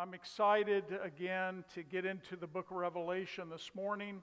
I'm 0.00 0.14
excited 0.14 0.84
again 1.02 1.64
to 1.74 1.82
get 1.82 2.04
into 2.04 2.36
the 2.36 2.46
book 2.46 2.70
of 2.70 2.76
Revelation 2.76 3.48
this 3.50 3.72
morning. 3.74 4.22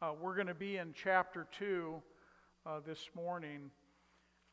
Uh, 0.00 0.12
we're 0.20 0.36
going 0.36 0.46
to 0.46 0.54
be 0.54 0.76
in 0.76 0.94
chapter 0.94 1.48
2 1.58 2.00
uh, 2.64 2.78
this 2.86 3.10
morning, 3.16 3.72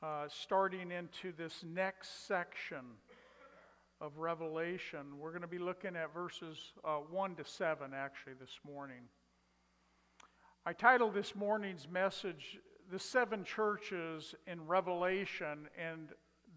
uh, 0.01 0.25
starting 0.27 0.89
into 0.89 1.31
this 1.37 1.63
next 1.63 2.27
section 2.27 2.79
of 4.01 4.17
Revelation. 4.17 5.19
We're 5.19 5.29
going 5.29 5.43
to 5.43 5.47
be 5.47 5.59
looking 5.59 5.95
at 5.95 6.11
verses 6.11 6.57
uh, 6.83 6.95
1 7.11 7.35
to 7.35 7.45
7 7.45 7.91
actually 7.93 8.33
this 8.39 8.59
morning. 8.65 9.03
I 10.65 10.73
titled 10.73 11.13
this 11.13 11.35
morning's 11.35 11.87
message, 11.87 12.57
The 12.91 12.97
Seven 12.97 13.43
Churches 13.43 14.33
in 14.47 14.65
Revelation, 14.65 15.67
and 15.77 16.09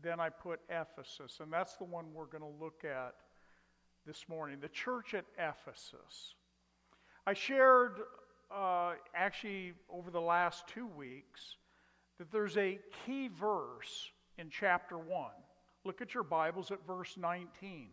then 0.02 0.20
I 0.20 0.30
put 0.30 0.60
Ephesus, 0.70 1.40
and 1.42 1.52
that's 1.52 1.76
the 1.76 1.84
one 1.84 2.06
we're 2.14 2.24
going 2.24 2.40
to 2.40 2.58
look 2.58 2.86
at 2.86 3.12
this 4.06 4.24
morning 4.28 4.58
the 4.60 4.68
church 4.68 5.14
at 5.14 5.24
Ephesus. 5.38 6.34
I 7.26 7.34
shared 7.34 8.00
uh, 8.54 8.93
actually 9.14 9.74
over 9.88 10.10
the 10.10 10.20
last 10.20 10.66
two 10.66 10.86
weeks 10.86 11.56
that 12.18 12.30
there's 12.30 12.57
a 12.57 12.79
key 13.07 13.29
verse 13.29 14.10
in 14.38 14.50
chapter 14.50 14.98
1. 14.98 15.30
Look 15.84 16.00
at 16.00 16.14
your 16.14 16.24
Bibles 16.24 16.70
at 16.70 16.84
verse 16.86 17.16
19. 17.16 17.88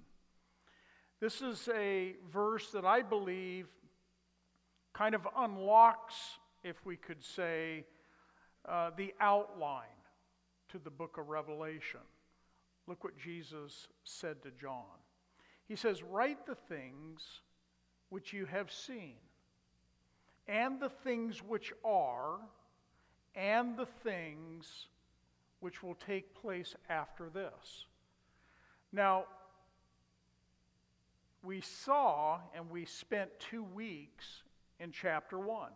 This 1.20 1.42
is 1.42 1.70
a 1.76 2.16
verse 2.32 2.72
that 2.72 2.86
I 2.86 3.02
believe 3.02 3.68
kind 4.94 5.14
of 5.14 5.28
unlocks, 5.38 6.16
if 6.64 6.86
we 6.86 6.96
could 6.96 7.24
say, 7.24 7.86
uh, 8.68 8.92
the 8.98 9.14
outline 9.20 9.86
to 10.70 10.80
the 10.80 10.90
book 10.90 11.18
of 11.18 11.30
Revelation. 11.30 12.00
Look 12.88 13.04
what 13.04 13.18
Jesus 13.18 13.88
said 14.04 14.42
to 14.44 14.52
John. 14.52 14.86
He 15.70 15.76
says, 15.76 16.04
Write 16.04 16.46
the 16.48 16.56
things 16.56 17.42
which 18.10 18.34
you 18.34 18.46
have 18.48 18.72
seen, 18.72 19.16
and 20.48 20.80
the 20.80 20.90
things 20.90 21.44
which 21.44 21.72
are, 21.86 22.40
and 23.36 23.78
the 23.78 23.86
things 23.86 24.88
which 25.60 25.84
will 25.84 25.96
take 25.96 26.34
place 26.34 26.76
after 26.90 27.30
this. 27.30 27.86
Now, 28.92 29.26
we 31.44 31.62
saw 31.62 32.40
and 32.56 32.70
we 32.72 32.86
spent 32.86 33.30
two 33.40 33.64
weeks 33.64 34.42
in 34.80 34.92
chapter 34.92 35.38
1. 35.38 35.70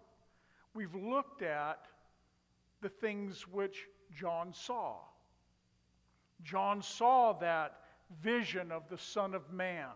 We've 0.73 0.95
looked 0.95 1.43
at 1.43 1.85
the 2.81 2.89
things 2.89 3.47
which 3.47 3.87
John 4.11 4.53
saw. 4.53 4.95
John 6.41 6.81
saw 6.81 7.33
that 7.33 7.82
vision 8.21 8.71
of 8.71 8.87
the 8.89 8.97
Son 8.97 9.33
of 9.33 9.51
Man. 9.51 9.89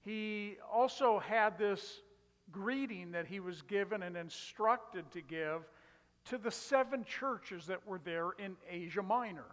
He 0.00 0.56
also 0.72 1.18
had 1.18 1.58
this 1.58 2.00
greeting 2.50 3.12
that 3.12 3.26
he 3.26 3.40
was 3.40 3.62
given 3.62 4.02
and 4.02 4.16
instructed 4.16 5.10
to 5.12 5.20
give 5.20 5.62
to 6.26 6.38
the 6.38 6.50
seven 6.50 7.04
churches 7.04 7.66
that 7.66 7.86
were 7.86 8.00
there 8.04 8.30
in 8.38 8.56
Asia 8.68 9.02
Minor. 9.02 9.50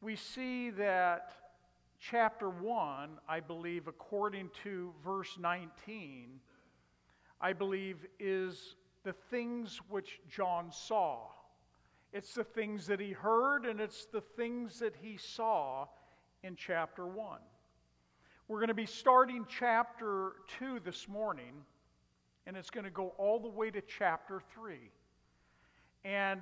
We 0.00 0.16
see 0.16 0.70
that 0.70 1.32
chapter 1.98 2.48
1, 2.48 3.18
I 3.28 3.40
believe, 3.40 3.88
according 3.88 4.50
to 4.62 4.92
verse 5.04 5.36
19, 5.38 6.40
I 7.40 7.52
believe 7.52 8.06
is 8.18 8.76
the 9.04 9.12
things 9.30 9.80
which 9.88 10.20
John 10.28 10.70
saw. 10.70 11.26
It's 12.12 12.34
the 12.34 12.44
things 12.44 12.86
that 12.86 13.00
he 13.00 13.12
heard, 13.12 13.66
and 13.66 13.80
it's 13.80 14.06
the 14.06 14.20
things 14.20 14.78
that 14.80 14.94
he 15.00 15.16
saw 15.16 15.86
in 16.42 16.56
chapter 16.56 17.06
1. 17.06 17.38
We're 18.48 18.58
going 18.58 18.68
to 18.68 18.74
be 18.74 18.86
starting 18.86 19.44
chapter 19.46 20.32
2 20.58 20.80
this 20.84 21.06
morning, 21.06 21.64
and 22.46 22.56
it's 22.56 22.70
going 22.70 22.84
to 22.84 22.90
go 22.90 23.12
all 23.18 23.38
the 23.38 23.48
way 23.48 23.70
to 23.70 23.82
chapter 23.82 24.40
3. 24.54 24.78
And 26.04 26.40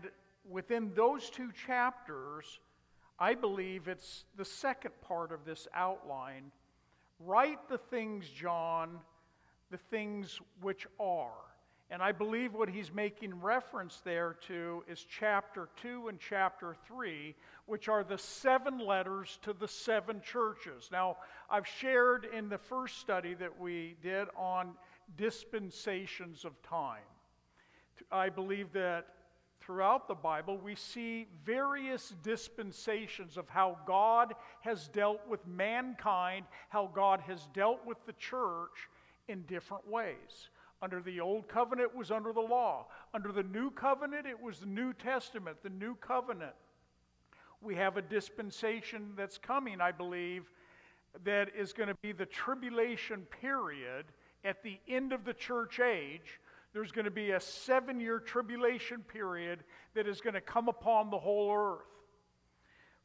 within 0.49 0.93
those 0.95 1.31
two 1.31 1.51
chapters, 1.67 2.61
I 3.19 3.35
believe 3.35 3.89
it's 3.89 4.25
the 4.37 4.45
second 4.45 4.93
part 5.01 5.33
of 5.33 5.45
this 5.45 5.67
outline. 5.75 6.53
Write 7.19 7.69
the 7.69 7.79
things, 7.79 8.29
John, 8.29 9.01
the 9.71 9.79
things 9.79 10.39
which 10.61 10.87
are. 11.01 11.46
And 11.91 12.03
I 12.03 12.11
believe 12.11 12.53
what 12.53 12.69
he's 12.69 12.93
making 12.93 13.41
reference 13.41 14.01
there 14.05 14.37
to 14.49 14.83
is 14.89 15.07
chapter 15.09 15.69
2 15.83 16.09
and 16.09 16.19
chapter 16.19 16.75
3, 16.89 17.35
which 17.67 17.89
are 17.89 18.03
the 18.03 18.19
seven 18.19 18.79
letters 18.79 19.39
to 19.43 19.53
the 19.53 19.69
seven 19.69 20.21
churches. 20.21 20.89
Now, 20.91 21.19
I've 21.49 21.67
shared 21.67 22.27
in 22.37 22.49
the 22.49 22.59
first 22.59 22.99
study 22.99 23.35
that 23.35 23.61
we 23.61 23.97
did 24.03 24.27
on 24.37 24.73
dispensations 25.17 26.45
of 26.45 26.61
time. 26.63 27.03
I 28.11 28.31
believe 28.31 28.73
that 28.73 29.07
throughout 29.61 30.07
the 30.09 30.15
Bible 30.15 30.59
we 30.59 30.75
see 30.75 31.27
various 31.45 32.15
dispensations 32.23 33.37
of 33.37 33.49
how 33.49 33.79
God 33.87 34.35
has 34.61 34.89
dealt 34.89 35.21
with 35.29 35.47
mankind, 35.47 36.47
how 36.69 36.91
God 36.93 37.21
has 37.27 37.47
dealt 37.55 37.85
with 37.87 37.99
the 38.07 38.13
church 38.15 38.89
in 39.29 39.43
different 39.43 39.89
ways. 39.89 40.51
Under 40.83 41.01
the 41.01 41.21
old 41.21 41.49
covenant 41.49 41.95
was 41.95 42.11
under 42.11 42.33
the 42.33 42.41
law. 42.41 42.87
Under 43.15 43.33
the 43.33 43.43
new 43.43 43.71
covenant 43.71 44.27
it 44.27 44.41
was 44.41 44.59
the 44.61 44.67
New 44.67 44.93
Testament, 44.93 45.57
the 45.63 45.71
new 45.71 45.95
covenant. 45.97 46.53
We 47.63 47.75
have 47.77 47.97
a 47.97 48.03
dispensation 48.03 49.13
that's 49.17 49.39
coming, 49.39 49.81
I 49.81 49.91
believe, 49.91 50.51
that 51.25 51.49
is 51.57 51.73
going 51.73 51.89
to 51.89 51.95
be 51.95 52.13
the 52.13 52.27
tribulation 52.27 53.27
period 53.41 54.07
at 54.45 54.63
the 54.63 54.79
end 54.87 55.13
of 55.13 55.25
the 55.25 55.33
church 55.33 55.81
age. 55.81 56.41
There's 56.75 56.93
going 56.93 57.07
to 57.07 57.11
be 57.11 57.31
a 57.31 57.41
seven 57.41 57.99
year 57.99 58.19
tribulation 58.19 59.01
period 59.01 59.65
that 59.95 60.07
is 60.07 60.21
going 60.21 60.35
to 60.35 60.43
come 60.43 60.69
upon 60.69 61.11
the 61.11 61.19
whole 61.19 61.51
earth. 61.57 61.87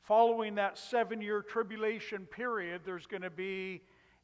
Following 0.01 0.55
that 0.55 0.77
seven 0.77 1.21
year 1.21 1.41
tribulation 1.41 2.25
period, 2.25 2.81
there's 2.83 3.05
going 3.05 3.21
to 3.21 3.29
be 3.29 3.81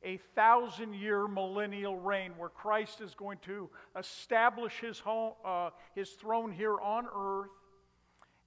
a 0.07 0.17
thousand 0.35 0.93
year 0.93 1.27
millennial 1.27 1.97
reign 1.97 2.31
where 2.37 2.47
Christ 2.47 3.01
is 3.01 3.13
going 3.13 3.39
to 3.39 3.69
establish 3.99 4.79
his, 4.79 4.99
home, 4.99 5.33
uh, 5.43 5.71
his 5.95 6.11
throne 6.11 6.49
here 6.49 6.79
on 6.79 7.07
earth. 7.13 7.49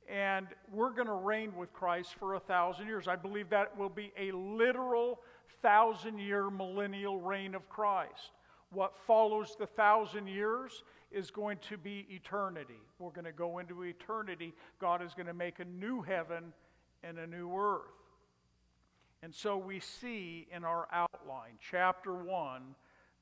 And 0.08 0.48
we're 0.72 0.90
going 0.90 1.06
to 1.06 1.12
reign 1.12 1.54
with 1.54 1.72
Christ 1.74 2.14
for 2.18 2.34
a 2.34 2.40
thousand 2.40 2.86
years. 2.86 3.06
I 3.06 3.14
believe 3.14 3.50
that 3.50 3.76
will 3.76 3.90
be 3.90 4.10
a 4.18 4.32
literal 4.32 5.20
thousand 5.60 6.18
year 6.18 6.50
millennial 6.50 7.20
reign 7.20 7.54
of 7.54 7.68
Christ. 7.68 8.30
What 8.72 8.96
follows 8.96 9.54
the 9.58 9.66
thousand 9.66 10.28
years 10.28 10.82
is 11.12 11.30
going 11.30 11.58
to 11.68 11.76
be 11.76 12.06
eternity. 12.08 12.80
We're 12.98 13.10
going 13.10 13.26
to 13.26 13.32
go 13.32 13.58
into 13.58 13.82
eternity. 13.82 14.54
God 14.80 15.02
is 15.02 15.12
going 15.12 15.26
to 15.26 15.34
make 15.34 15.58
a 15.58 15.64
new 15.64 16.00
heaven 16.00 16.54
and 17.04 17.18
a 17.18 17.26
new 17.26 17.54
earth. 17.54 17.99
And 19.22 19.34
so 19.34 19.58
we 19.58 19.80
see 19.80 20.46
in 20.50 20.64
our 20.64 20.88
outline, 20.92 21.58
chapter 21.60 22.14
1, 22.14 22.62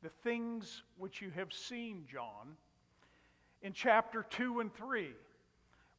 the 0.03 0.09
things 0.09 0.83
which 0.97 1.21
you 1.21 1.31
have 1.31 1.53
seen, 1.53 2.05
John. 2.11 2.57
In 3.63 3.73
chapter 3.73 4.25
2 4.31 4.61
and 4.61 4.73
3, 4.73 5.09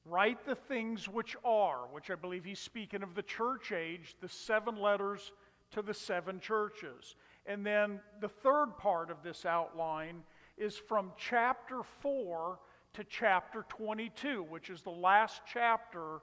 write 0.05 0.45
the 0.45 0.55
things 0.55 1.09
which 1.09 1.35
are, 1.43 1.81
which 1.91 2.09
I 2.09 2.15
believe 2.15 2.45
he's 2.45 2.59
speaking 2.59 3.03
of 3.03 3.13
the 3.13 3.23
church 3.23 3.73
age, 3.73 4.15
the 4.21 4.29
seven 4.29 4.79
letters 4.79 5.33
to 5.71 5.81
the 5.81 5.93
seven 5.93 6.39
churches. 6.39 7.15
And 7.45 7.65
then 7.65 7.99
the 8.21 8.29
third 8.29 8.77
part 8.77 9.11
of 9.11 9.21
this 9.21 9.45
outline 9.45 10.23
is 10.57 10.77
from 10.77 11.11
chapter 11.17 11.83
4 11.83 12.57
to 12.93 13.03
chapter 13.03 13.65
22, 13.67 14.43
which 14.43 14.69
is 14.69 14.81
the 14.81 14.89
last 14.89 15.41
chapter 15.51 16.19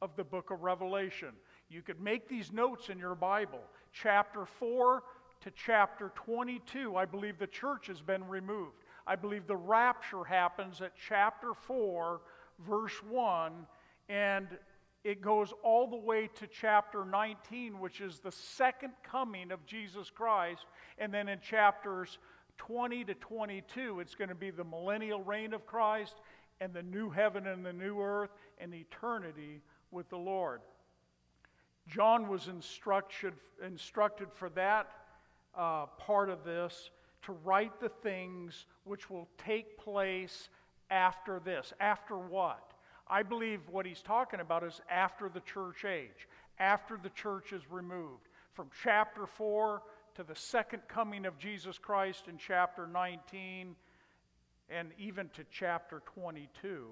of 0.00 0.16
the 0.16 0.24
book 0.24 0.50
of 0.50 0.62
Revelation. 0.62 1.30
You 1.70 1.82
could 1.82 2.00
make 2.00 2.28
these 2.28 2.52
notes 2.52 2.88
in 2.88 2.98
your 2.98 3.14
Bible. 3.14 3.60
Chapter 3.92 4.44
4 4.44 5.02
to 5.40 5.50
chapter 5.50 6.12
22, 6.14 6.96
I 6.96 7.04
believe 7.04 7.38
the 7.38 7.46
church 7.46 7.86
has 7.86 8.00
been 8.00 8.26
removed. 8.26 8.82
I 9.06 9.16
believe 9.16 9.46
the 9.46 9.56
rapture 9.56 10.24
happens 10.24 10.80
at 10.80 10.92
chapter 11.08 11.54
4, 11.54 12.20
verse 12.66 13.02
1, 13.08 13.52
and 14.08 14.48
it 15.04 15.22
goes 15.22 15.52
all 15.62 15.86
the 15.86 15.96
way 15.96 16.28
to 16.34 16.46
chapter 16.46 17.04
19, 17.04 17.78
which 17.78 18.00
is 18.00 18.18
the 18.18 18.32
second 18.32 18.92
coming 19.02 19.52
of 19.52 19.64
Jesus 19.64 20.10
Christ. 20.10 20.66
And 20.98 21.14
then 21.14 21.28
in 21.28 21.40
chapters 21.40 22.18
20 22.58 23.04
to 23.04 23.14
22, 23.14 24.00
it's 24.00 24.14
going 24.14 24.28
to 24.28 24.34
be 24.34 24.50
the 24.50 24.64
millennial 24.64 25.22
reign 25.22 25.54
of 25.54 25.66
Christ 25.66 26.16
and 26.60 26.74
the 26.74 26.82
new 26.82 27.08
heaven 27.08 27.46
and 27.46 27.64
the 27.64 27.72
new 27.72 28.00
earth 28.00 28.30
and 28.58 28.74
eternity 28.74 29.62
with 29.90 30.08
the 30.10 30.18
Lord. 30.18 30.60
John 31.88 32.28
was 32.28 32.48
instructed, 32.48 33.34
instructed 33.64 34.28
for 34.32 34.50
that 34.50 34.90
uh, 35.56 35.86
part 35.98 36.28
of 36.28 36.44
this 36.44 36.90
to 37.22 37.32
write 37.44 37.80
the 37.80 37.88
things 37.88 38.66
which 38.84 39.10
will 39.10 39.28
take 39.38 39.78
place 39.78 40.48
after 40.90 41.40
this. 41.40 41.72
After 41.80 42.16
what? 42.16 42.72
I 43.08 43.22
believe 43.22 43.60
what 43.70 43.86
he's 43.86 44.02
talking 44.02 44.40
about 44.40 44.64
is 44.64 44.80
after 44.90 45.28
the 45.28 45.40
church 45.40 45.84
age, 45.84 46.28
after 46.58 46.98
the 47.02 47.10
church 47.10 47.52
is 47.52 47.62
removed. 47.70 48.28
from 48.52 48.70
chapter 48.82 49.24
4 49.24 49.82
to 50.16 50.24
the 50.24 50.34
second 50.34 50.82
coming 50.88 51.26
of 51.26 51.38
Jesus 51.38 51.78
Christ 51.78 52.24
in 52.28 52.36
chapter 52.38 52.86
19 52.86 53.76
and 54.68 54.90
even 54.98 55.28
to 55.30 55.44
chapter 55.50 56.02
22, 56.04 56.88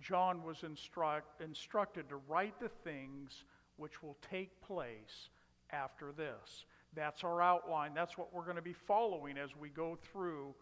John 0.00 0.42
was 0.42 0.62
instruct, 0.64 1.40
instructed 1.40 2.08
to 2.08 2.16
write 2.28 2.58
the 2.58 2.70
things 2.82 3.44
which 3.76 4.02
will 4.02 4.16
take 4.30 4.60
place 4.60 5.28
after 5.70 6.12
this. 6.12 6.64
That's 6.94 7.24
our 7.24 7.42
outline. 7.42 7.92
That's 7.94 8.16
what 8.16 8.32
we're 8.32 8.44
going 8.44 8.56
to 8.56 8.62
be 8.62 8.72
following 8.72 9.36
as 9.36 9.50
we 9.56 9.68
go 9.68 9.98
through 10.12 10.54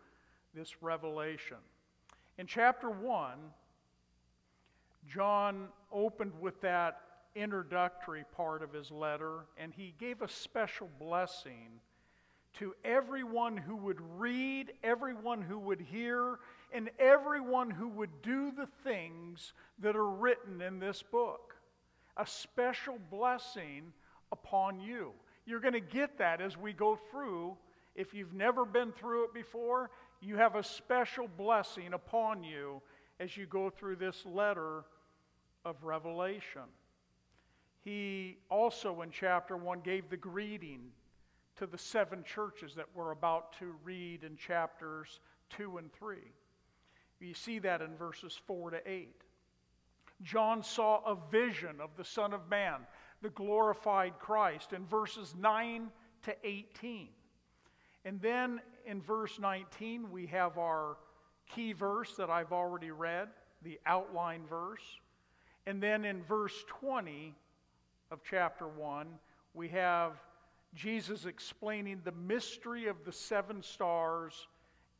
this 0.54 0.82
revelation. 0.82 1.58
In 2.38 2.46
chapter 2.46 2.90
1, 2.90 3.38
John 5.08 5.68
opened 5.92 6.32
with 6.40 6.60
that 6.62 7.00
introductory 7.34 8.24
part 8.36 8.62
of 8.62 8.72
his 8.72 8.90
letter, 8.90 9.46
and 9.58 9.72
he 9.72 9.94
gave 9.98 10.22
a 10.22 10.28
special 10.28 10.88
blessing 10.98 11.80
to 12.54 12.74
everyone 12.84 13.56
who 13.56 13.76
would 13.76 14.00
read, 14.16 14.72
everyone 14.84 15.42
who 15.42 15.58
would 15.58 15.80
hear, 15.80 16.38
and 16.72 16.90
everyone 16.98 17.70
who 17.70 17.88
would 17.88 18.22
do 18.22 18.52
the 18.52 18.68
things 18.84 19.52
that 19.80 19.96
are 19.96 20.08
written 20.08 20.60
in 20.60 20.78
this 20.78 21.02
book. 21.02 21.53
A 22.16 22.26
special 22.26 22.98
blessing 23.10 23.92
upon 24.32 24.80
you. 24.80 25.12
You're 25.46 25.60
going 25.60 25.74
to 25.74 25.80
get 25.80 26.18
that 26.18 26.40
as 26.40 26.56
we 26.56 26.72
go 26.72 26.98
through. 27.10 27.56
If 27.94 28.14
you've 28.14 28.32
never 28.32 28.64
been 28.64 28.92
through 28.92 29.24
it 29.24 29.34
before, 29.34 29.90
you 30.20 30.36
have 30.36 30.56
a 30.56 30.62
special 30.62 31.28
blessing 31.28 31.92
upon 31.92 32.42
you 32.44 32.80
as 33.20 33.36
you 33.36 33.46
go 33.46 33.70
through 33.70 33.96
this 33.96 34.24
letter 34.24 34.84
of 35.64 35.82
Revelation. 35.82 36.62
He 37.84 38.38
also, 38.50 39.02
in 39.02 39.10
chapter 39.10 39.56
1, 39.56 39.80
gave 39.80 40.08
the 40.08 40.16
greeting 40.16 40.80
to 41.56 41.66
the 41.66 41.78
seven 41.78 42.24
churches 42.24 42.74
that 42.74 42.86
we're 42.94 43.12
about 43.12 43.56
to 43.58 43.74
read 43.84 44.24
in 44.24 44.36
chapters 44.36 45.20
2 45.50 45.78
and 45.78 45.92
3. 45.92 46.16
You 47.20 47.34
see 47.34 47.58
that 47.60 47.80
in 47.80 47.96
verses 47.96 48.38
4 48.46 48.70
to 48.70 48.90
8. 48.90 49.22
John 50.24 50.62
saw 50.62 51.00
a 51.04 51.16
vision 51.30 51.80
of 51.80 51.90
the 51.96 52.04
Son 52.04 52.32
of 52.32 52.48
Man, 52.48 52.86
the 53.22 53.30
glorified 53.30 54.18
Christ, 54.18 54.72
in 54.72 54.86
verses 54.86 55.34
9 55.38 55.90
to 56.22 56.34
18. 56.42 57.08
And 58.04 58.20
then 58.20 58.60
in 58.86 59.00
verse 59.00 59.38
19, 59.38 60.10
we 60.10 60.26
have 60.26 60.58
our 60.58 60.96
key 61.54 61.72
verse 61.72 62.14
that 62.16 62.30
I've 62.30 62.52
already 62.52 62.90
read, 62.90 63.28
the 63.62 63.78
outline 63.86 64.42
verse. 64.48 64.82
And 65.66 65.82
then 65.82 66.04
in 66.04 66.22
verse 66.22 66.64
20 66.68 67.34
of 68.10 68.20
chapter 68.28 68.66
1, 68.66 69.06
we 69.54 69.68
have 69.68 70.12
Jesus 70.74 71.24
explaining 71.26 72.00
the 72.04 72.12
mystery 72.12 72.86
of 72.86 73.04
the 73.04 73.12
seven 73.12 73.62
stars 73.62 74.48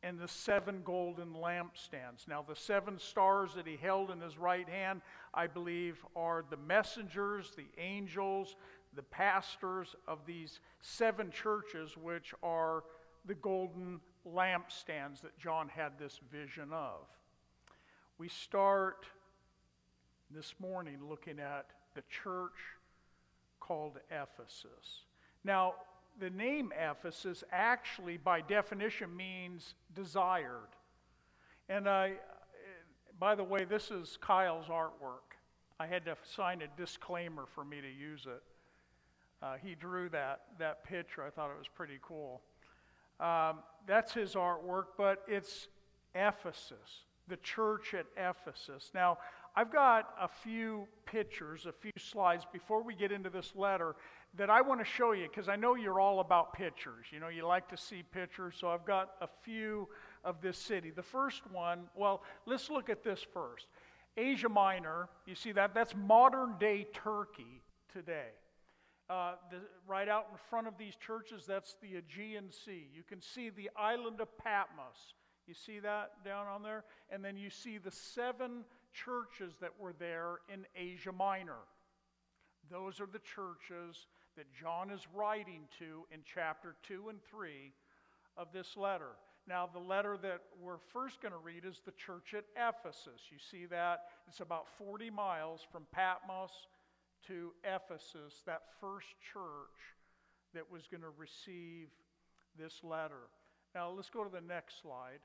and 0.05 0.19
the 0.19 0.27
seven 0.27 0.81
golden 0.85 1.33
lampstands. 1.33 2.27
Now, 2.27 2.45
the 2.47 2.55
seven 2.55 2.99
stars 2.99 3.55
that 3.55 3.65
he 3.65 3.75
held 3.75 4.11
in 4.11 4.21
his 4.21 4.37
right 4.37 4.69
hand, 4.69 5.01
I 5.33 5.47
believe, 5.47 5.97
are 6.15 6.45
the 6.47 6.57
messengers, 6.57 7.53
the 7.57 7.65
angels, 7.81 8.55
the 8.95 9.01
pastors 9.01 9.95
of 10.07 10.19
these 10.27 10.59
seven 10.79 11.31
churches, 11.31 11.97
which 11.97 12.35
are 12.43 12.83
the 13.25 13.33
golden 13.33 13.99
lampstands 14.31 15.21
that 15.21 15.37
John 15.39 15.67
had 15.69 15.97
this 15.97 16.19
vision 16.31 16.71
of. 16.71 16.99
We 18.19 18.29
start 18.29 19.07
this 20.29 20.53
morning 20.59 20.99
looking 21.09 21.39
at 21.39 21.65
the 21.95 22.03
church 22.23 22.51
called 23.59 23.97
Ephesus. 24.11 25.05
Now, 25.43 25.73
the 26.19 26.29
name 26.29 26.71
Ephesus 26.77 27.43
actually, 27.51 28.17
by 28.17 28.41
definition, 28.41 29.15
means 29.15 29.75
desired. 29.93 30.69
And 31.69 31.89
I, 31.89 32.13
by 33.19 33.35
the 33.35 33.43
way, 33.43 33.65
this 33.65 33.91
is 33.91 34.17
Kyle's 34.21 34.67
artwork. 34.67 35.35
I 35.79 35.87
had 35.87 36.05
to 36.05 36.15
sign 36.23 36.61
a 36.61 36.67
disclaimer 36.79 37.45
for 37.53 37.65
me 37.65 37.81
to 37.81 37.89
use 37.89 38.25
it. 38.25 38.41
Uh, 39.41 39.55
he 39.61 39.75
drew 39.75 40.09
that, 40.09 40.41
that 40.57 40.83
picture. 40.83 41.23
I 41.23 41.29
thought 41.29 41.51
it 41.51 41.57
was 41.57 41.67
pretty 41.67 41.99
cool. 42.01 42.41
Um, 43.19 43.59
that's 43.85 44.13
his 44.13 44.33
artwork, 44.33 44.85
but 44.97 45.23
it's 45.27 45.67
Ephesus, 46.13 47.03
the 47.27 47.37
church 47.37 47.93
at 47.93 48.05
Ephesus. 48.17 48.91
Now, 48.93 49.17
I've 49.55 49.71
got 49.71 50.13
a 50.19 50.27
few 50.27 50.87
pictures, 51.05 51.65
a 51.65 51.71
few 51.71 51.91
slides 51.97 52.45
before 52.51 52.83
we 52.83 52.93
get 52.93 53.11
into 53.11 53.29
this 53.29 53.53
letter 53.55 53.95
that 54.37 54.49
I 54.49 54.61
want 54.61 54.79
to 54.81 54.85
show 54.85 55.13
you 55.13 55.27
because 55.27 55.47
I 55.47 55.55
know 55.55 55.75
you're 55.75 55.99
all 55.99 56.19
about 56.19 56.53
pictures. 56.53 57.05
You 57.11 57.19
know, 57.19 57.29
you 57.29 57.45
like 57.45 57.69
to 57.69 57.77
see 57.77 58.03
pictures, 58.03 58.55
so 58.59 58.69
I've 58.69 58.85
got 58.85 59.11
a 59.21 59.27
few 59.43 59.87
of 60.23 60.41
this 60.41 60.57
city. 60.57 60.91
The 60.91 61.03
first 61.03 61.41
one, 61.51 61.83
well, 61.95 62.23
let's 62.45 62.69
look 62.69 62.89
at 62.89 63.03
this 63.03 63.25
first. 63.33 63.67
Asia 64.17 64.49
Minor, 64.49 65.09
you 65.25 65.35
see 65.35 65.51
that? 65.53 65.73
That's 65.73 65.93
modern 65.95 66.55
day 66.59 66.87
Turkey 66.93 67.61
today. 67.91 68.29
Uh, 69.09 69.33
the, 69.51 69.57
right 69.87 70.09
out 70.09 70.27
in 70.31 70.37
front 70.49 70.67
of 70.67 70.77
these 70.77 70.95
churches, 70.95 71.45
that's 71.45 71.75
the 71.81 71.97
Aegean 71.97 72.51
Sea. 72.51 72.87
You 72.93 73.03
can 73.03 73.21
see 73.21 73.49
the 73.49 73.69
island 73.77 74.19
of 74.19 74.35
Patmos. 74.37 75.13
You 75.47 75.53
see 75.53 75.79
that 75.79 76.11
down 76.25 76.47
on 76.47 76.63
there? 76.63 76.85
And 77.11 77.23
then 77.23 77.37
you 77.37 77.51
see 77.51 77.77
the 77.77 77.91
seven 77.91 78.63
churches 78.93 79.53
that 79.61 79.71
were 79.79 79.93
there 79.93 80.39
in 80.51 80.65
Asia 80.75 81.11
Minor. 81.11 81.59
Those 82.71 82.99
are 82.99 83.05
the 83.05 83.19
churches 83.19 84.07
that 84.35 84.53
John 84.53 84.91
is 84.91 85.01
writing 85.13 85.61
to 85.79 86.05
in 86.11 86.19
chapter 86.33 86.75
2 86.83 87.09
and 87.09 87.19
3 87.29 87.71
of 88.37 88.47
this 88.53 88.75
letter. 88.75 89.11
Now, 89.47 89.69
the 89.71 89.79
letter 89.79 90.17
that 90.23 90.41
we're 90.59 90.79
first 90.91 91.21
going 91.21 91.31
to 91.31 91.37
read 91.37 91.65
is 91.65 91.81
the 91.85 91.91
church 91.91 92.33
at 92.33 92.45
Ephesus. 92.55 93.21
You 93.31 93.37
see 93.51 93.65
that? 93.67 94.05
It's 94.27 94.39
about 94.39 94.65
40 94.77 95.09
miles 95.11 95.61
from 95.71 95.83
Patmos 95.91 96.51
to 97.27 97.51
Ephesus, 97.63 98.41
that 98.45 98.63
first 98.81 99.07
church 99.33 99.77
that 100.53 100.69
was 100.71 100.87
going 100.89 101.01
to 101.01 101.13
receive 101.17 101.87
this 102.57 102.81
letter. 102.83 103.29
Now, 103.75 103.89
let's 103.89 104.09
go 104.09 104.23
to 104.23 104.29
the 104.29 104.41
next 104.41 104.81
slide. 104.81 105.19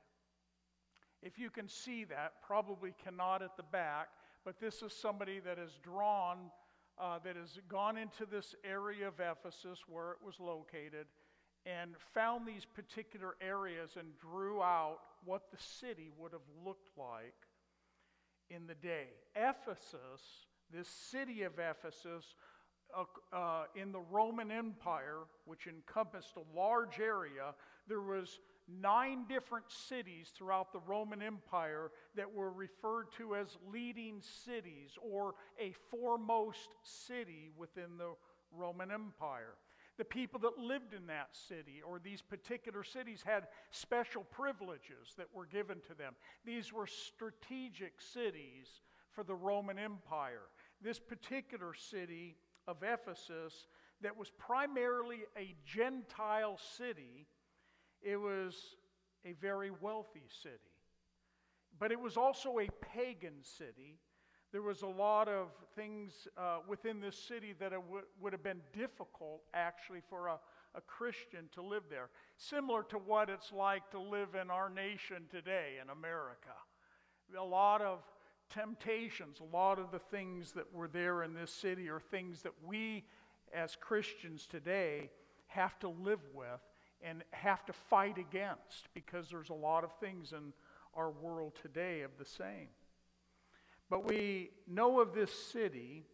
If 1.23 1.39
you 1.39 1.49
can 1.49 1.67
see 1.67 2.03
that, 2.05 2.33
probably 2.45 2.93
cannot 3.03 3.41
at 3.41 3.55
the 3.57 3.63
back, 3.63 4.09
but 4.43 4.59
this 4.59 4.81
is 4.81 4.93
somebody 4.93 5.39
that 5.39 5.57
has 5.57 5.71
drawn 5.83 6.51
uh, 6.99 7.19
that 7.23 7.35
has 7.35 7.59
gone 7.67 7.97
into 7.97 8.25
this 8.25 8.55
area 8.63 9.07
of 9.07 9.19
Ephesus 9.19 9.79
where 9.87 10.11
it 10.11 10.17
was 10.23 10.39
located 10.39 11.07
and 11.65 11.95
found 12.13 12.47
these 12.47 12.65
particular 12.65 13.35
areas 13.41 13.91
and 13.97 14.07
drew 14.19 14.61
out 14.61 14.99
what 15.25 15.51
the 15.51 15.57
city 15.57 16.09
would 16.17 16.31
have 16.31 16.41
looked 16.65 16.89
like 16.97 17.35
in 18.49 18.67
the 18.67 18.75
day. 18.75 19.07
Ephesus, 19.35 20.21
this 20.73 20.87
city 20.87 21.43
of 21.43 21.53
Ephesus, 21.59 22.35
uh, 22.97 23.35
uh, 23.35 23.63
in 23.75 23.91
the 23.91 23.99
Roman 23.99 24.51
Empire, 24.51 25.19
which 25.45 25.67
encompassed 25.67 26.35
a 26.35 26.57
large 26.57 26.99
area, 26.99 27.53
there 27.87 28.01
was 28.01 28.39
nine 28.67 29.25
different 29.27 29.65
cities 29.69 30.31
throughout 30.35 30.71
the 30.71 30.79
Roman 30.79 31.21
Empire 31.21 31.91
that 32.15 32.31
were 32.31 32.51
referred 32.51 33.11
to 33.17 33.35
as 33.35 33.57
leading 33.71 34.21
cities 34.21 34.91
or 35.01 35.35
a 35.59 35.73
foremost 35.89 36.75
city 36.83 37.51
within 37.57 37.97
the 37.97 38.11
Roman 38.51 38.91
Empire. 38.91 39.55
The 39.97 40.05
people 40.05 40.39
that 40.39 40.57
lived 40.57 40.93
in 40.93 41.05
that 41.07 41.29
city 41.31 41.81
or 41.85 41.99
these 41.99 42.21
particular 42.21 42.83
cities 42.83 43.21
had 43.25 43.47
special 43.71 44.23
privileges 44.23 45.13
that 45.17 45.27
were 45.33 45.45
given 45.45 45.79
to 45.87 45.93
them. 45.93 46.13
These 46.45 46.73
were 46.73 46.87
strategic 46.87 48.01
cities 48.01 48.81
for 49.11 49.23
the 49.23 49.35
Roman 49.35 49.77
Empire. 49.77 50.47
This 50.81 50.99
particular 50.99 51.73
city 51.73 52.37
of 52.67 52.77
Ephesus, 52.81 53.67
that 54.01 54.17
was 54.17 54.31
primarily 54.37 55.19
a 55.37 55.55
Gentile 55.65 56.57
city, 56.77 57.27
it 58.03 58.17
was 58.17 58.75
a 59.25 59.33
very 59.33 59.71
wealthy 59.81 60.23
city. 60.41 60.55
But 61.79 61.91
it 61.91 61.99
was 61.99 62.17
also 62.17 62.59
a 62.59 62.67
pagan 62.93 63.41
city. 63.41 63.97
There 64.51 64.61
was 64.61 64.81
a 64.81 64.87
lot 64.87 65.27
of 65.27 65.47
things 65.75 66.27
uh, 66.37 66.57
within 66.67 66.99
this 66.99 67.17
city 67.17 67.53
that 67.59 67.71
w- 67.71 68.03
would 68.19 68.33
have 68.33 68.43
been 68.43 68.61
difficult, 68.73 69.41
actually, 69.53 70.01
for 70.09 70.27
a, 70.27 70.39
a 70.75 70.81
Christian 70.81 71.49
to 71.53 71.61
live 71.61 71.83
there. 71.89 72.09
Similar 72.37 72.83
to 72.89 72.97
what 72.97 73.29
it's 73.29 73.51
like 73.51 73.89
to 73.91 73.99
live 73.99 74.35
in 74.39 74.51
our 74.51 74.69
nation 74.69 75.23
today 75.31 75.75
in 75.81 75.89
America. 75.89 76.53
A 77.37 77.43
lot 77.43 77.81
of 77.81 77.99
temptations, 78.49 79.39
a 79.39 79.55
lot 79.55 79.79
of 79.79 79.91
the 79.91 79.99
things 79.99 80.51
that 80.51 80.71
were 80.73 80.89
there 80.89 81.23
in 81.23 81.33
this 81.33 81.51
city 81.51 81.89
are 81.89 82.01
things 82.01 82.41
that 82.41 82.53
we 82.65 83.05
as 83.53 83.77
Christians 83.79 84.45
today 84.45 85.09
have 85.47 85.79
to 85.79 85.87
live 85.87 86.21
with 86.33 86.59
and 87.03 87.23
have 87.31 87.65
to 87.65 87.73
fight 87.73 88.17
against 88.17 88.87
because 88.93 89.29
there's 89.29 89.49
a 89.49 89.53
lot 89.53 89.83
of 89.83 89.91
things 89.99 90.31
in 90.31 90.53
our 90.93 91.09
world 91.09 91.53
today 91.61 92.01
of 92.01 92.11
the 92.17 92.25
same. 92.25 92.67
But 93.89 94.07
we 94.07 94.51
know 94.67 94.99
of 95.01 95.13
this 95.13 95.31
city 95.31 96.05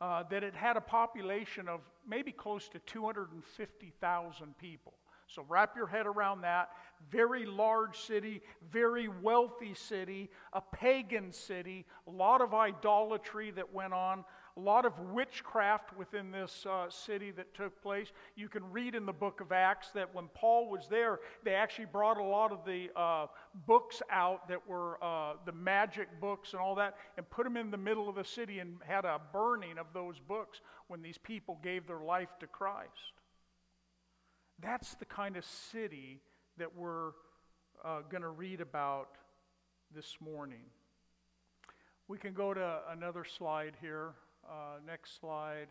uh, 0.00 0.24
that 0.30 0.42
it 0.42 0.54
had 0.54 0.76
a 0.76 0.80
population 0.80 1.68
of 1.68 1.80
maybe 2.06 2.32
close 2.32 2.68
to 2.68 2.78
250,000 2.80 4.58
people. 4.58 4.94
So 5.28 5.44
wrap 5.48 5.76
your 5.76 5.86
head 5.86 6.06
around 6.06 6.42
that. 6.42 6.70
Very 7.10 7.46
large 7.46 7.98
city, 7.98 8.42
very 8.70 9.08
wealthy 9.08 9.74
city, 9.74 10.30
a 10.52 10.60
pagan 10.60 11.32
city, 11.32 11.84
a 12.06 12.10
lot 12.10 12.40
of 12.40 12.54
idolatry 12.54 13.50
that 13.52 13.74
went 13.74 13.92
on, 13.92 14.24
a 14.56 14.60
lot 14.60 14.86
of 14.86 14.98
witchcraft 15.12 15.96
within 15.98 16.30
this 16.30 16.64
uh, 16.64 16.88
city 16.88 17.30
that 17.30 17.52
took 17.54 17.80
place. 17.82 18.08
You 18.36 18.48
can 18.48 18.70
read 18.72 18.94
in 18.94 19.04
the 19.04 19.12
book 19.12 19.42
of 19.42 19.52
Acts 19.52 19.90
that 19.90 20.14
when 20.14 20.28
Paul 20.34 20.70
was 20.70 20.88
there, 20.88 21.20
they 21.44 21.52
actually 21.52 21.86
brought 21.86 22.16
a 22.16 22.22
lot 22.22 22.52
of 22.52 22.64
the 22.64 22.88
uh, 22.96 23.26
books 23.66 24.00
out 24.10 24.48
that 24.48 24.66
were 24.66 25.02
uh, 25.04 25.34
the 25.44 25.52
magic 25.52 26.08
books 26.20 26.52
and 26.52 26.62
all 26.62 26.74
that 26.76 26.96
and 27.18 27.28
put 27.28 27.44
them 27.44 27.58
in 27.58 27.70
the 27.70 27.76
middle 27.76 28.08
of 28.08 28.14
the 28.14 28.24
city 28.24 28.58
and 28.60 28.76
had 28.86 29.04
a 29.04 29.20
burning 29.30 29.76
of 29.76 29.86
those 29.92 30.18
books 30.18 30.62
when 30.88 31.02
these 31.02 31.18
people 31.18 31.58
gave 31.62 31.86
their 31.86 32.00
life 32.00 32.30
to 32.40 32.46
Christ. 32.46 33.12
That's 34.62 34.94
the 34.94 35.04
kind 35.04 35.36
of 35.36 35.44
city 35.44 36.22
that 36.56 36.74
we're 36.74 37.10
uh, 37.84 38.00
going 38.08 38.22
to 38.22 38.30
read 38.30 38.62
about 38.62 39.08
this 39.94 40.16
morning. 40.18 40.64
We 42.08 42.16
can 42.16 42.32
go 42.32 42.54
to 42.54 42.78
another 42.90 43.24
slide 43.24 43.76
here. 43.82 44.14
Uh, 44.48 44.78
next 44.86 45.18
slide. 45.18 45.66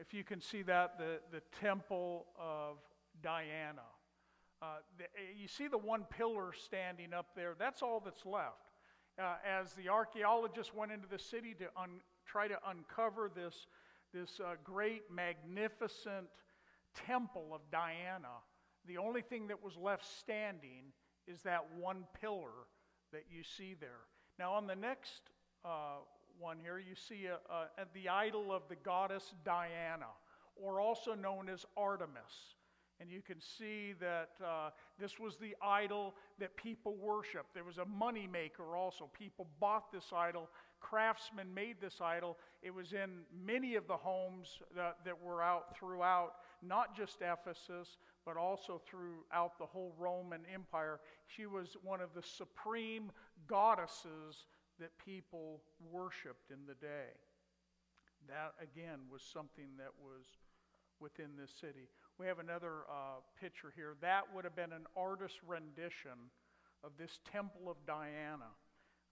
If 0.00 0.12
you 0.12 0.24
can 0.24 0.40
see 0.40 0.62
that, 0.62 0.98
the, 0.98 1.20
the 1.30 1.42
temple 1.60 2.26
of 2.36 2.78
Diana. 3.22 3.86
Uh, 4.60 4.78
the, 4.98 5.04
you 5.40 5.46
see 5.46 5.68
the 5.68 5.78
one 5.78 6.04
pillar 6.10 6.52
standing 6.52 7.14
up 7.14 7.26
there, 7.36 7.54
that's 7.56 7.80
all 7.80 8.02
that's 8.04 8.26
left. 8.26 8.72
Uh, 9.16 9.36
as 9.46 9.72
the 9.74 9.88
archaeologists 9.88 10.74
went 10.74 10.90
into 10.90 11.06
the 11.08 11.18
city 11.18 11.54
to 11.54 11.66
un- 11.80 12.00
try 12.26 12.48
to 12.48 12.58
uncover 12.68 13.30
this, 13.32 13.66
this 14.12 14.40
uh, 14.40 14.54
great, 14.64 15.02
magnificent 15.12 16.26
temple 17.06 17.50
of 17.54 17.60
Diana, 17.70 18.42
the 18.86 18.98
only 18.98 19.22
thing 19.22 19.46
that 19.46 19.62
was 19.62 19.76
left 19.76 20.04
standing 20.18 20.92
is 21.28 21.42
that 21.42 21.64
one 21.78 22.04
pillar 22.20 22.66
that 23.12 23.24
you 23.30 23.44
see 23.44 23.76
there. 23.78 24.06
Now, 24.36 24.54
on 24.54 24.66
the 24.66 24.76
next 24.76 25.30
uh, 25.64 25.98
one 26.38 26.58
here, 26.62 26.78
you 26.78 26.94
see 26.94 27.26
a, 27.26 27.38
a, 27.52 27.86
the 27.94 28.08
idol 28.08 28.52
of 28.52 28.62
the 28.68 28.76
goddess 28.76 29.34
Diana, 29.44 30.06
or 30.56 30.80
also 30.80 31.14
known 31.14 31.48
as 31.48 31.64
Artemis. 31.76 32.56
And 33.00 33.10
you 33.10 33.22
can 33.22 33.40
see 33.40 33.94
that 34.00 34.30
uh, 34.44 34.70
this 34.98 35.20
was 35.20 35.36
the 35.36 35.54
idol 35.62 36.14
that 36.40 36.56
people 36.56 36.96
worshiped. 36.96 37.54
There 37.54 37.62
was 37.62 37.78
a 37.78 37.84
money 37.84 38.26
maker 38.26 38.76
also. 38.76 39.08
People 39.16 39.46
bought 39.60 39.92
this 39.92 40.06
idol. 40.12 40.48
Craftsmen 40.80 41.54
made 41.54 41.76
this 41.80 42.00
idol. 42.00 42.38
It 42.60 42.74
was 42.74 42.92
in 42.92 43.20
many 43.32 43.76
of 43.76 43.86
the 43.86 43.96
homes 43.96 44.48
that, 44.74 44.96
that 45.04 45.22
were 45.22 45.42
out 45.42 45.76
throughout, 45.78 46.32
not 46.60 46.96
just 46.96 47.18
Ephesus, 47.20 47.98
but 48.26 48.36
also 48.36 48.80
throughout 48.90 49.58
the 49.58 49.66
whole 49.66 49.94
Roman 49.96 50.40
Empire. 50.52 50.98
She 51.28 51.46
was 51.46 51.76
one 51.84 52.00
of 52.00 52.10
the 52.14 52.22
supreme 52.22 53.12
goddesses 53.46 54.46
that 54.80 54.90
people 55.04 55.60
worshiped 55.90 56.50
in 56.50 56.66
the 56.66 56.74
day. 56.74 57.12
That, 58.28 58.54
again, 58.60 59.00
was 59.10 59.22
something 59.22 59.76
that 59.78 59.92
was 60.02 60.24
within 61.00 61.36
this 61.38 61.50
city. 61.60 61.88
We 62.18 62.26
have 62.26 62.38
another 62.38 62.84
uh, 62.90 63.22
picture 63.40 63.72
here. 63.74 63.94
That 64.00 64.22
would 64.34 64.44
have 64.44 64.56
been 64.56 64.72
an 64.72 64.86
artist's 64.96 65.38
rendition 65.46 66.30
of 66.84 66.92
this 66.98 67.20
Temple 67.30 67.70
of 67.70 67.76
Diana 67.86 68.50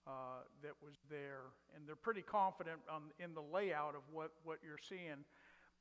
uh, 0.07 0.43
that 0.63 0.73
was 0.81 0.95
there. 1.09 1.51
And 1.75 1.87
they're 1.87 1.95
pretty 1.95 2.21
confident 2.21 2.79
on, 2.89 3.11
in 3.19 3.33
the 3.33 3.41
layout 3.41 3.95
of 3.95 4.01
what, 4.11 4.31
what 4.43 4.59
you're 4.63 4.79
seeing. 4.89 5.25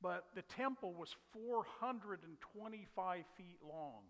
But 0.03 0.27
the 0.35 0.43
temple 0.43 0.93
was 0.93 1.15
425 1.33 3.25
feet 3.37 3.59
long. 3.63 4.03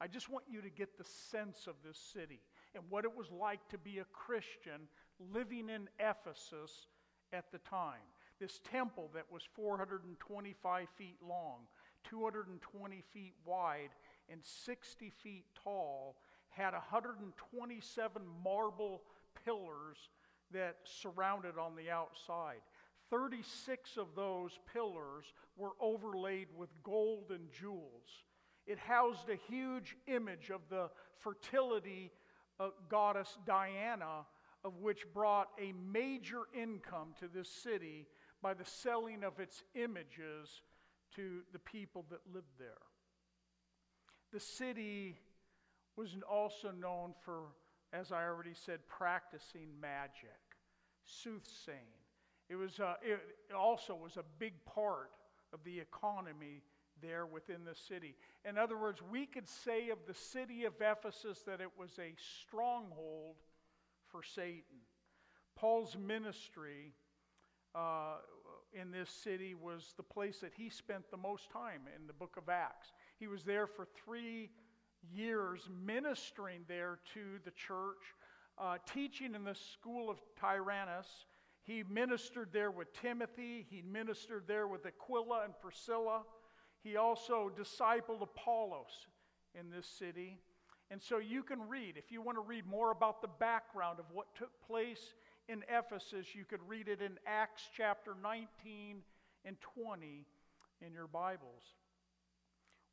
I 0.00 0.06
just 0.06 0.28
want 0.28 0.44
you 0.50 0.60
to 0.60 0.70
get 0.70 0.98
the 0.98 1.04
sense 1.04 1.66
of 1.66 1.74
this 1.84 1.98
city 2.12 2.40
and 2.74 2.82
what 2.88 3.04
it 3.04 3.16
was 3.16 3.30
like 3.30 3.60
to 3.68 3.78
be 3.78 3.98
a 3.98 4.04
Christian 4.04 4.88
living 5.32 5.68
in 5.68 5.88
Ephesus 5.98 6.86
at 7.32 7.50
the 7.52 7.58
time. 7.58 8.00
This 8.40 8.60
temple 8.70 9.10
that 9.14 9.30
was 9.30 9.42
425 9.54 10.88
feet 10.96 11.18
long, 11.26 11.66
220 12.08 13.04
feet 13.12 13.34
wide, 13.44 13.90
and 14.30 14.40
60 14.42 15.12
feet 15.22 15.44
tall 15.62 16.16
had 16.48 16.72
127 16.72 18.22
marble 18.42 19.02
pillars 19.44 19.98
that 20.52 20.76
surrounded 20.84 21.58
on 21.58 21.76
the 21.76 21.90
outside. 21.90 22.60
36 23.10 23.96
of 23.96 24.06
those 24.16 24.58
pillars 24.72 25.24
were 25.56 25.72
overlaid 25.80 26.46
with 26.56 26.70
gold 26.82 27.30
and 27.30 27.52
jewels. 27.52 28.24
It 28.66 28.78
housed 28.78 29.28
a 29.28 29.52
huge 29.52 29.96
image 30.06 30.50
of 30.50 30.60
the 30.70 30.90
fertility 31.18 32.12
goddess 32.88 33.38
Diana 33.46 34.24
of 34.64 34.78
which 34.78 35.06
brought 35.12 35.48
a 35.60 35.72
major 35.92 36.42
income 36.54 37.14
to 37.18 37.28
this 37.28 37.48
city 37.48 38.06
by 38.42 38.54
the 38.54 38.64
selling 38.64 39.24
of 39.24 39.38
its 39.38 39.62
images 39.74 40.62
to 41.14 41.40
the 41.52 41.58
people 41.58 42.04
that 42.10 42.20
lived 42.32 42.58
there. 42.58 42.68
The 44.32 44.40
city 44.40 45.18
was 45.96 46.14
also 46.30 46.70
known 46.70 47.14
for, 47.24 47.42
as 47.92 48.12
I 48.12 48.24
already 48.24 48.54
said, 48.54 48.80
practicing 48.86 49.68
magic, 49.80 50.38
soothsaying. 51.04 51.78
It, 52.48 52.56
was, 52.56 52.80
uh, 52.80 52.94
it 53.02 53.20
also 53.54 53.94
was 53.94 54.16
a 54.16 54.24
big 54.38 54.54
part 54.64 55.10
of 55.52 55.60
the 55.64 55.78
economy 55.78 56.62
there 57.02 57.26
within 57.26 57.64
the 57.64 57.74
city. 57.74 58.14
In 58.48 58.58
other 58.58 58.76
words, 58.76 59.00
we 59.10 59.26
could 59.26 59.48
say 59.48 59.90
of 59.90 59.98
the 60.06 60.14
city 60.14 60.64
of 60.64 60.74
Ephesus 60.80 61.40
that 61.46 61.60
it 61.60 61.70
was 61.78 61.98
a 61.98 62.14
stronghold 62.46 63.36
for 64.10 64.22
Satan. 64.22 64.80
Paul's 65.56 65.96
ministry 65.96 66.94
uh, 67.74 68.16
in 68.72 68.90
this 68.90 69.10
city 69.10 69.54
was 69.54 69.94
the 69.96 70.02
place 70.02 70.38
that 70.40 70.52
he 70.56 70.68
spent 70.70 71.10
the 71.10 71.16
most 71.16 71.50
time 71.50 71.82
in 71.96 72.06
the 72.06 72.12
book 72.12 72.36
of 72.36 72.48
Acts. 72.48 72.92
He 73.18 73.26
was 73.26 73.42
there 73.42 73.66
for 73.66 73.86
three 74.04 74.50
years 75.12 75.68
ministering 75.84 76.62
there 76.68 76.98
to 77.14 77.38
the 77.44 77.50
church, 77.52 78.14
uh, 78.58 78.76
teaching 78.92 79.34
in 79.34 79.44
the 79.44 79.54
school 79.54 80.10
of 80.10 80.20
Tyrannus. 80.40 81.06
He 81.62 81.82
ministered 81.82 82.48
there 82.52 82.70
with 82.70 82.92
Timothy, 82.92 83.66
he 83.68 83.82
ministered 83.82 84.44
there 84.46 84.66
with 84.66 84.86
Aquila 84.86 85.44
and 85.44 85.54
Priscilla. 85.60 86.22
He 86.82 86.96
also 86.96 87.50
discipled 87.54 88.22
Apollos 88.22 89.06
in 89.54 89.70
this 89.70 89.86
city. 89.86 90.38
And 90.90 91.00
so 91.00 91.18
you 91.18 91.44
can 91.44 91.68
read, 91.68 91.96
if 91.96 92.10
you 92.10 92.20
want 92.20 92.36
to 92.36 92.42
read 92.42 92.66
more 92.66 92.90
about 92.90 93.22
the 93.22 93.28
background 93.38 94.00
of 94.00 94.06
what 94.12 94.26
took 94.34 94.50
place 94.66 95.14
in 95.48 95.62
Ephesus, 95.68 96.34
you 96.34 96.44
could 96.44 96.60
read 96.66 96.88
it 96.88 97.00
in 97.00 97.12
Acts 97.26 97.62
chapter 97.76 98.14
19 98.20 99.02
and 99.44 99.56
20 99.60 100.26
in 100.84 100.92
your 100.92 101.06
Bibles. 101.06 101.62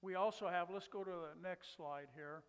We 0.04 0.14
also 0.14 0.48
have, 0.48 0.70
let's 0.72 0.88
go 0.88 1.04
to 1.04 1.10
the 1.10 1.48
next 1.48 1.76
slide 1.76 2.08
here. 2.16 2.44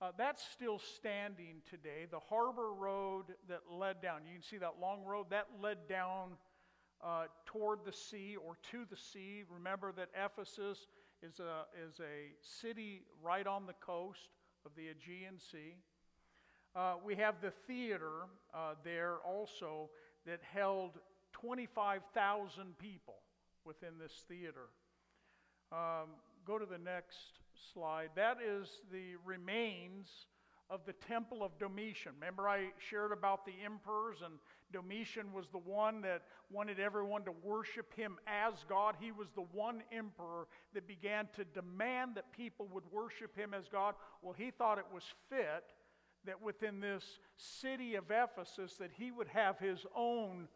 Uh, 0.00 0.10
that's 0.18 0.42
still 0.52 0.80
standing 0.80 1.62
today. 1.70 2.08
The 2.10 2.18
harbor 2.18 2.72
road 2.72 3.26
that 3.48 3.60
led 3.70 4.02
down, 4.02 4.22
you 4.26 4.32
can 4.32 4.42
see 4.42 4.58
that 4.58 4.74
long 4.80 5.04
road, 5.04 5.26
that 5.30 5.46
led 5.62 5.86
down 5.88 6.30
uh, 7.04 7.26
toward 7.46 7.84
the 7.84 7.92
sea 7.92 8.36
or 8.36 8.56
to 8.72 8.84
the 8.90 8.96
sea. 8.96 9.44
Remember 9.48 9.92
that 9.92 10.08
Ephesus 10.12 10.88
is 11.22 11.38
a, 11.38 11.66
is 11.86 12.00
a 12.00 12.32
city 12.40 13.02
right 13.22 13.46
on 13.46 13.66
the 13.66 13.74
coast 13.74 14.28
of 14.64 14.72
the 14.76 14.88
Aegean 14.88 15.38
Sea. 15.38 15.76
Uh, 16.74 16.94
we 17.04 17.14
have 17.16 17.34
the 17.42 17.50
theater 17.66 18.26
uh, 18.54 18.74
there 18.84 19.16
also 19.26 19.90
that 20.26 20.40
held 20.54 20.98
25,000 21.32 22.78
people 22.78 23.16
within 23.64 23.98
this 24.00 24.12
theater. 24.28 24.68
Um, 25.70 26.10
go 26.46 26.58
to 26.58 26.66
the 26.66 26.78
next 26.78 27.16
slide. 27.72 28.10
That 28.16 28.38
is 28.44 28.68
the 28.90 29.16
remains 29.24 30.08
of 30.70 30.80
the 30.86 30.92
temple 30.92 31.42
of 31.42 31.58
Domitian. 31.58 32.12
Remember, 32.18 32.48
I 32.48 32.68
shared 32.78 33.12
about 33.12 33.44
the 33.44 33.52
emperors, 33.64 34.18
and 34.24 34.34
Domitian 34.72 35.32
was 35.32 35.46
the 35.48 35.58
one 35.58 36.00
that 36.02 36.22
wanted 36.50 36.80
everyone 36.80 37.22
to 37.24 37.32
worship 37.42 37.94
him 37.94 38.16
as 38.26 38.54
God. 38.68 38.96
He 38.98 39.12
was 39.12 39.28
the 39.34 39.46
one 39.52 39.82
emperor 39.92 40.46
that 40.74 40.86
began 40.86 41.28
to 41.36 41.44
demand 41.44 42.14
that 42.14 42.32
people 42.32 42.68
would 42.72 42.84
worship 42.90 43.36
him 43.36 43.54
as 43.54 43.68
God. 43.68 43.94
Well, 44.22 44.34
he 44.36 44.50
thought 44.50 44.78
it 44.78 44.86
was 44.92 45.04
fit 45.28 45.64
that 46.24 46.40
within 46.40 46.80
this 46.80 47.04
city 47.36 47.94
of 47.96 48.04
Ephesus 48.10 48.74
that 48.74 48.90
he 48.96 49.10
would 49.10 49.28
have 49.28 49.58
his 49.58 49.84
own 49.94 50.48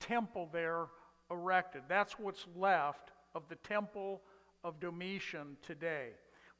temple 0.00 0.48
there 0.52 0.86
erected. 1.30 1.82
That's 1.88 2.18
what's 2.18 2.46
left 2.56 3.12
of 3.34 3.42
the 3.48 3.56
temple 3.56 4.22
of 4.64 4.80
Domitian 4.80 5.56
today. 5.62 6.10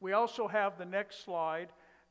We 0.01 0.13
also 0.13 0.49
have 0.49 0.79
the 0.79 0.85
next 0.85 1.25
slide 1.25 1.69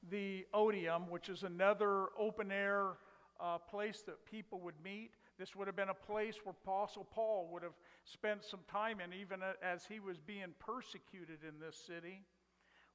the 0.09 0.45
Odeum, 0.53 1.09
which 1.09 1.29
is 1.29 1.43
another 1.43 2.07
open 2.17 2.51
air 2.51 2.93
uh, 3.41 3.57
place 3.57 4.03
that 4.05 4.25
people 4.25 4.59
would 4.61 4.75
meet. 4.83 5.11
This 5.39 5.55
would 5.55 5.67
have 5.67 5.75
been 5.75 5.89
a 5.89 5.93
place 5.93 6.35
where 6.43 6.53
Apostle 6.63 7.07
Paul 7.11 7.49
would 7.51 7.63
have 7.63 7.73
spent 8.05 8.43
some 8.43 8.59
time 8.71 8.99
in, 8.99 9.13
even 9.13 9.39
as 9.63 9.85
he 9.85 9.99
was 9.99 10.17
being 10.19 10.53
persecuted 10.59 11.39
in 11.47 11.59
this 11.59 11.75
city. 11.75 12.23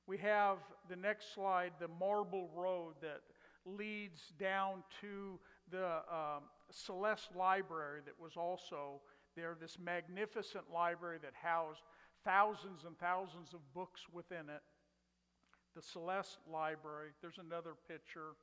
We 0.06 0.18
have 0.18 0.58
the 0.88 0.96
next 0.96 1.34
slide 1.34 1.72
the 1.80 1.88
marble 1.88 2.48
road 2.54 2.94
that 3.02 3.22
leads 3.64 4.32
down 4.38 4.84
to 5.00 5.38
the 5.70 5.86
um, 5.86 6.44
Celsus 6.70 7.28
Library 7.34 8.00
that 8.06 8.14
was 8.20 8.36
also 8.36 9.00
there, 9.34 9.56
this 9.60 9.78
magnificent 9.82 10.64
library 10.72 11.18
that 11.22 11.32
housed 11.34 11.82
thousands 12.24 12.84
and 12.84 12.96
thousands 12.98 13.52
of 13.52 13.60
books 13.74 14.02
within 14.12 14.48
it. 14.48 14.62
The 15.74 15.82
Celsus 15.82 16.38
Library, 16.50 17.10
there's 17.20 17.38
another 17.38 17.74
picture. 17.88 18.36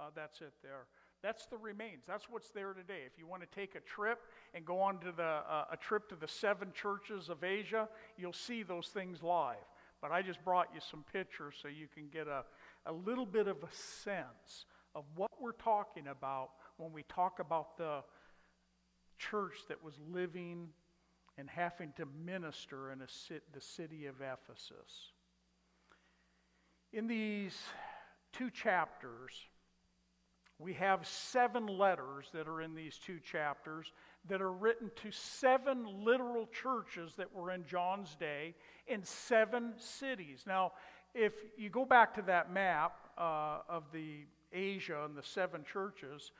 Uh, 0.00 0.10
that's 0.14 0.40
it 0.40 0.54
there. 0.62 0.86
That's 1.22 1.46
the 1.46 1.56
remains. 1.56 2.02
That's 2.06 2.28
what's 2.28 2.50
there 2.50 2.72
today. 2.72 3.02
If 3.06 3.16
you 3.16 3.26
want 3.26 3.42
to 3.42 3.60
take 3.60 3.76
a 3.76 3.80
trip 3.80 4.18
and 4.54 4.64
go 4.64 4.80
on 4.80 4.98
to 5.00 5.12
the, 5.12 5.22
uh, 5.22 5.64
a 5.70 5.76
trip 5.76 6.08
to 6.08 6.16
the 6.16 6.26
seven 6.26 6.72
churches 6.74 7.28
of 7.28 7.44
Asia, 7.44 7.88
you'll 8.16 8.32
see 8.32 8.64
those 8.64 8.88
things 8.88 9.22
live. 9.22 9.56
But 10.00 10.10
I 10.10 10.22
just 10.22 10.44
brought 10.44 10.68
you 10.74 10.80
some 10.90 11.04
pictures 11.12 11.54
so 11.62 11.68
you 11.68 11.86
can 11.94 12.08
get 12.12 12.26
a, 12.26 12.44
a 12.86 12.92
little 12.92 13.24
bit 13.24 13.46
of 13.46 13.58
a 13.58 13.72
sense 13.72 14.66
of 14.96 15.04
what 15.14 15.30
we're 15.40 15.52
talking 15.52 16.08
about 16.08 16.50
when 16.76 16.92
we 16.92 17.04
talk 17.04 17.38
about 17.38 17.78
the 17.78 18.02
church 19.16 19.54
that 19.68 19.82
was 19.82 19.94
living 20.12 20.68
and 21.38 21.48
having 21.48 21.92
to 21.96 22.04
minister 22.26 22.90
in 22.90 23.00
a, 23.00 23.06
the 23.54 23.60
city 23.60 24.06
of 24.06 24.16
Ephesus. 24.16 25.12
In 26.92 27.06
these 27.06 27.56
two 28.32 28.50
chapters, 28.50 29.32
we 30.62 30.72
have 30.74 31.06
seven 31.06 31.66
letters 31.66 32.26
that 32.32 32.46
are 32.46 32.62
in 32.62 32.74
these 32.74 32.98
two 32.98 33.18
chapters 33.18 33.92
that 34.28 34.40
are 34.40 34.52
written 34.52 34.90
to 35.02 35.10
seven 35.10 36.04
literal 36.04 36.46
churches 36.46 37.14
that 37.16 37.34
were 37.34 37.50
in 37.50 37.64
John's 37.66 38.14
day 38.14 38.54
in 38.86 39.02
seven 39.02 39.72
cities. 39.76 40.44
Now, 40.46 40.72
if 41.14 41.32
you 41.56 41.68
go 41.68 41.84
back 41.84 42.14
to 42.14 42.22
that 42.22 42.52
map 42.52 42.94
uh, 43.18 43.58
of 43.68 43.84
the 43.92 44.20
Asia 44.52 45.04
and 45.04 45.16
the 45.16 45.22
seven 45.22 45.64
churches, 45.64 46.30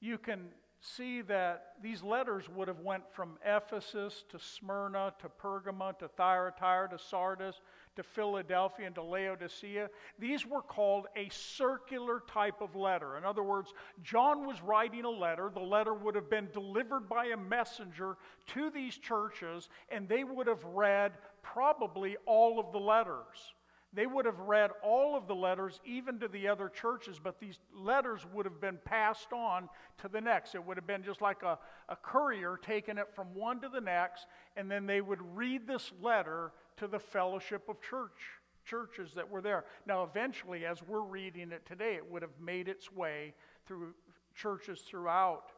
you 0.00 0.16
can 0.16 0.48
see 0.80 1.22
that 1.22 1.72
these 1.82 2.02
letters 2.02 2.44
would 2.54 2.68
have 2.68 2.80
went 2.80 3.02
from 3.12 3.38
Ephesus 3.44 4.24
to 4.30 4.38
Smyrna 4.38 5.12
to 5.20 5.28
Pergamum 5.28 5.98
to 5.98 6.08
Thyatira 6.08 6.88
to 6.90 6.98
Sardis 6.98 7.60
to 7.96 8.02
Philadelphia 8.02 8.86
and 8.86 8.94
to 8.94 9.02
Laodicea. 9.02 9.88
These 10.18 10.46
were 10.46 10.62
called 10.62 11.06
a 11.16 11.28
circular 11.30 12.22
type 12.28 12.60
of 12.60 12.76
letter. 12.76 13.16
In 13.16 13.24
other 13.24 13.42
words, 13.42 13.72
John 14.02 14.46
was 14.46 14.62
writing 14.62 15.04
a 15.04 15.10
letter. 15.10 15.50
The 15.52 15.60
letter 15.60 15.94
would 15.94 16.14
have 16.14 16.30
been 16.30 16.48
delivered 16.52 17.08
by 17.08 17.26
a 17.26 17.36
messenger 17.36 18.16
to 18.48 18.70
these 18.70 18.96
churches, 18.96 19.68
and 19.88 20.08
they 20.08 20.24
would 20.24 20.46
have 20.46 20.64
read 20.64 21.12
probably 21.42 22.16
all 22.26 22.60
of 22.60 22.72
the 22.72 22.78
letters. 22.78 23.54
They 23.92 24.06
would 24.06 24.26
have 24.26 24.40
read 24.40 24.72
all 24.82 25.16
of 25.16 25.26
the 25.26 25.34
letters, 25.34 25.80
even 25.86 26.18
to 26.20 26.28
the 26.28 26.48
other 26.48 26.68
churches, 26.68 27.18
but 27.22 27.40
these 27.40 27.58
letters 27.74 28.26
would 28.34 28.44
have 28.44 28.60
been 28.60 28.78
passed 28.84 29.32
on 29.32 29.70
to 30.02 30.08
the 30.08 30.20
next. 30.20 30.54
It 30.54 30.62
would 30.62 30.76
have 30.76 30.86
been 30.86 31.02
just 31.02 31.22
like 31.22 31.42
a, 31.42 31.58
a 31.88 31.96
courier 31.96 32.58
taking 32.60 32.98
it 32.98 33.06
from 33.14 33.28
one 33.34 33.58
to 33.62 33.70
the 33.70 33.80
next, 33.80 34.26
and 34.54 34.70
then 34.70 34.84
they 34.86 35.00
would 35.00 35.20
read 35.34 35.66
this 35.66 35.92
letter 36.02 36.52
to 36.78 36.86
the 36.86 36.98
fellowship 36.98 37.68
of 37.68 37.80
church 37.80 38.20
churches 38.64 39.12
that 39.14 39.30
were 39.30 39.40
there. 39.40 39.64
Now, 39.86 40.02
eventually, 40.02 40.66
as 40.66 40.82
we're 40.82 41.02
reading 41.02 41.52
it 41.52 41.64
today, 41.64 41.94
it 41.94 42.10
would 42.10 42.22
have 42.22 42.38
made 42.40 42.68
its 42.68 42.92
way 42.92 43.32
through 43.64 43.94
churches 44.34 44.80
throughout 44.80 45.52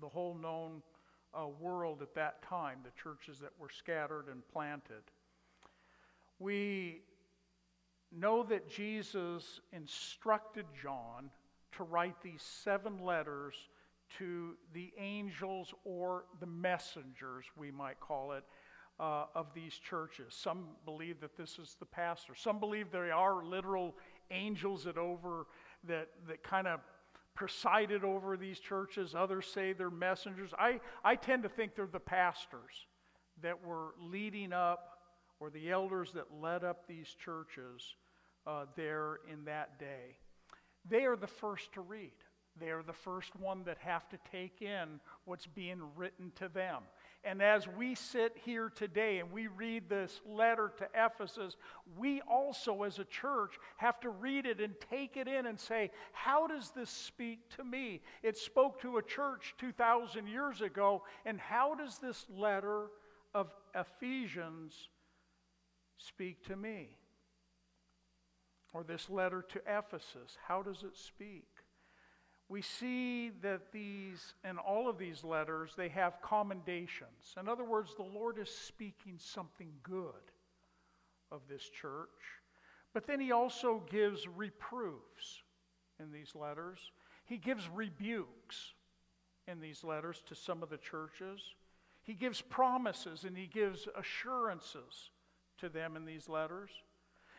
the 0.00 0.08
whole 0.08 0.34
known 0.34 0.82
uh, 1.34 1.48
world 1.60 2.00
at 2.00 2.14
that 2.14 2.42
time, 2.42 2.78
the 2.84 3.02
churches 3.02 3.38
that 3.40 3.50
were 3.58 3.68
scattered 3.68 4.26
and 4.30 4.42
planted. 4.52 5.02
We 6.38 7.02
know 8.10 8.42
that 8.44 8.68
Jesus 8.68 9.60
instructed 9.72 10.66
John 10.80 11.30
to 11.76 11.84
write 11.84 12.20
these 12.22 12.42
seven 12.42 12.98
letters 12.98 13.54
to 14.18 14.56
the 14.74 14.92
angels 14.98 15.72
or 15.84 16.24
the 16.40 16.46
messengers, 16.46 17.46
we 17.56 17.70
might 17.70 17.98
call 17.98 18.32
it, 18.32 18.44
uh, 19.02 19.24
of 19.34 19.46
these 19.52 19.74
churches. 19.74 20.32
Some 20.32 20.68
believe 20.84 21.20
that 21.20 21.36
this 21.36 21.58
is 21.58 21.76
the 21.80 21.86
pastor. 21.86 22.34
Some 22.36 22.60
believe 22.60 22.92
there 22.92 23.12
are 23.12 23.44
literal 23.44 23.96
angels 24.30 24.84
that 24.84 24.96
over 24.96 25.46
that 25.88 26.08
that 26.28 26.44
kind 26.44 26.68
of 26.68 26.80
presided 27.34 28.04
over 28.04 28.36
these 28.36 28.60
churches. 28.60 29.14
Others 29.14 29.46
say 29.52 29.72
they're 29.72 29.90
messengers. 29.90 30.50
I, 30.56 30.80
I 31.02 31.16
tend 31.16 31.42
to 31.42 31.48
think 31.48 31.74
they're 31.74 31.86
the 31.86 31.98
pastors 31.98 32.86
that 33.42 33.64
were 33.64 33.94
leading 33.98 34.52
up, 34.52 34.98
or 35.40 35.50
the 35.50 35.70
elders 35.70 36.12
that 36.12 36.26
led 36.40 36.62
up 36.62 36.86
these 36.86 37.08
churches 37.24 37.96
uh, 38.46 38.66
there 38.76 39.18
in 39.32 39.44
that 39.46 39.80
day. 39.80 40.16
They 40.88 41.04
are 41.06 41.16
the 41.16 41.26
first 41.26 41.72
to 41.72 41.80
read. 41.80 42.12
They 42.60 42.70
are 42.70 42.82
the 42.82 42.92
first 42.92 43.34
one 43.36 43.64
that 43.64 43.78
have 43.78 44.08
to 44.10 44.18
take 44.30 44.60
in 44.60 45.00
what's 45.24 45.46
being 45.46 45.80
written 45.96 46.30
to 46.36 46.48
them. 46.48 46.82
And 47.24 47.40
as 47.40 47.68
we 47.68 47.94
sit 47.94 48.36
here 48.44 48.68
today 48.68 49.20
and 49.20 49.30
we 49.30 49.46
read 49.46 49.88
this 49.88 50.20
letter 50.26 50.72
to 50.78 50.88
Ephesus, 50.94 51.56
we 51.96 52.20
also, 52.22 52.82
as 52.82 52.98
a 52.98 53.04
church, 53.04 53.52
have 53.76 54.00
to 54.00 54.10
read 54.10 54.44
it 54.44 54.60
and 54.60 54.74
take 54.90 55.16
it 55.16 55.28
in 55.28 55.46
and 55.46 55.58
say, 55.58 55.90
How 56.12 56.48
does 56.48 56.70
this 56.70 56.90
speak 56.90 57.48
to 57.56 57.64
me? 57.64 58.00
It 58.22 58.36
spoke 58.36 58.80
to 58.82 58.96
a 58.96 59.02
church 59.02 59.54
2,000 59.58 60.26
years 60.26 60.62
ago, 60.62 61.04
and 61.24 61.38
how 61.38 61.76
does 61.76 61.98
this 61.98 62.26
letter 62.36 62.86
of 63.34 63.50
Ephesians 63.74 64.88
speak 65.98 66.44
to 66.46 66.56
me? 66.56 66.96
or 68.72 68.82
this 68.82 69.10
letter 69.10 69.42
to 69.42 69.60
Ephesus, 69.66 70.38
how 70.46 70.62
does 70.62 70.82
it 70.82 70.96
speak? 70.96 71.46
We 72.52 72.60
see 72.60 73.30
that 73.40 73.72
these, 73.72 74.34
in 74.44 74.58
all 74.58 74.86
of 74.86 74.98
these 74.98 75.24
letters, 75.24 75.72
they 75.74 75.88
have 75.88 76.20
commendations. 76.20 77.34
In 77.40 77.48
other 77.48 77.64
words, 77.64 77.94
the 77.96 78.02
Lord 78.02 78.36
is 78.36 78.50
speaking 78.50 79.14
something 79.16 79.70
good 79.82 80.12
of 81.30 81.40
this 81.48 81.62
church. 81.62 82.10
But 82.92 83.06
then 83.06 83.20
he 83.20 83.32
also 83.32 83.82
gives 83.90 84.28
reproofs 84.28 85.42
in 85.98 86.12
these 86.12 86.34
letters. 86.34 86.78
He 87.24 87.38
gives 87.38 87.70
rebukes 87.70 88.74
in 89.48 89.58
these 89.58 89.82
letters 89.82 90.22
to 90.26 90.34
some 90.34 90.62
of 90.62 90.68
the 90.68 90.76
churches. 90.76 91.40
He 92.02 92.12
gives 92.12 92.42
promises 92.42 93.24
and 93.24 93.34
he 93.34 93.46
gives 93.46 93.88
assurances 93.98 95.08
to 95.56 95.70
them 95.70 95.96
in 95.96 96.04
these 96.04 96.28
letters. 96.28 96.68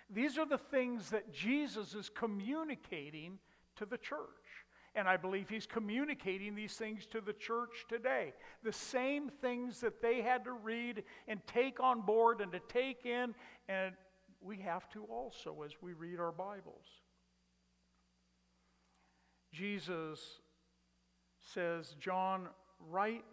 These 0.09 0.39
are 0.39 0.47
the 0.47 0.57
things 0.57 1.11
that 1.11 1.31
Jesus 1.31 1.93
is 1.93 2.09
communicating 2.09 3.37
to 3.75 3.85
the 3.85 3.99
church. 3.99 4.63
And 4.95 5.07
I 5.07 5.17
believe 5.17 5.49
he's 5.49 5.65
communicating 5.65 6.53
these 6.53 6.73
things 6.73 7.05
to 7.07 7.21
the 7.21 7.33
church 7.33 7.85
today. 7.89 8.33
The 8.63 8.71
same 8.71 9.29
things 9.29 9.79
that 9.81 10.01
they 10.01 10.21
had 10.21 10.43
to 10.43 10.51
read 10.51 11.03
and 11.27 11.39
take 11.47 11.79
on 11.79 12.01
board 12.01 12.41
and 12.41 12.51
to 12.51 12.59
take 12.59 13.05
in, 13.05 13.33
and 13.67 13.95
we 14.41 14.57
have 14.57 14.89
to 14.91 15.03
also 15.05 15.63
as 15.63 15.71
we 15.81 15.93
read 15.93 16.19
our 16.19 16.31
Bibles. 16.31 16.85
Jesus 19.51 20.19
says, 21.39 21.95
John, 21.99 22.49
write 22.89 23.23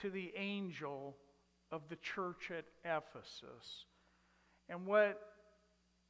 to 0.00 0.10
the 0.10 0.32
angel 0.36 1.16
of 1.70 1.88
the 1.88 1.96
church 1.96 2.50
at 2.50 2.64
Ephesus. 2.84 3.86
And 4.68 4.86
what 4.86 5.20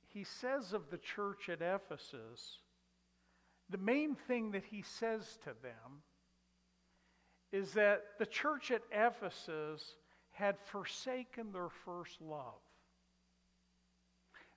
he 0.06 0.24
says 0.24 0.72
of 0.72 0.90
the 0.90 0.98
church 0.98 1.48
at 1.48 1.60
Ephesus, 1.60 2.58
the 3.70 3.78
main 3.78 4.14
thing 4.14 4.52
that 4.52 4.64
he 4.64 4.82
says 4.82 5.38
to 5.44 5.50
them 5.62 6.02
is 7.52 7.72
that 7.72 8.02
the 8.18 8.26
church 8.26 8.70
at 8.70 8.82
Ephesus 8.92 9.94
had 10.32 10.58
forsaken 10.58 11.52
their 11.52 11.68
first 11.84 12.20
love. 12.20 12.60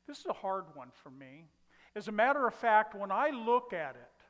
This 0.08 0.20
is 0.20 0.26
a 0.26 0.34
hard 0.34 0.66
one 0.74 0.90
for 1.04 1.12
me. 1.12 1.46
As 1.96 2.08
a 2.08 2.12
matter 2.12 2.48
of 2.48 2.54
fact, 2.54 2.96
when 2.96 3.12
I 3.12 3.30
look 3.30 3.74
at 3.74 3.96
it, 3.96 4.24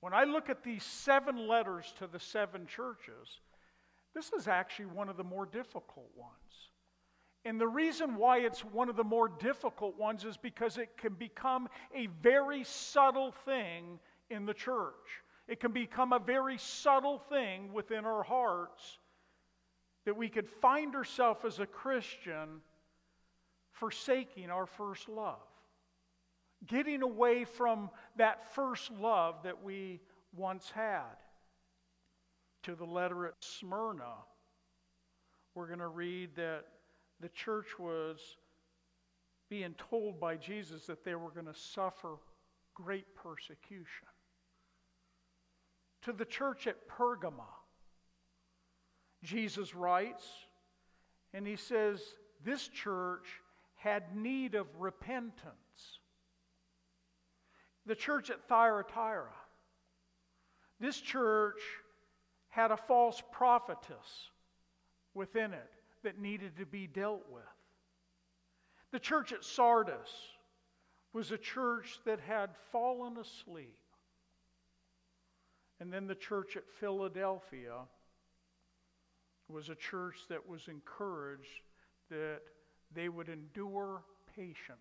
when 0.00 0.12
I 0.12 0.24
look 0.24 0.50
at 0.50 0.62
these 0.62 0.82
seven 0.82 1.46
letters 1.48 1.94
to 1.98 2.06
the 2.06 2.18
seven 2.18 2.66
churches, 2.66 3.40
this 4.14 4.32
is 4.32 4.48
actually 4.48 4.86
one 4.86 5.08
of 5.08 5.16
the 5.16 5.24
more 5.24 5.46
difficult 5.46 6.10
ones. 6.16 6.70
And 7.44 7.60
the 7.60 7.68
reason 7.68 8.16
why 8.16 8.38
it's 8.38 8.64
one 8.64 8.88
of 8.88 8.96
the 8.96 9.04
more 9.04 9.28
difficult 9.28 9.98
ones 9.98 10.24
is 10.24 10.36
because 10.36 10.78
it 10.78 10.96
can 10.96 11.14
become 11.14 11.68
a 11.94 12.06
very 12.20 12.62
subtle 12.64 13.32
thing 13.44 13.98
in 14.32 14.46
the 14.46 14.54
church. 14.54 15.22
It 15.46 15.60
can 15.60 15.72
become 15.72 16.12
a 16.12 16.18
very 16.18 16.58
subtle 16.58 17.18
thing 17.18 17.72
within 17.72 18.04
our 18.04 18.22
hearts 18.22 18.98
that 20.04 20.16
we 20.16 20.28
could 20.28 20.48
find 20.48 20.94
ourselves 20.94 21.44
as 21.44 21.58
a 21.60 21.66
Christian 21.66 22.60
forsaking 23.70 24.50
our 24.50 24.66
first 24.66 25.08
love, 25.08 25.38
getting 26.66 27.02
away 27.02 27.44
from 27.44 27.90
that 28.16 28.54
first 28.54 28.90
love 28.92 29.42
that 29.44 29.62
we 29.62 30.00
once 30.34 30.70
had. 30.70 31.16
to 32.62 32.74
the 32.76 32.84
letter 32.84 33.26
at 33.26 33.34
Smyrna, 33.40 34.14
we're 35.54 35.66
going 35.66 35.80
to 35.80 35.88
read 35.88 36.36
that 36.36 36.64
the 37.20 37.28
church 37.30 37.78
was 37.78 38.18
being 39.50 39.74
told 39.90 40.20
by 40.20 40.36
Jesus 40.36 40.86
that 40.86 41.04
they 41.04 41.14
were 41.14 41.30
going 41.30 41.46
to 41.46 41.54
suffer 41.54 42.18
great 42.74 43.14
persecution. 43.14 44.08
To 46.02 46.12
the 46.12 46.24
church 46.24 46.66
at 46.66 46.88
Pergama, 46.88 47.48
Jesus 49.22 49.74
writes, 49.74 50.24
and 51.32 51.46
he 51.46 51.56
says, 51.56 52.00
This 52.44 52.68
church 52.68 53.26
had 53.76 54.16
need 54.16 54.54
of 54.54 54.66
repentance. 54.78 56.00
The 57.86 57.94
church 57.94 58.30
at 58.30 58.48
Thyatira, 58.48 59.32
this 60.80 61.00
church 61.00 61.60
had 62.48 62.70
a 62.70 62.76
false 62.76 63.22
prophetess 63.32 64.30
within 65.14 65.52
it 65.52 65.70
that 66.02 66.20
needed 66.20 66.56
to 66.58 66.66
be 66.66 66.86
dealt 66.86 67.24
with. 67.30 67.42
The 68.90 69.00
church 69.00 69.32
at 69.32 69.44
Sardis 69.44 70.10
was 71.12 71.30
a 71.30 71.38
church 71.38 71.98
that 72.04 72.20
had 72.20 72.50
fallen 72.70 73.16
asleep. 73.16 73.81
And 75.82 75.92
then 75.92 76.06
the 76.06 76.14
church 76.14 76.56
at 76.56 76.62
Philadelphia 76.78 77.74
was 79.48 79.68
a 79.68 79.74
church 79.74 80.14
that 80.28 80.48
was 80.48 80.68
encouraged 80.68 81.64
that 82.08 82.38
they 82.94 83.08
would 83.08 83.28
endure 83.28 84.04
patiently. 84.36 84.78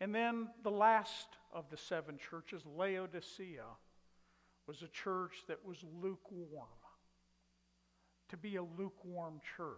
And 0.00 0.12
then 0.12 0.48
the 0.64 0.72
last 0.72 1.28
of 1.52 1.70
the 1.70 1.76
seven 1.76 2.18
churches, 2.18 2.62
Laodicea, 2.66 3.62
was 4.66 4.82
a 4.82 4.88
church 4.88 5.44
that 5.46 5.64
was 5.64 5.76
lukewarm. 6.02 6.66
To 8.30 8.36
be 8.36 8.56
a 8.56 8.64
lukewarm 8.64 9.40
church. 9.56 9.76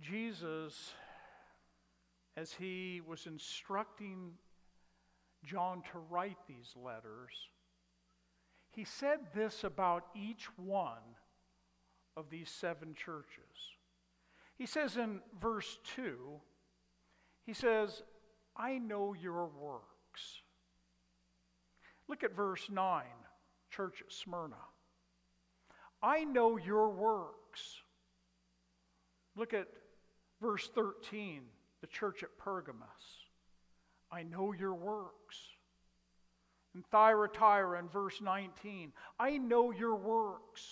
Jesus, 0.00 0.94
as 2.38 2.54
he 2.54 3.02
was 3.06 3.26
instructing 3.26 4.32
John 5.44 5.82
to 5.92 5.98
write 6.10 6.38
these 6.46 6.74
letters, 6.76 7.32
he 8.72 8.84
said 8.84 9.20
this 9.34 9.64
about 9.64 10.04
each 10.14 10.46
one 10.56 11.16
of 12.16 12.30
these 12.30 12.50
seven 12.50 12.94
churches. 12.94 13.76
He 14.56 14.66
says 14.66 14.96
in 14.96 15.20
verse 15.40 15.78
2, 15.94 16.40
he 17.46 17.54
says, 17.54 18.02
I 18.56 18.78
know 18.78 19.14
your 19.14 19.46
works. 19.46 20.42
Look 22.08 22.22
at 22.22 22.36
verse 22.36 22.68
9, 22.70 23.04
church 23.70 24.02
at 24.06 24.12
Smyrna. 24.12 24.56
I 26.02 26.24
know 26.24 26.56
your 26.56 26.90
works. 26.90 27.82
Look 29.36 29.54
at 29.54 29.68
verse 30.40 30.68
13, 30.74 31.42
the 31.80 31.86
church 31.86 32.22
at 32.22 32.36
Pergamos. 32.36 33.19
I 34.12 34.22
know 34.22 34.52
your 34.52 34.74
works. 34.74 35.38
In 36.74 36.82
Thyatira 36.90 37.78
in 37.78 37.88
verse 37.88 38.20
19, 38.20 38.92
I 39.18 39.38
know 39.38 39.72
your 39.72 39.96
works. 39.96 40.62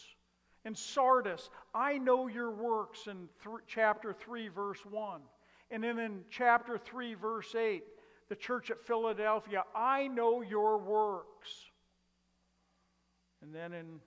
In 0.65 0.75
Sardis, 0.75 1.51
I 1.75 1.99
know 1.99 2.29
your 2.29 2.51
works 2.51 3.07
in 3.07 3.29
th- 3.43 3.57
chapter 3.67 4.13
3, 4.13 4.49
verse 4.49 4.85
1. 4.85 5.21
And 5.71 5.83
then 5.83 5.99
in 5.99 6.25
chapter 6.31 6.79
3, 6.79 7.15
verse 7.15 7.55
8, 7.55 7.83
the 8.29 8.37
church 8.37 8.71
at 8.71 8.85
Philadelphia, 8.85 9.65
I 9.75 10.09
know 10.09 10.43
your 10.43 10.79
works. 10.79 11.51
And 13.43 13.55
then 13.55 13.73
in 13.73 14.01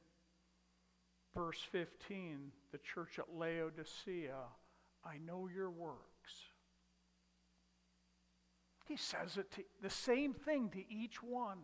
verse 1.34 1.60
15, 1.72 2.52
the 2.72 2.78
church 2.80 3.20
at 3.20 3.34
Laodicea, 3.36 4.38
I 5.04 5.18
know 5.26 5.50
your 5.54 5.70
works. 5.70 6.11
He 8.92 8.98
says 8.98 9.38
it 9.38 9.50
to, 9.54 9.64
the 9.82 9.90
same 9.90 10.34
thing 10.34 10.68
to 10.72 10.84
each 10.94 11.24
one. 11.24 11.60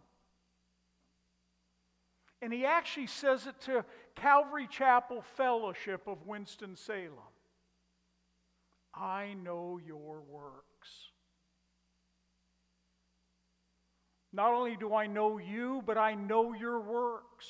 And 2.41 2.53
he 2.53 2.65
actually 2.65 3.07
says 3.07 3.47
it 3.47 3.59
to 3.65 3.83
Calvary 4.15 4.65
Chapel 4.71 5.21
Fellowship 5.35 6.07
of 6.07 6.25
Winston-Salem. 6.25 7.11
I 8.93 9.33
know 9.43 9.77
your 9.85 10.21
works. 10.21 11.09
Not 14.31 14.53
only 14.53 14.77
do 14.77 14.93
I 14.93 15.07
know 15.07 15.37
you, 15.37 15.83
but 15.85 15.97
I 15.97 16.15
know 16.15 16.53
your 16.53 16.79
works. 16.79 17.47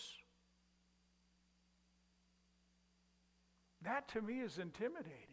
That 3.84 4.08
to 4.14 4.24
me 4.24 4.40
is 4.40 4.58
intimidating. 4.58 5.27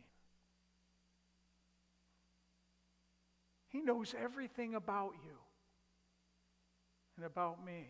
He 3.74 3.80
knows 3.80 4.14
everything 4.16 4.76
about 4.76 5.14
you 5.26 5.36
and 7.16 7.26
about 7.26 7.66
me. 7.66 7.88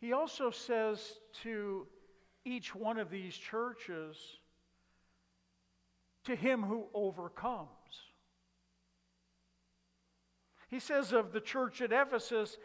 He 0.00 0.12
also 0.12 0.52
says 0.52 1.18
to 1.42 1.88
each 2.44 2.76
one 2.76 3.00
of 3.00 3.10
these 3.10 3.34
churches, 3.34 4.16
to 6.26 6.36
him 6.36 6.62
who 6.62 6.84
overcomes. 6.94 7.66
He 10.70 10.78
says 10.78 11.12
of 11.12 11.32
the 11.32 11.40
church 11.40 11.82
at 11.82 11.90
Ephesus, 11.90 12.56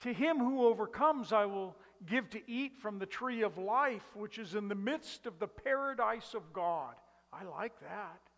To 0.00 0.14
him 0.14 0.38
who 0.38 0.66
overcomes, 0.66 1.30
I 1.30 1.44
will 1.44 1.76
give 2.06 2.30
to 2.30 2.40
eat 2.50 2.78
from 2.78 2.98
the 2.98 3.04
tree 3.04 3.42
of 3.42 3.58
life, 3.58 4.16
which 4.16 4.38
is 4.38 4.54
in 4.54 4.68
the 4.68 4.74
midst 4.74 5.26
of 5.26 5.38
the 5.38 5.46
paradise 5.46 6.32
of 6.32 6.54
God. 6.54 6.94
I 7.34 7.44
like 7.44 7.78
that. 7.80 8.31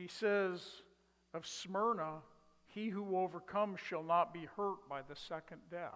He 0.00 0.08
says 0.08 0.62
of 1.34 1.46
Smyrna, 1.46 2.20
he 2.68 2.88
who 2.88 3.18
overcomes 3.18 3.80
shall 3.80 4.02
not 4.02 4.32
be 4.32 4.48
hurt 4.56 4.88
by 4.88 5.02
the 5.02 5.14
second 5.14 5.60
death. 5.70 5.92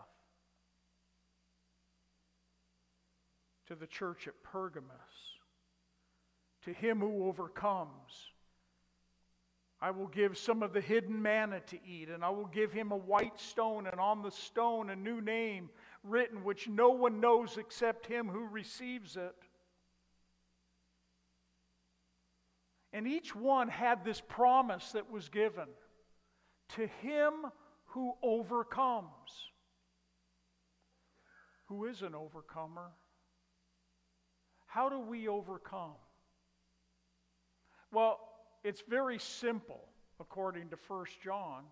To 3.69 3.75
the 3.75 3.87
church 3.87 4.29
at 4.29 4.35
Pergamos, 4.43 4.91
to 6.67 6.73
him 6.75 7.01
who 7.01 7.27
overcomes, 7.27 8.33
I 9.81 9.91
will 9.91 10.09
give 10.09 10.37
some 10.37 10.63
of 10.63 10.75
the 10.75 10.83
hidden 10.83 11.23
manna 11.23 11.61
to 11.61 11.79
eat, 11.87 12.11
and 12.11 12.23
I 12.23 12.29
will 12.29 12.49
give 12.49 12.73
him 12.73 12.93
a 12.93 12.97
white 12.97 13.41
stone, 13.41 13.87
and 13.87 13.99
on 13.99 14.21
the 14.21 14.31
stone 14.31 14.91
a 14.91 14.97
new 14.97 15.23
name 15.23 15.71
written, 16.03 16.45
which 16.45 16.69
no 16.69 16.91
one 16.91 17.21
knows 17.21 17.57
except 17.57 18.05
him 18.05 18.29
who 18.29 18.47
receives 18.49 19.17
it. 19.17 19.35
And 22.95 23.09
each 23.09 23.35
one 23.35 23.69
had 23.69 24.05
this 24.05 24.21
promise 24.21 24.93
that 24.93 25.11
was 25.11 25.29
given 25.29 25.67
to 26.77 26.87
him 27.03 27.33
who 27.87 28.15
overcomes. 28.23 29.11
Who 31.67 31.87
is 31.87 32.03
an 32.03 32.15
overcomer? 32.15 32.93
How 34.67 34.89
do 34.89 35.01
we 35.01 35.27
overcome? 35.27 35.97
Well, 37.93 38.21
it's 38.63 38.85
very 38.89 39.19
simple 39.19 39.89
according 40.21 40.71
to 40.71 40.77
1 40.87 41.07
John. 41.23 41.65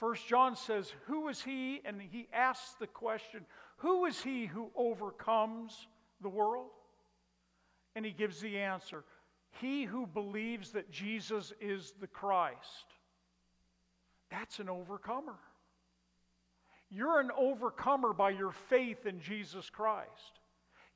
1 0.00 0.14
John 0.28 0.54
says, 0.54 0.92
Who 1.06 1.28
is 1.28 1.42
he? 1.42 1.80
And 1.86 2.00
he 2.00 2.28
asks 2.30 2.74
the 2.78 2.86
question, 2.86 3.46
Who 3.78 4.04
is 4.04 4.20
he 4.20 4.44
who 4.44 4.70
overcomes 4.76 5.88
the 6.20 6.28
world? 6.28 6.68
And 7.96 8.04
he 8.04 8.12
gives 8.12 8.40
the 8.40 8.58
answer 8.58 9.02
He 9.58 9.84
who 9.84 10.06
believes 10.06 10.70
that 10.72 10.90
Jesus 10.90 11.52
is 11.60 11.92
the 12.00 12.06
Christ. 12.06 12.94
That's 14.30 14.58
an 14.58 14.68
overcomer. 14.68 15.36
You're 16.90 17.20
an 17.20 17.30
overcomer 17.36 18.12
by 18.12 18.30
your 18.30 18.52
faith 18.52 19.06
in 19.06 19.20
Jesus 19.20 19.70
Christ. 19.70 20.40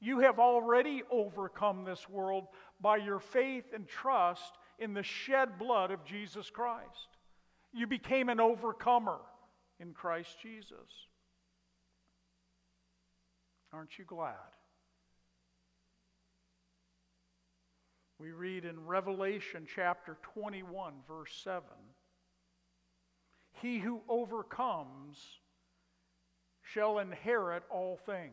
You 0.00 0.20
have 0.20 0.38
already 0.38 1.02
overcome 1.10 1.84
this 1.84 2.08
world 2.08 2.46
by 2.80 2.96
your 2.98 3.20
faith 3.20 3.64
and 3.74 3.88
trust 3.88 4.54
in 4.78 4.92
the 4.92 5.02
shed 5.02 5.58
blood 5.58 5.90
of 5.90 6.04
Jesus 6.04 6.50
Christ. 6.50 7.16
You 7.72 7.86
became 7.86 8.28
an 8.28 8.40
overcomer 8.40 9.18
in 9.80 9.92
Christ 9.92 10.36
Jesus. 10.42 11.08
Aren't 13.72 13.98
you 13.98 14.04
glad? 14.04 14.34
We 18.24 18.32
read 18.32 18.64
in 18.64 18.86
Revelation 18.86 19.66
chapter 19.74 20.16
21, 20.32 20.94
verse 21.06 21.38
7 21.44 21.62
he 23.60 23.78
who 23.78 24.00
overcomes 24.08 25.18
shall 26.62 27.00
inherit 27.00 27.64
all 27.68 27.98
things, 28.06 28.32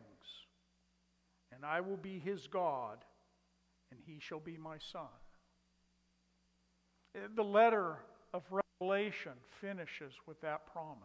and 1.54 1.62
I 1.62 1.82
will 1.82 1.98
be 1.98 2.18
his 2.18 2.46
God, 2.46 3.04
and 3.90 4.00
he 4.06 4.18
shall 4.18 4.40
be 4.40 4.56
my 4.56 4.78
son. 4.78 5.02
Eh, 7.14 7.18
the 7.34 7.44
letter 7.44 7.98
of 8.32 8.44
Revelation 8.80 9.32
finishes 9.60 10.14
with 10.26 10.40
that 10.40 10.72
promise. 10.72 11.00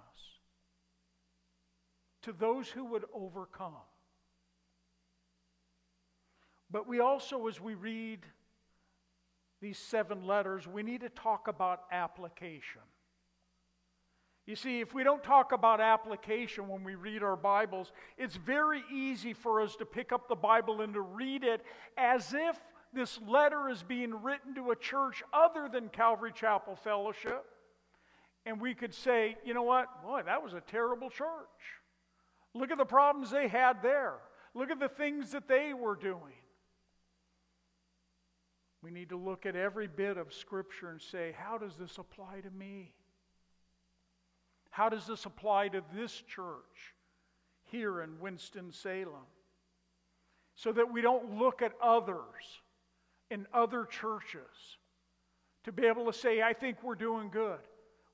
To 2.22 2.32
those 2.32 2.70
who 2.70 2.86
would 2.86 3.04
overcome. 3.14 3.74
But 6.72 6.88
we 6.88 7.02
also, 7.02 7.48
as 7.48 7.60
we 7.60 7.76
read 7.76 8.26
these 9.62 9.78
seven 9.78 10.26
letters, 10.26 10.68
we 10.68 10.84
need 10.84 11.02
to 11.02 11.10
talk 11.10 11.48
about 11.48 11.82
application. 11.92 12.82
You 14.46 14.56
see, 14.56 14.80
if 14.80 14.94
we 14.94 15.04
don't 15.04 15.24
talk 15.24 15.52
about 15.52 15.82
application 15.82 16.70
when 16.70 16.84
we 16.84 16.96
read 16.96 17.22
our 17.22 17.36
Bibles, 17.36 17.92
it's 18.18 18.38
very 18.38 18.82
easy 18.94 19.34
for 19.34 19.62
us 19.62 19.76
to 19.76 19.86
pick 19.86 20.14
up 20.14 20.30
the 20.30 20.36
Bible 20.36 20.82
and 20.82 20.94
to 20.94 21.02
read 21.02 21.44
it 21.44 21.62
as 21.98 22.34
if 22.34 22.58
this 22.94 23.20
letter 23.28 23.68
is 23.68 23.84
being 23.84 24.24
written 24.24 24.56
to 24.56 24.72
a 24.72 24.76
church 24.76 25.22
other 25.34 25.68
than 25.68 25.90
Calvary 25.90 26.32
Chapel 26.34 26.78
Fellowship. 26.78 27.44
And 28.46 28.62
we 28.62 28.74
could 28.74 28.94
say, 28.94 29.36
you 29.44 29.54
know 29.54 29.64
what? 29.64 30.02
Boy, 30.02 30.22
that 30.26 30.42
was 30.42 30.54
a 30.54 30.62
terrible 30.62 31.10
church. 31.10 31.28
Look 32.54 32.72
at 32.72 32.78
the 32.78 32.86
problems 32.86 33.30
they 33.30 33.50
had 33.50 33.84
there. 33.84 34.14
Look 34.54 34.72
at 34.72 34.80
the 34.80 34.88
things 34.88 35.32
that 35.32 35.50
they 35.50 35.74
were 35.74 35.98
doing. 35.98 36.40
We 38.88 38.94
need 38.94 39.10
to 39.10 39.18
look 39.18 39.46
at 39.46 39.58
every 39.58 39.88
bit 39.88 40.16
of 40.16 40.34
Scripture 40.34 40.92
and 40.92 41.02
say, 41.02 41.36
how 41.38 41.58
does 41.58 41.76
this 41.76 41.98
apply 41.98 42.40
to 42.40 42.50
me? 42.52 42.94
How 44.70 44.88
does 44.88 45.06
this 45.06 45.26
apply 45.26 45.68
to 45.70 45.84
this 45.94 46.24
church 46.26 46.96
here 47.66 48.02
in 48.02 48.18
Winston-Salem? 48.22 49.28
So 50.56 50.72
that 50.72 50.90
we 50.90 51.02
don't 51.02 51.38
look 51.38 51.62
at 51.62 51.74
others 51.84 52.62
in 53.30 53.46
other 53.54 53.84
churches 53.84 54.78
to 55.66 55.74
be 55.74 55.86
able 55.86 56.06
to 56.06 56.14
say, 56.14 56.42
I 56.42 56.54
think 56.54 56.82
we're 56.82 56.96
doing 56.96 57.30
good. 57.30 57.60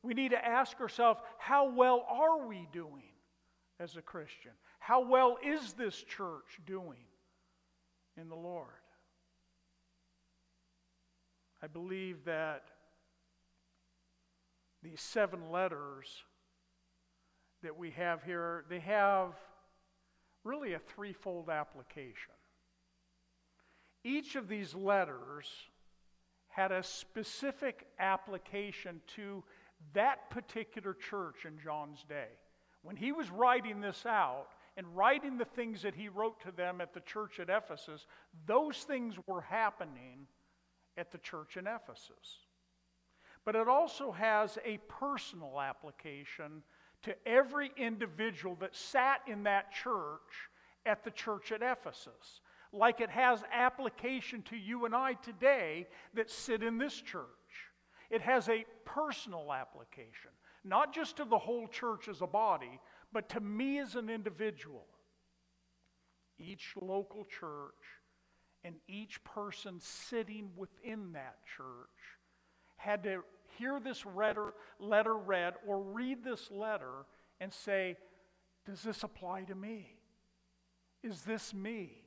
We 0.02 0.16
need 0.16 0.32
to 0.32 0.44
ask 0.44 0.82
ourselves, 0.82 1.20
how 1.38 1.70
well 1.70 2.04
are 2.10 2.48
we 2.48 2.68
doing 2.74 3.14
as 3.80 3.96
a 3.96 4.02
Christian? 4.02 4.54
How 4.80 5.08
well 5.08 5.38
is 5.46 5.74
this 5.74 6.02
church 6.02 6.60
doing 6.66 7.06
in 8.20 8.28
the 8.28 8.36
Lord? 8.36 8.83
I 11.64 11.68
believe 11.68 12.26
that 12.26 12.64
these 14.82 15.00
seven 15.00 15.50
letters 15.50 16.08
that 17.62 17.78
we 17.78 17.92
have 17.92 18.22
here, 18.22 18.66
they 18.70 18.82
have 18.82 19.30
really 20.44 20.74
a 20.74 20.80
threefold 20.80 21.50
application. 21.50 22.34
Each 24.04 24.36
of 24.36 24.50
these 24.50 24.76
letters 24.76 25.48
had 26.50 26.74
a 26.74 26.84
specific 26.84 27.88
application 27.98 29.00
to 29.16 29.42
that 29.94 30.30
particular 30.30 30.94
church 30.94 31.46
in 31.46 31.58
John's 31.64 32.04
day. 32.10 32.28
When 32.82 32.98
he 32.98 33.14
was 33.14 33.32
writing 33.32 33.80
this 33.80 34.06
out 34.06 34.48
and 34.76 34.86
writing 34.98 35.38
the 35.38 35.46
things 35.46 35.82
that 35.84 35.96
he 35.96 36.10
wrote 36.10 36.42
to 36.42 36.52
them 36.52 36.82
at 36.82 36.94
the 36.94 37.00
church 37.00 37.40
at 37.40 37.50
Ephesus, 37.50 38.06
those 38.46 38.80
things 38.80 39.16
were 39.26 39.42
happening 39.42 40.28
at 40.98 41.12
the 41.12 41.18
church 41.18 41.58
in 41.58 41.68
Ephesus. 41.68 42.46
But 43.46 43.56
it 43.56 43.68
also 43.68 44.12
has 44.12 44.58
a 44.66 44.80
personal 44.88 45.60
application 45.60 46.64
to 47.04 47.16
every 47.28 47.72
individual 47.78 48.56
that 48.62 48.76
sat 48.76 49.22
in 49.28 49.44
that 49.44 49.72
church 49.72 50.50
at 50.86 51.04
the 51.04 51.12
church 51.12 51.52
at 51.52 51.62
Ephesus, 51.62 52.42
like 52.72 53.02
it 53.02 53.10
has 53.10 53.44
application 53.52 54.42
to 54.44 54.58
you 54.58 54.86
and 54.86 54.96
I 54.96 55.14
today 55.14 55.88
that 56.14 56.30
sit 56.30 56.64
in 56.64 56.78
this 56.78 56.96
church. 56.96 57.24
It 58.10 58.22
has 58.22 58.48
a 58.50 58.66
personal 58.86 59.52
application, 59.54 60.32
not 60.64 60.94
just 60.94 61.18
to 61.18 61.26
the 61.26 61.38
whole 61.38 61.68
church 61.68 62.08
as 62.08 62.22
a 62.22 62.28
body, 62.28 62.80
but 63.12 63.30
to 63.30 63.40
me 63.40 63.80
as 63.80 63.96
an 63.96 64.10
individual. 64.10 64.86
Each 66.40 66.74
local 66.82 67.26
church 67.26 67.74
and 68.64 68.76
each 68.88 69.24
person 69.24 69.80
sitting 69.80 70.50
within 70.56 71.14
that 71.14 71.38
church 71.58 72.20
had 72.78 73.04
to 73.04 73.24
hear 73.58 73.80
this 73.80 74.06
letter, 74.16 74.54
letter 74.80 75.16
read 75.16 75.54
or 75.68 75.82
read 75.82 76.24
this 76.24 76.50
letter 76.52 77.06
and 77.40 77.54
say, 77.54 77.98
Does 78.66 78.82
this 78.82 79.04
apply 79.04 79.44
to 79.44 79.56
me? 79.56 79.96
Is 81.02 81.22
this 81.22 81.54
me? 81.54 82.04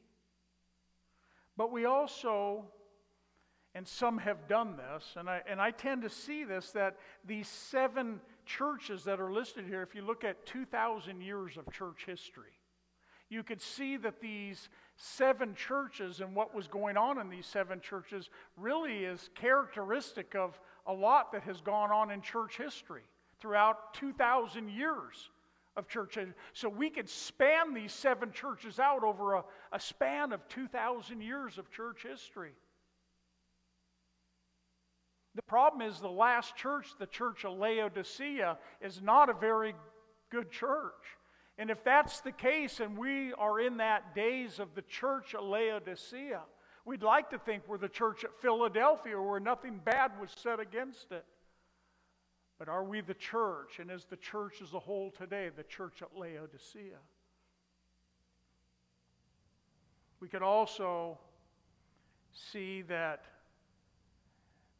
But 1.56 1.72
we 1.72 1.84
also, 1.84 2.64
and 3.74 3.86
some 3.86 4.18
have 4.18 4.48
done 4.48 4.76
this, 4.76 5.04
and 5.16 5.28
I, 5.28 5.42
and 5.48 5.60
I 5.60 5.70
tend 5.70 6.02
to 6.02 6.10
see 6.10 6.44
this 6.44 6.72
that 6.72 6.96
these 7.24 7.48
seven 7.48 8.20
churches 8.44 9.04
that 9.04 9.20
are 9.20 9.32
listed 9.32 9.66
here, 9.66 9.82
if 9.82 9.94
you 9.94 10.02
look 10.02 10.24
at 10.24 10.46
2,000 10.46 11.20
years 11.20 11.56
of 11.56 11.70
church 11.72 12.04
history, 12.06 12.52
you 13.28 13.42
could 13.42 13.60
see 13.60 13.96
that 13.96 14.20
these 14.20 14.68
seven 14.96 15.54
churches 15.54 16.20
and 16.20 16.34
what 16.34 16.54
was 16.54 16.68
going 16.68 16.96
on 16.96 17.20
in 17.20 17.28
these 17.28 17.46
seven 17.46 17.80
churches 17.80 18.30
really 18.56 19.04
is 19.04 19.30
characteristic 19.34 20.34
of 20.34 20.58
a 20.86 20.92
lot 20.92 21.32
that 21.32 21.42
has 21.42 21.60
gone 21.60 21.90
on 21.90 22.10
in 22.10 22.22
church 22.22 22.56
history 22.56 23.02
throughout 23.40 23.92
2,000 23.94 24.70
years 24.70 25.30
of 25.76 25.86
church. 25.88 26.18
So 26.54 26.68
we 26.68 26.88
could 26.88 27.08
span 27.08 27.74
these 27.74 27.92
seven 27.92 28.32
churches 28.32 28.78
out 28.78 29.04
over 29.04 29.34
a, 29.34 29.44
a 29.72 29.80
span 29.80 30.32
of 30.32 30.46
2,000 30.48 31.20
years 31.20 31.58
of 31.58 31.70
church 31.70 32.04
history. 32.08 32.52
The 35.34 35.42
problem 35.42 35.86
is 35.86 36.00
the 36.00 36.08
last 36.08 36.56
church, 36.56 36.86
the 36.98 37.06
church 37.06 37.44
of 37.44 37.58
Laodicea, 37.58 38.56
is 38.80 39.02
not 39.02 39.28
a 39.28 39.34
very 39.34 39.74
good 40.30 40.50
church. 40.50 40.94
And 41.58 41.70
if 41.70 41.82
that's 41.82 42.20
the 42.20 42.32
case, 42.32 42.80
and 42.80 42.98
we 42.98 43.32
are 43.34 43.60
in 43.60 43.78
that 43.78 44.14
days 44.14 44.58
of 44.58 44.74
the 44.74 44.82
church 44.82 45.34
at 45.34 45.42
Laodicea, 45.42 46.42
we'd 46.84 47.02
like 47.02 47.30
to 47.30 47.38
think 47.38 47.62
we're 47.66 47.78
the 47.78 47.88
church 47.88 48.24
at 48.24 48.38
Philadelphia 48.40 49.20
where 49.20 49.40
nothing 49.40 49.80
bad 49.82 50.12
was 50.20 50.30
said 50.36 50.60
against 50.60 51.12
it. 51.12 51.24
But 52.58 52.68
are 52.68 52.84
we 52.84 53.00
the 53.00 53.14
church? 53.14 53.78
And 53.78 53.90
is 53.90 54.04
the 54.04 54.16
church 54.16 54.62
as 54.62 54.72
a 54.74 54.78
whole 54.78 55.10
today 55.10 55.50
the 55.54 55.62
church 55.62 56.02
at 56.02 56.16
Laodicea? 56.16 56.98
We 60.20 60.28
could 60.28 60.42
also 60.42 61.18
see 62.32 62.82
that 62.82 63.24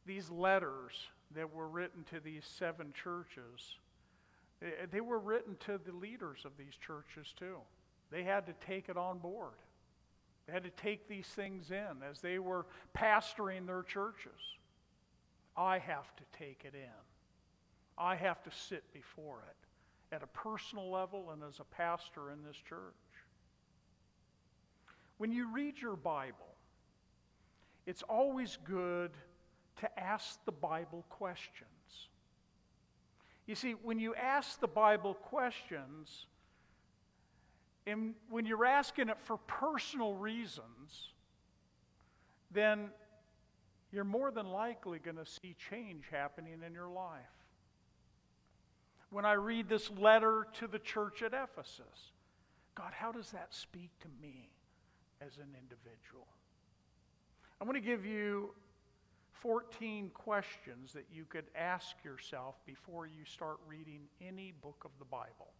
these 0.05 0.29
letters 0.29 0.93
that 1.35 1.53
were 1.53 1.67
written 1.67 2.03
to 2.05 2.19
these 2.19 2.45
seven 2.45 2.93
churches 2.93 3.77
Eh, 4.61 4.85
they 4.91 5.01
were 5.01 5.19
written 5.19 5.55
to 5.65 5.79
the 5.83 5.95
leaders 5.95 6.39
of 6.45 6.51
these 6.57 6.75
churches 6.75 7.33
too. 7.37 7.57
They 8.11 8.23
had 8.23 8.45
to 8.47 8.53
take 8.65 8.89
it 8.89 8.97
on 8.97 9.19
board. 9.19 9.53
They 10.45 10.53
had 10.53 10.63
to 10.63 10.69
take 10.71 11.07
these 11.07 11.27
things 11.27 11.71
in 11.71 12.03
as 12.09 12.21
they 12.21 12.39
were 12.39 12.65
pastoring 12.97 13.67
their 13.67 13.83
churches. 13.83 14.39
I 15.55 15.79
have 15.79 16.15
to 16.15 16.23
take 16.37 16.63
it 16.63 16.73
in. 16.73 16.89
I 17.97 18.15
have 18.15 18.43
to 18.43 18.51
sit 18.51 18.83
before 18.93 19.43
it 19.49 20.15
at 20.15 20.23
a 20.23 20.27
personal 20.27 20.89
level 20.89 21.31
and 21.31 21.43
as 21.43 21.59
a 21.59 21.63
pastor 21.63 22.31
in 22.31 22.43
this 22.43 22.55
church. 22.55 22.93
When 25.17 25.31
you 25.31 25.51
read 25.51 25.81
your 25.81 25.95
Bible, 25.95 26.55
it's 27.85 28.03
always 28.03 28.57
good 28.65 29.11
to 29.77 29.99
ask 29.99 30.43
the 30.45 30.51
Bible 30.51 31.05
questions. 31.09 31.69
You 33.47 33.55
see, 33.55 33.71
when 33.71 33.97
you 33.97 34.13
ask 34.13 34.59
the 34.59 34.67
Bible 34.67 35.13
questions, 35.13 36.27
and 37.87 38.13
when 38.29 38.45
you're 38.45 38.65
asking 38.65 39.07
it 39.07 39.17
for 39.21 39.37
personal 39.37 40.13
reasons, 40.13 41.11
then 42.51 42.89
you're 43.91 44.03
more 44.03 44.31
than 44.31 44.47
likely 44.47 44.99
going 44.99 45.15
to 45.15 45.25
see 45.25 45.55
change 45.69 46.03
happening 46.11 46.59
in 46.65 46.73
your 46.73 46.89
life. 46.89 47.21
When 49.09 49.23
I 49.23 49.33
read 49.33 49.69
this 49.69 49.89
letter 49.97 50.47
to 50.59 50.67
the 50.67 50.79
church 50.79 51.21
at 51.21 51.33
Ephesus, 51.33 52.11
God, 52.75 52.91
how 52.91 53.13
does 53.13 53.31
that 53.31 53.53
speak 53.53 53.91
to 54.01 54.07
me 54.21 54.49
as 55.21 55.37
an 55.37 55.55
individual? 55.57 56.27
I'm 57.61 57.67
going 57.67 57.81
to 57.81 57.87
give 57.87 58.05
you 58.05 58.51
14 59.41 60.11
questions 60.13 60.93
that 60.93 61.05
you 61.11 61.25
could 61.25 61.45
ask 61.55 61.95
yourself 62.03 62.55
before 62.65 63.05
you 63.05 63.25
start 63.25 63.57
reading 63.67 64.01
any 64.21 64.53
book 64.61 64.81
of 64.85 64.91
the 64.99 65.05
Bible. 65.05 65.51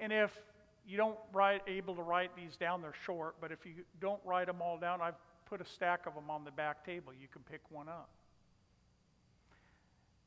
And 0.00 0.12
if 0.12 0.36
you 0.86 0.96
don't 0.96 1.18
write 1.32 1.62
able 1.66 1.94
to 1.94 2.02
write 2.02 2.34
these 2.36 2.56
down, 2.56 2.82
they're 2.82 2.94
short, 3.04 3.36
but 3.40 3.52
if 3.52 3.66
you 3.66 3.84
don't 4.00 4.20
write 4.24 4.46
them 4.46 4.62
all 4.62 4.78
down, 4.78 5.00
I've 5.00 5.14
put 5.46 5.60
a 5.60 5.64
stack 5.64 6.06
of 6.06 6.14
them 6.14 6.30
on 6.30 6.44
the 6.44 6.50
back 6.50 6.84
table. 6.84 7.12
You 7.18 7.28
can 7.28 7.42
pick 7.42 7.60
one 7.70 7.88
up. 7.88 8.10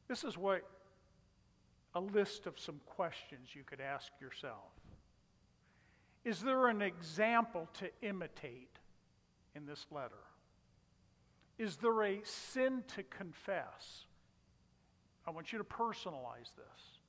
This 0.08 0.24
is 0.24 0.38
what 0.38 0.64
a 1.96 2.00
list 2.00 2.48
of 2.48 2.60
some 2.60 2.80
questions 2.86 3.50
you 3.54 3.64
could 3.64 3.82
ask 3.82 4.12
yourself. 4.20 4.72
Is 6.24 6.42
there 6.42 6.68
an 6.68 6.82
example 6.82 7.68
to 7.80 7.90
imitate 8.02 8.78
in 9.56 9.66
this 9.66 9.86
letter? 9.92 10.14
Is 11.58 11.78
there 11.78 12.04
a 12.04 12.22
sin 12.24 12.84
to 12.96 13.04
confess 13.04 14.06
I 15.26 15.32
want 15.32 15.52
you 15.52 15.60
to 15.60 15.64
personalize 15.64 16.52
this. 16.56 17.00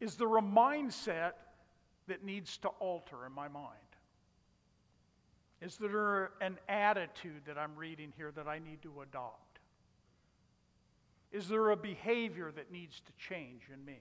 Is 0.00 0.16
there 0.16 0.36
a 0.36 0.42
mindset 0.42 1.32
that 2.08 2.24
needs 2.24 2.56
to 2.58 2.68
alter 2.68 3.26
in 3.26 3.32
my 3.32 3.48
mind? 3.48 3.76
Is 5.60 5.76
there 5.76 6.32
an 6.40 6.58
attitude 6.68 7.42
that 7.46 7.56
I'm 7.56 7.76
reading 7.76 8.12
here 8.16 8.32
that 8.32 8.48
I 8.48 8.58
need 8.58 8.82
to 8.82 9.02
adopt? 9.02 9.60
Is 11.30 11.48
there 11.48 11.70
a 11.70 11.76
behavior 11.76 12.52
that 12.54 12.72
needs 12.72 13.00
to 13.00 13.12
change 13.28 13.62
in 13.72 13.84
me? 13.84 14.00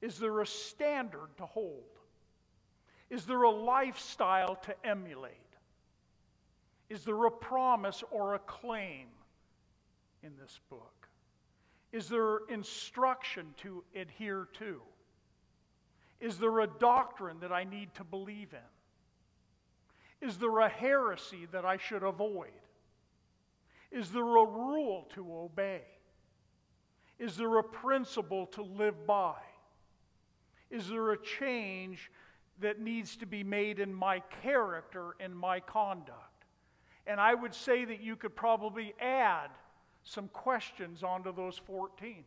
Is 0.00 0.18
there 0.18 0.40
a 0.40 0.46
standard 0.46 1.28
to 1.38 1.46
hold? 1.46 1.84
Is 3.10 3.24
there 3.24 3.42
a 3.42 3.50
lifestyle 3.50 4.56
to 4.56 4.74
emulate? 4.86 5.32
Is 6.88 7.04
there 7.04 7.26
a 7.26 7.30
promise 7.30 8.02
or 8.10 8.34
a 8.34 8.38
claim 8.38 9.08
in 10.22 10.32
this 10.40 10.58
book? 10.70 11.08
Is 11.92 12.08
there 12.08 12.38
instruction 12.48 13.54
to 13.58 13.84
adhere 13.94 14.48
to? 14.58 14.80
Is 16.20 16.38
there 16.38 16.60
a 16.60 16.66
doctrine 16.66 17.40
that 17.40 17.52
I 17.52 17.64
need 17.64 17.94
to 17.94 18.04
believe 18.04 18.52
in? 18.52 20.28
Is 20.28 20.36
there 20.38 20.58
a 20.58 20.68
heresy 20.68 21.46
that 21.52 21.64
I 21.64 21.76
should 21.76 22.02
avoid? 22.02 22.50
Is 23.90 24.10
there 24.10 24.22
a 24.22 24.44
rule 24.44 25.08
to 25.14 25.32
obey? 25.32 25.82
Is 27.18 27.36
there 27.36 27.58
a 27.58 27.64
principle 27.64 28.46
to 28.46 28.62
live 28.62 29.06
by? 29.06 29.36
Is 30.70 30.88
there 30.88 31.12
a 31.12 31.22
change 31.22 32.10
that 32.60 32.80
needs 32.80 33.16
to 33.16 33.26
be 33.26 33.44
made 33.44 33.78
in 33.78 33.94
my 33.94 34.20
character 34.42 35.14
and 35.20 35.36
my 35.36 35.60
conduct? 35.60 36.27
And 37.08 37.18
I 37.18 37.34
would 37.34 37.54
say 37.54 37.86
that 37.86 38.00
you 38.02 38.16
could 38.16 38.36
probably 38.36 38.94
add 39.00 39.48
some 40.04 40.28
questions 40.28 41.02
onto 41.02 41.34
those 41.34 41.56
14. 41.56 42.22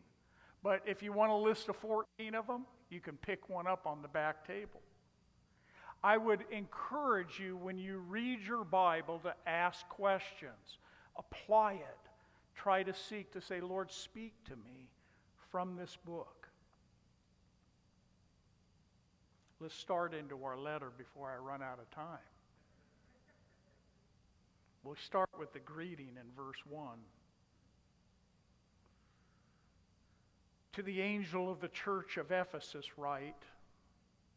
But 0.63 0.81
if 0.87 1.03
you 1.03 1.13
want 1.13 1.31
a 1.31 1.35
list 1.35 1.69
of 1.69 1.75
14 1.77 2.33
of 2.33 2.47
them, 2.47 2.65
you 2.89 2.99
can 2.99 3.15
pick 3.17 3.47
one 3.47 3.67
up 3.67 3.85
on 3.85 4.01
the 4.01 4.07
back 4.07 4.45
table. 4.45 4.81
I 6.03 6.17
would 6.17 6.43
encourage 6.51 7.39
you 7.39 7.57
when 7.57 7.77
you 7.77 7.99
read 7.99 8.41
your 8.41 8.63
Bible 8.63 9.19
to 9.19 9.35
ask 9.45 9.87
questions, 9.87 10.79
apply 11.15 11.73
it, 11.73 12.09
try 12.55 12.81
to 12.81 12.93
seek 12.93 13.31
to 13.33 13.41
say, 13.41 13.61
Lord, 13.61 13.91
speak 13.91 14.33
to 14.45 14.55
me 14.55 14.89
from 15.51 15.75
this 15.75 15.95
book. 16.05 16.47
Let's 19.59 19.75
start 19.75 20.15
into 20.15 20.43
our 20.43 20.57
letter 20.57 20.91
before 20.97 21.29
I 21.29 21.37
run 21.37 21.61
out 21.61 21.77
of 21.77 21.89
time. 21.91 22.17
We'll 24.83 24.95
start 24.95 25.29
with 25.39 25.53
the 25.53 25.59
greeting 25.59 26.17
in 26.19 26.31
verse 26.35 26.57
1. 26.67 26.89
To 30.73 30.81
the 30.81 31.01
angel 31.01 31.51
of 31.51 31.59
the 31.59 31.67
church 31.67 32.17
of 32.17 32.31
Ephesus, 32.31 32.97
write, 32.97 33.43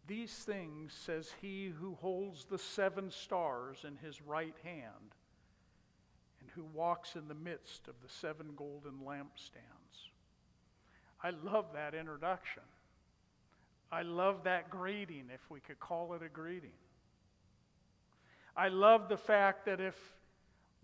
These 0.06 0.32
things 0.32 0.92
says 0.92 1.32
he 1.40 1.72
who 1.80 1.94
holds 2.00 2.44
the 2.44 2.58
seven 2.58 3.10
stars 3.10 3.84
in 3.86 3.96
his 3.96 4.20
right 4.20 4.56
hand 4.64 5.14
and 6.40 6.50
who 6.54 6.64
walks 6.74 7.14
in 7.14 7.28
the 7.28 7.34
midst 7.34 7.88
of 7.88 7.94
the 8.02 8.08
seven 8.08 8.50
golden 8.56 9.00
lampstands. 9.06 10.10
I 11.22 11.30
love 11.30 11.66
that 11.72 11.94
introduction. 11.94 12.64
I 13.90 14.02
love 14.02 14.44
that 14.44 14.68
greeting, 14.68 15.30
if 15.32 15.48
we 15.50 15.60
could 15.60 15.78
call 15.78 16.14
it 16.14 16.22
a 16.22 16.28
greeting. 16.28 16.72
I 18.56 18.68
love 18.68 19.08
the 19.08 19.16
fact 19.16 19.66
that 19.66 19.80
if 19.80 19.94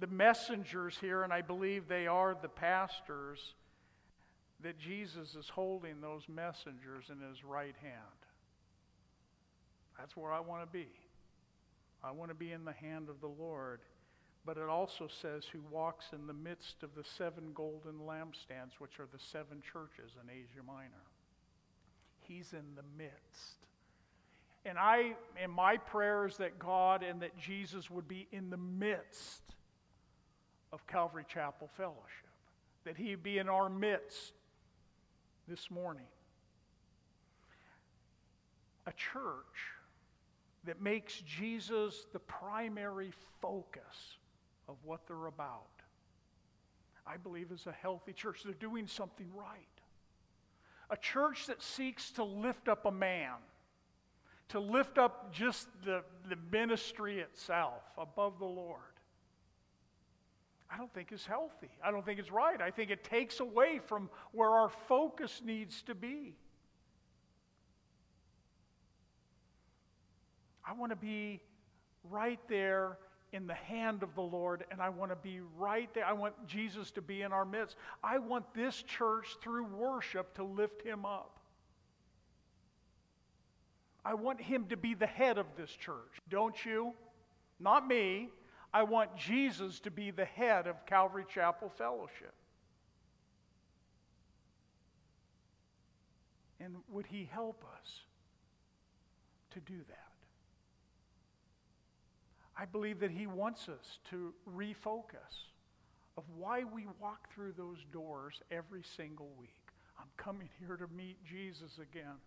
the 0.00 0.06
messengers 0.06 0.96
here, 1.00 1.22
and 1.22 1.32
I 1.32 1.42
believe 1.42 1.86
they 1.86 2.06
are 2.06 2.34
the 2.40 2.48
pastors, 2.48 3.54
that 4.62 4.78
Jesus 4.78 5.34
is 5.34 5.48
holding 5.48 6.00
those 6.00 6.22
messengers 6.28 7.04
in 7.10 7.20
his 7.28 7.44
right 7.44 7.74
hand. 7.82 7.94
That's 9.98 10.16
where 10.16 10.32
I 10.32 10.40
want 10.40 10.62
to 10.62 10.72
be. 10.72 10.88
I 12.02 12.10
want 12.12 12.30
to 12.30 12.34
be 12.34 12.52
in 12.52 12.64
the 12.64 12.72
hand 12.72 13.10
of 13.10 13.20
the 13.20 13.28
Lord. 13.28 13.80
But 14.46 14.56
it 14.56 14.68
also 14.68 15.06
says, 15.20 15.44
who 15.52 15.60
walks 15.70 16.06
in 16.14 16.26
the 16.26 16.32
midst 16.32 16.82
of 16.82 16.94
the 16.94 17.04
seven 17.04 17.52
golden 17.54 18.00
lampstands, 18.06 18.78
which 18.78 18.98
are 18.98 19.08
the 19.12 19.18
seven 19.18 19.60
churches 19.60 20.12
in 20.22 20.30
Asia 20.30 20.64
Minor. 20.66 20.88
He's 22.22 22.54
in 22.54 22.74
the 22.74 22.84
midst. 22.96 23.58
And 24.64 24.78
I, 24.78 25.14
in 25.42 25.50
my 25.50 25.76
prayers 25.76 26.38
that 26.38 26.58
God 26.58 27.02
and 27.02 27.20
that 27.20 27.38
Jesus 27.38 27.90
would 27.90 28.08
be 28.08 28.28
in 28.32 28.48
the 28.48 28.56
midst 28.56 29.42
of 30.72 30.86
Calvary 30.86 31.24
Chapel 31.28 31.68
Fellowship, 31.76 32.28
that 32.84 32.96
He 32.96 33.14
be 33.14 33.38
in 33.38 33.48
our 33.48 33.68
midst 33.68 34.32
this 35.48 35.70
morning. 35.70 36.06
A 38.86 38.92
church 38.92 39.44
that 40.64 40.80
makes 40.80 41.20
Jesus 41.20 42.06
the 42.12 42.18
primary 42.18 43.12
focus 43.40 44.18
of 44.68 44.76
what 44.84 45.06
they're 45.06 45.26
about, 45.26 45.66
I 47.06 47.16
believe 47.16 47.50
is 47.50 47.66
a 47.66 47.72
healthy 47.72 48.12
church. 48.12 48.42
They're 48.44 48.54
doing 48.54 48.86
something 48.86 49.26
right. 49.34 49.56
A 50.90 50.96
church 50.96 51.46
that 51.46 51.62
seeks 51.62 52.10
to 52.12 52.24
lift 52.24 52.68
up 52.68 52.86
a 52.86 52.90
man, 52.90 53.34
to 54.50 54.60
lift 54.60 54.98
up 54.98 55.32
just 55.32 55.68
the, 55.84 56.02
the 56.28 56.36
ministry 56.52 57.20
itself 57.20 57.82
above 57.98 58.38
the 58.38 58.44
Lord. 58.44 58.80
I 60.72 60.76
don't 60.76 60.92
think 60.94 61.12
is 61.12 61.26
healthy. 61.26 61.70
I 61.84 61.90
don't 61.90 62.04
think 62.04 62.20
it's 62.20 62.30
right. 62.30 62.60
I 62.60 62.70
think 62.70 62.90
it 62.90 63.02
takes 63.02 63.40
away 63.40 63.80
from 63.86 64.08
where 64.32 64.50
our 64.50 64.68
focus 64.68 65.42
needs 65.44 65.82
to 65.82 65.94
be. 65.94 66.34
I 70.64 70.72
want 70.72 70.90
to 70.90 70.96
be 70.96 71.40
right 72.08 72.38
there 72.48 72.98
in 73.32 73.46
the 73.46 73.54
hand 73.54 74.02
of 74.02 74.14
the 74.14 74.22
Lord, 74.22 74.64
and 74.70 74.80
I 74.80 74.88
want 74.88 75.10
to 75.10 75.16
be 75.16 75.40
right 75.56 75.92
there. 75.94 76.04
I 76.04 76.12
want 76.12 76.34
Jesus 76.46 76.90
to 76.92 77.02
be 77.02 77.22
in 77.22 77.32
our 77.32 77.44
midst. 77.44 77.76
I 78.02 78.18
want 78.18 78.44
this 78.54 78.82
church 78.82 79.36
through 79.42 79.64
worship 79.64 80.34
to 80.34 80.44
lift 80.44 80.82
him 80.82 81.04
up. 81.04 81.38
I 84.04 84.14
want 84.14 84.40
him 84.40 84.66
to 84.66 84.76
be 84.76 84.94
the 84.94 85.06
head 85.06 85.38
of 85.38 85.46
this 85.56 85.70
church, 85.70 86.18
don't 86.28 86.64
you? 86.64 86.92
Not 87.58 87.86
me. 87.86 88.30
I 88.72 88.82
want 88.84 89.16
Jesus 89.16 89.80
to 89.80 89.90
be 89.90 90.10
the 90.10 90.24
head 90.24 90.66
of 90.66 90.86
Calvary 90.86 91.24
Chapel 91.28 91.72
Fellowship. 91.76 92.34
And 96.60 96.76
would 96.90 97.06
he 97.06 97.28
help 97.32 97.64
us 97.80 98.00
to 99.52 99.60
do 99.60 99.78
that? 99.88 100.10
I 102.60 102.66
believe 102.66 103.00
that 103.00 103.10
He 103.10 103.26
wants 103.26 103.70
us 103.70 103.98
to 104.10 104.34
refocus 104.54 105.48
of 106.18 106.24
why 106.36 106.64
we 106.64 106.86
walk 107.00 107.32
through 107.32 107.54
those 107.56 107.78
doors 107.90 108.42
every 108.50 108.82
single 108.96 109.30
week. 109.38 109.48
I'm 109.98 110.10
coming 110.18 110.50
here 110.58 110.76
to 110.76 110.86
meet 110.94 111.16
Jesus 111.24 111.78
again. 111.80 112.18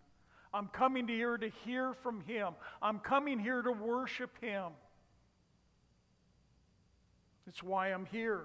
I'm 0.52 0.66
coming 0.68 1.06
here 1.06 1.36
to 1.36 1.48
hear 1.64 1.94
from 2.02 2.20
Him. 2.22 2.54
I'm 2.82 2.98
coming 2.98 3.38
here 3.38 3.62
to 3.62 3.70
worship 3.70 4.32
Him. 4.40 4.72
It's 7.46 7.62
why 7.62 7.88
I'm 7.88 8.06
here. 8.06 8.44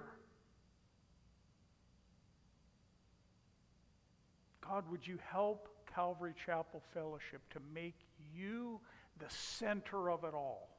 God, 4.62 4.83
would 4.91 5.07
you 5.07 5.17
help 5.31 5.69
Calvary 5.93 6.33
Chapel 6.45 6.81
Fellowship 6.93 7.41
to 7.53 7.59
make 7.73 7.95
you 8.35 8.79
the 9.17 9.29
center 9.29 10.12
of 10.12 10.23
it 10.23 10.33
all? 10.33 10.69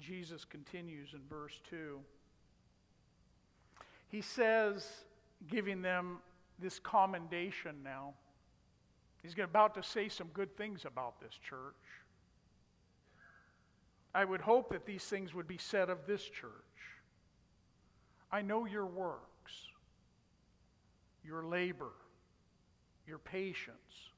Jesus 0.00 0.44
continues 0.44 1.14
in 1.14 1.20
verse 1.28 1.60
2. 1.70 2.00
He 4.08 4.20
says, 4.20 4.86
giving 5.48 5.82
them 5.82 6.18
this 6.58 6.78
commendation 6.78 7.76
now, 7.82 8.14
he's 9.22 9.34
about 9.38 9.74
to 9.74 9.82
say 9.82 10.08
some 10.08 10.28
good 10.34 10.56
things 10.56 10.84
about 10.84 11.20
this 11.20 11.34
church. 11.48 11.74
I 14.14 14.24
would 14.24 14.40
hope 14.40 14.70
that 14.70 14.86
these 14.86 15.04
things 15.04 15.34
would 15.34 15.48
be 15.48 15.58
said 15.58 15.90
of 15.90 16.06
this 16.06 16.22
church. 16.22 16.50
I 18.30 18.42
know 18.42 18.64
your 18.64 18.86
works, 18.86 19.52
your 21.24 21.44
labor, 21.44 21.90
your 23.06 23.18
patience, 23.18 24.10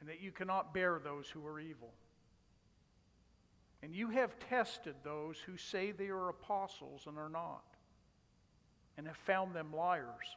and 0.00 0.08
that 0.08 0.20
you 0.20 0.32
cannot 0.32 0.72
bear 0.72 0.98
those 1.02 1.28
who 1.28 1.46
are 1.46 1.60
evil. 1.60 1.92
And 3.82 3.94
you 3.94 4.08
have 4.08 4.38
tested 4.38 4.94
those 5.04 5.38
who 5.38 5.58
say 5.58 5.90
they 5.90 6.08
are 6.08 6.30
apostles 6.30 7.02
and 7.06 7.18
are 7.18 7.28
not, 7.28 7.64
and 8.96 9.06
have 9.06 9.16
found 9.18 9.54
them 9.54 9.74
liars. 9.74 10.36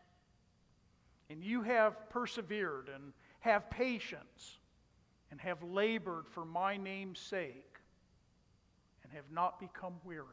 And 1.29 1.41
you 1.41 1.61
have 1.61 2.09
persevered 2.09 2.89
and 2.93 3.13
have 3.39 3.69
patience 3.69 4.59
and 5.31 5.39
have 5.39 5.63
labored 5.63 6.27
for 6.27 6.43
my 6.43 6.75
name's 6.75 7.19
sake 7.19 7.66
and 9.07 9.15
have 9.15 9.31
not 9.31 9.59
become 9.59 9.93
weary. 10.03 10.23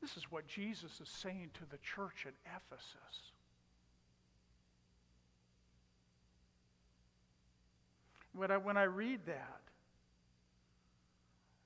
This 0.00 0.16
is 0.16 0.30
what 0.30 0.46
Jesus 0.46 1.00
is 1.00 1.08
saying 1.08 1.50
to 1.54 1.60
the 1.70 1.78
church 1.78 2.26
at 2.26 2.34
Ephesus. 2.44 3.32
When 8.34 8.50
I, 8.50 8.56
when 8.56 8.76
I 8.76 8.84
read 8.84 9.20
that, 9.26 9.60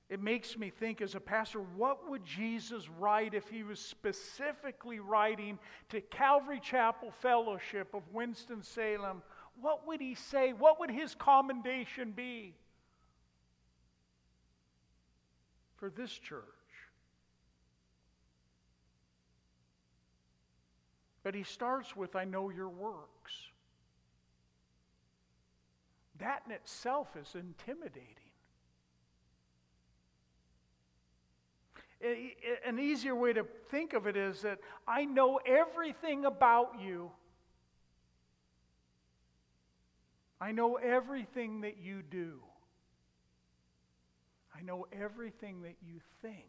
it 0.09 0.21
makes 0.21 0.57
me 0.57 0.71
think 0.71 1.01
as 1.01 1.15
a 1.15 1.21
pastor, 1.21 1.61
what 1.77 2.09
would 2.09 2.25
Jesus 2.25 2.89
write 2.99 3.35
if 3.35 3.49
he 3.49 3.63
was 3.63 3.79
specifically 3.79 4.99
writing 4.99 5.59
to 5.91 6.01
Calvary 6.01 6.61
Chapel 6.61 7.11
Fellowship 7.11 7.95
of 7.95 8.03
Winston-Salem? 8.13 9.23
What 9.61 9.87
would 9.87 10.01
he 10.01 10.15
say? 10.15 10.53
What 10.53 10.81
would 10.81 10.91
his 10.91 11.15
commendation 11.15 12.13
be 12.13 12.55
for 15.81 15.91
this 15.91 16.13
church? 16.13 16.45
But 21.23 21.35
he 21.35 21.43
starts 21.43 21.97
with, 21.97 22.15
I 22.15 22.25
know 22.25 22.51
your 22.51 22.69
works. 22.69 23.49
That 26.19 26.43
in 26.47 26.53
itself 26.53 27.09
is 27.21 27.35
intimidating. 27.35 28.05
An 32.67 32.79
easier 32.79 33.15
way 33.15 33.33
to 33.35 33.45
think 33.71 33.93
of 33.93 34.07
it 34.07 34.17
is 34.17 34.41
that 34.43 34.61
I 34.89 35.05
know 35.05 35.41
everything 35.45 36.25
about 36.25 36.81
you. 36.81 37.11
I 40.41 40.53
know 40.53 40.77
everything 40.77 41.61
that 41.63 41.77
you 41.83 42.03
do. 42.03 42.41
I 44.61 44.65
know 44.65 44.87
everything 44.93 45.63
that 45.63 45.77
you 45.87 46.01
think. 46.21 46.45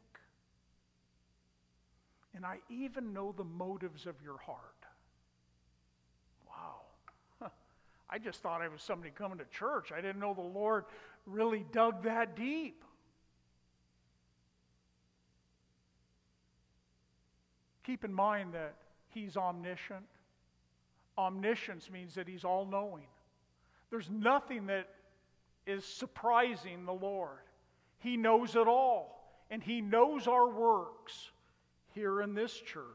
And 2.36 2.46
I 2.46 2.58
even 2.70 3.14
know 3.14 3.34
the 3.36 3.44
motives 3.44 4.06
of 4.06 4.16
your 4.24 4.38
heart. 4.38 4.58
Wow. 6.48 7.52
I 8.10 8.18
just 8.18 8.42
thought 8.42 8.62
I 8.62 8.68
was 8.68 8.82
somebody 8.82 9.12
coming 9.12 9.38
to 9.38 9.46
church. 9.46 9.92
I 9.92 10.02
didn't 10.02 10.20
know 10.20 10.34
the 10.34 10.42
Lord 10.42 10.86
really 11.26 11.66
dug 11.72 12.04
that 12.04 12.36
deep. 12.36 12.84
Keep 17.84 18.04
in 18.04 18.14
mind 18.14 18.54
that 18.54 18.76
He's 19.10 19.38
omniscient. 19.38 20.06
Omniscience 21.18 21.90
means 21.90 22.16
that 22.16 22.28
He's 22.28 22.44
all 22.44 22.66
knowing. 22.66 23.08
There's 23.90 24.10
nothing 24.10 24.68
that 24.68 24.88
is 25.68 25.86
surprising 25.86 26.86
the 26.86 26.94
Lord. 26.94 27.40
He 28.02 28.18
knows 28.18 28.56
it 28.56 28.68
all, 28.68 29.32
and 29.50 29.64
He 29.64 29.80
knows 29.80 30.28
our 30.28 30.50
works 30.50 31.32
here 31.94 32.22
in 32.22 32.34
this 32.34 32.54
church. 32.54 32.86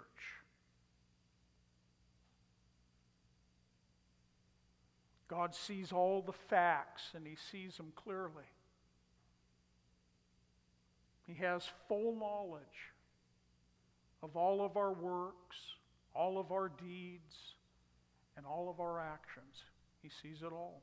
God 5.29 5.55
sees 5.55 5.93
all 5.93 6.23
the 6.23 6.33
facts 6.33 7.11
and 7.15 7.27
He 7.27 7.37
sees 7.51 7.77
them 7.77 7.93
clearly. 7.97 8.45
He 11.27 11.35
has 11.35 11.69
full 11.89 12.15
knowledge 12.17 12.93
of 14.23 14.37
all 14.37 14.65
of 14.65 14.77
our 14.77 14.93
works, 14.93 15.57
all 16.15 16.39
of 16.39 16.53
our 16.53 16.69
deeds, 16.69 17.55
and 18.37 18.47
all 18.47 18.71
of 18.71 18.81
our 18.81 19.01
actions. 19.01 19.65
He 20.03 20.09
sees 20.09 20.43
it 20.43 20.53
all. 20.53 20.83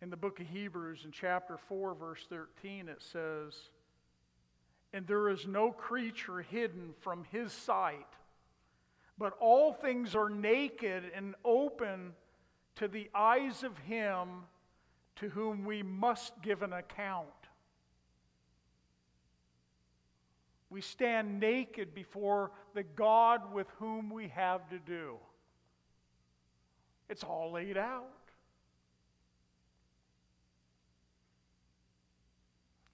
In 0.00 0.10
the 0.10 0.16
book 0.16 0.40
of 0.40 0.46
Hebrews, 0.46 1.00
in 1.04 1.10
chapter 1.10 1.56
4, 1.68 1.94
verse 1.94 2.24
13, 2.28 2.88
it 2.88 3.02
says, 3.02 3.54
and 4.92 5.06
there 5.06 5.28
is 5.28 5.46
no 5.46 5.70
creature 5.70 6.40
hidden 6.40 6.94
from 7.00 7.24
his 7.30 7.52
sight. 7.52 8.06
But 9.18 9.34
all 9.40 9.72
things 9.72 10.14
are 10.14 10.30
naked 10.30 11.04
and 11.14 11.34
open 11.44 12.14
to 12.76 12.88
the 12.88 13.10
eyes 13.14 13.64
of 13.64 13.76
him 13.78 14.44
to 15.16 15.28
whom 15.28 15.64
we 15.64 15.82
must 15.82 16.40
give 16.42 16.62
an 16.62 16.72
account. 16.72 17.26
We 20.70 20.80
stand 20.80 21.40
naked 21.40 21.94
before 21.94 22.52
the 22.74 22.82
God 22.82 23.52
with 23.52 23.66
whom 23.78 24.10
we 24.10 24.28
have 24.28 24.68
to 24.70 24.78
do. 24.78 25.16
It's 27.08 27.24
all 27.24 27.52
laid 27.52 27.76
out. 27.76 28.06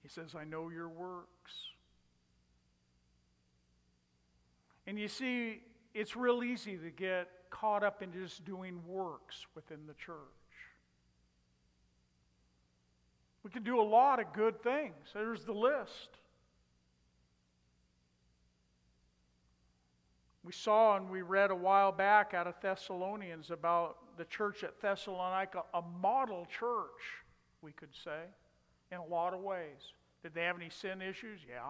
He 0.05 0.09
says, 0.09 0.35
I 0.39 0.43
know 0.43 0.69
your 0.69 0.87
works. 0.87 1.53
And 4.85 4.99
you 4.99 5.07
see, 5.07 5.63
it's 5.95 6.15
real 6.15 6.43
easy 6.43 6.77
to 6.77 6.91
get 6.91 7.27
caught 7.49 7.83
up 7.83 8.03
in 8.03 8.13
just 8.13 8.45
doing 8.45 8.83
works 8.87 9.47
within 9.55 9.79
the 9.87 9.95
church. 9.95 10.15
We 13.43 13.49
can 13.49 13.63
do 13.63 13.81
a 13.81 13.81
lot 13.81 14.19
of 14.19 14.31
good 14.31 14.61
things. 14.61 14.93
There's 15.11 15.43
the 15.43 15.53
list. 15.53 16.09
We 20.43 20.51
saw 20.51 20.97
and 20.97 21.09
we 21.09 21.23
read 21.23 21.49
a 21.49 21.55
while 21.55 21.91
back 21.91 22.35
out 22.35 22.45
of 22.45 22.53
Thessalonians 22.61 23.49
about 23.49 23.97
the 24.19 24.25
church 24.25 24.63
at 24.63 24.79
Thessalonica, 24.79 25.63
a 25.73 25.81
model 25.81 26.45
church, 26.59 27.23
we 27.63 27.71
could 27.71 27.95
say, 28.03 28.25
in 28.95 29.01
a 29.01 29.13
lot 29.13 29.33
of 29.33 29.41
ways. 29.41 29.93
Did 30.23 30.33
they 30.33 30.43
have 30.43 30.55
any 30.55 30.69
sin 30.69 31.01
issues? 31.01 31.39
Yeah. 31.47 31.69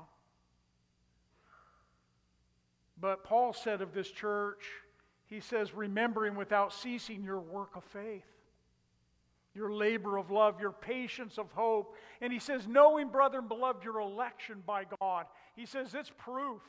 But 3.00 3.24
Paul 3.24 3.52
said 3.52 3.82
of 3.82 3.94
this 3.94 4.10
church, 4.10 4.64
he 5.28 5.42
says, 5.42 5.74
remembering 5.74 6.36
without 6.36 6.72
ceasing 6.72 7.24
your 7.24 7.40
work 7.40 7.76
of 7.76 7.84
faith, 7.84 8.24
your 9.54 9.74
labor 9.74 10.18
of 10.18 10.32
love, 10.32 10.62
your 10.62 10.72
patience 10.72 11.38
of 11.38 11.52
hope. 11.52 11.96
And 12.22 12.32
he 12.32 12.40
says, 12.40 12.68
knowing, 12.68 13.10
brother 13.10 13.40
and 13.40 13.50
beloved, 13.50 13.84
your 13.84 14.00
election 14.00 14.64
by 14.66 14.86
God. 15.02 15.26
He 15.56 15.66
says, 15.66 15.94
it's 15.94 16.12
proof 16.18 16.62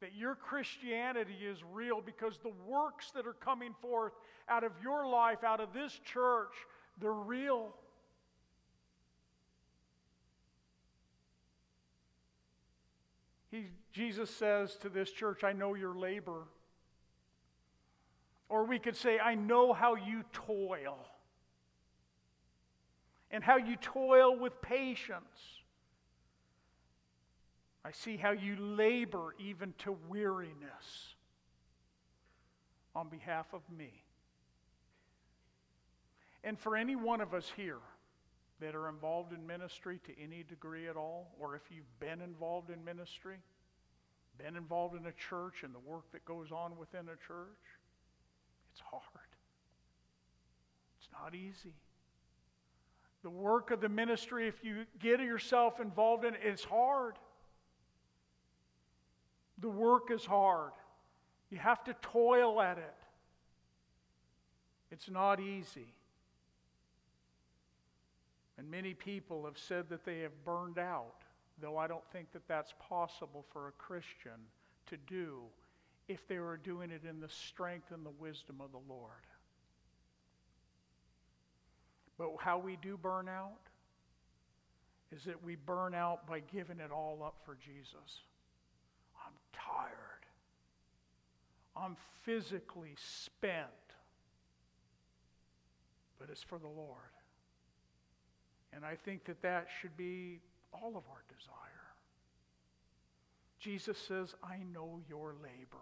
that 0.00 0.14
your 0.14 0.34
Christianity 0.34 1.36
is 1.44 1.58
real 1.72 2.00
because 2.00 2.38
the 2.38 2.52
works 2.66 3.10
that 3.14 3.26
are 3.26 3.34
coming 3.34 3.74
forth 3.82 4.12
out 4.48 4.64
of 4.64 4.72
your 4.82 5.06
life, 5.06 5.44
out 5.44 5.60
of 5.60 5.74
this 5.74 6.00
church, 6.04 6.54
they're 6.98 7.12
real. 7.12 7.74
He, 13.50 13.66
Jesus 13.92 14.30
says 14.30 14.76
to 14.76 14.88
this 14.88 15.10
church, 15.10 15.42
I 15.42 15.52
know 15.52 15.74
your 15.74 15.94
labor. 15.94 16.44
Or 18.48 18.64
we 18.64 18.78
could 18.78 18.96
say, 18.96 19.18
I 19.18 19.34
know 19.34 19.72
how 19.72 19.96
you 19.96 20.24
toil. 20.32 20.98
And 23.30 23.42
how 23.42 23.56
you 23.56 23.76
toil 23.76 24.36
with 24.38 24.60
patience. 24.60 25.60
I 27.84 27.92
see 27.92 28.16
how 28.16 28.32
you 28.32 28.56
labor 28.56 29.34
even 29.38 29.74
to 29.78 29.96
weariness 30.08 31.14
on 32.94 33.08
behalf 33.08 33.46
of 33.52 33.62
me. 33.76 33.90
And 36.42 36.58
for 36.58 36.76
any 36.76 36.96
one 36.96 37.20
of 37.20 37.34
us 37.34 37.50
here 37.56 37.78
that 38.60 38.74
are 38.74 38.88
involved 38.88 39.32
in 39.32 39.46
ministry 39.46 40.00
to 40.04 40.12
any 40.22 40.42
degree 40.42 40.88
at 40.88 40.96
all, 40.96 41.34
or 41.38 41.56
if 41.56 41.62
you've 41.70 41.98
been 41.98 42.20
involved 42.20 42.70
in 42.70 42.84
ministry, 42.84 43.38
been 44.38 44.56
involved 44.56 44.96
in 44.96 45.06
a 45.06 45.12
church 45.12 45.62
and 45.62 45.74
the 45.74 45.78
work 45.78 46.10
that 46.12 46.24
goes 46.24 46.52
on 46.52 46.76
within 46.78 47.02
a 47.08 47.26
church, 47.26 47.58
it's 48.72 48.80
hard. 48.80 49.02
It's 50.98 51.08
not 51.12 51.34
easy. 51.34 51.74
The 53.22 53.30
work 53.30 53.70
of 53.70 53.80
the 53.80 53.88
ministry, 53.88 54.48
if 54.48 54.64
you 54.64 54.86
get 54.98 55.20
yourself 55.20 55.80
involved 55.80 56.24
in 56.24 56.34
it, 56.34 56.40
it's 56.42 56.64
hard. 56.64 57.16
The 59.58 59.68
work 59.68 60.10
is 60.10 60.24
hard. 60.24 60.72
You 61.50 61.58
have 61.58 61.84
to 61.84 61.94
toil 62.00 62.60
at 62.62 62.78
it. 62.78 62.94
It's 64.90 65.10
not 65.10 65.40
easy. 65.40 65.94
And 68.60 68.70
many 68.70 68.92
people 68.92 69.46
have 69.46 69.56
said 69.56 69.88
that 69.88 70.04
they 70.04 70.18
have 70.18 70.44
burned 70.44 70.78
out, 70.78 71.22
though 71.62 71.78
I 71.78 71.86
don't 71.86 72.06
think 72.12 72.30
that 72.32 72.46
that's 72.46 72.74
possible 72.78 73.46
for 73.54 73.68
a 73.68 73.72
Christian 73.72 74.38
to 74.84 74.98
do 75.06 75.44
if 76.08 76.28
they 76.28 76.38
were 76.40 76.58
doing 76.58 76.90
it 76.90 77.00
in 77.08 77.20
the 77.20 77.28
strength 77.30 77.90
and 77.90 78.04
the 78.04 78.12
wisdom 78.20 78.60
of 78.60 78.70
the 78.70 78.80
Lord. 78.86 79.24
But 82.18 82.32
how 82.38 82.58
we 82.58 82.76
do 82.82 82.98
burn 82.98 83.30
out 83.30 83.70
is 85.10 85.24
that 85.24 85.42
we 85.42 85.56
burn 85.56 85.94
out 85.94 86.26
by 86.26 86.40
giving 86.40 86.80
it 86.80 86.90
all 86.92 87.22
up 87.24 87.36
for 87.46 87.56
Jesus. 87.64 88.24
I'm 89.24 89.32
tired. 89.54 90.26
I'm 91.74 91.96
physically 92.24 92.94
spent. 92.96 93.68
But 96.18 96.28
it's 96.28 96.42
for 96.42 96.58
the 96.58 96.68
Lord. 96.68 96.98
And 98.72 98.84
I 98.84 98.94
think 98.94 99.24
that 99.24 99.42
that 99.42 99.68
should 99.80 99.96
be 99.96 100.40
all 100.72 100.90
of 100.90 101.02
our 101.10 101.24
desire. 101.28 101.56
Jesus 103.58 103.98
says, 103.98 104.34
I 104.42 104.58
know 104.72 105.00
your 105.08 105.34
labor. 105.42 105.76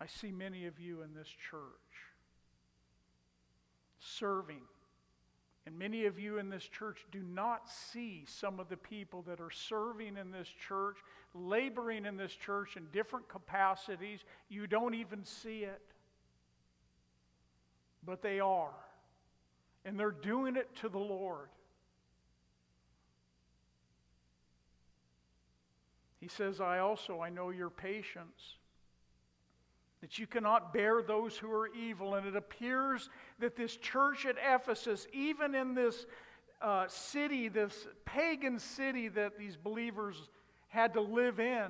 I 0.00 0.06
see 0.06 0.30
many 0.30 0.66
of 0.66 0.78
you 0.78 1.02
in 1.02 1.14
this 1.14 1.28
church 1.50 1.60
serving. 3.98 4.60
And 5.66 5.78
many 5.78 6.04
of 6.04 6.18
you 6.18 6.38
in 6.38 6.50
this 6.50 6.64
church 6.64 7.06
do 7.10 7.22
not 7.22 7.70
see 7.70 8.24
some 8.26 8.60
of 8.60 8.68
the 8.68 8.76
people 8.76 9.22
that 9.22 9.40
are 9.40 9.50
serving 9.50 10.18
in 10.18 10.30
this 10.30 10.48
church, 10.68 10.98
laboring 11.32 12.04
in 12.04 12.18
this 12.18 12.34
church 12.34 12.76
in 12.76 12.86
different 12.92 13.28
capacities. 13.28 14.20
You 14.50 14.66
don't 14.66 14.94
even 14.94 15.24
see 15.24 15.60
it. 15.60 15.80
But 18.06 18.22
they 18.22 18.40
are. 18.40 18.74
And 19.84 19.98
they're 19.98 20.10
doing 20.10 20.56
it 20.56 20.74
to 20.76 20.88
the 20.88 20.98
Lord. 20.98 21.48
He 26.20 26.28
says, 26.28 26.60
I 26.60 26.78
also, 26.78 27.20
I 27.20 27.28
know 27.28 27.50
your 27.50 27.68
patience, 27.68 28.56
that 30.00 30.18
you 30.18 30.26
cannot 30.26 30.72
bear 30.72 31.02
those 31.02 31.36
who 31.36 31.50
are 31.52 31.68
evil. 31.68 32.14
And 32.14 32.26
it 32.26 32.36
appears 32.36 33.10
that 33.40 33.56
this 33.56 33.76
church 33.76 34.24
at 34.24 34.36
Ephesus, 34.42 35.06
even 35.12 35.54
in 35.54 35.74
this 35.74 36.06
uh, 36.62 36.86
city, 36.88 37.48
this 37.48 37.86
pagan 38.06 38.58
city 38.58 39.08
that 39.08 39.38
these 39.38 39.56
believers 39.56 40.16
had 40.68 40.94
to 40.94 41.00
live 41.00 41.40
in, 41.40 41.68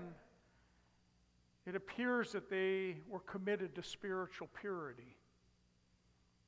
it 1.67 1.75
appears 1.75 2.33
that 2.33 2.49
they 2.49 2.97
were 3.09 3.21
committed 3.21 3.75
to 3.75 3.83
spiritual 3.83 4.49
purity 4.61 5.17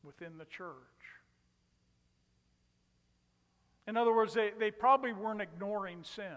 within 0.04 0.38
the 0.38 0.44
church. 0.44 0.72
In 3.86 3.96
other 3.96 4.14
words, 4.14 4.34
they, 4.34 4.50
they 4.58 4.70
probably 4.70 5.12
weren't 5.12 5.40
ignoring 5.40 6.02
sin. 6.02 6.36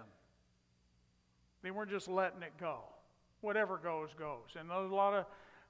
They 1.64 1.72
weren't 1.72 1.90
just 1.90 2.08
letting 2.08 2.44
it 2.44 2.54
go. 2.60 2.80
Whatever 3.42 3.78
goes, 3.78 4.10
goes. 4.18 4.56
And 4.58 4.70
a 4.70 4.80
lot 4.80 5.14
of 5.14 5.26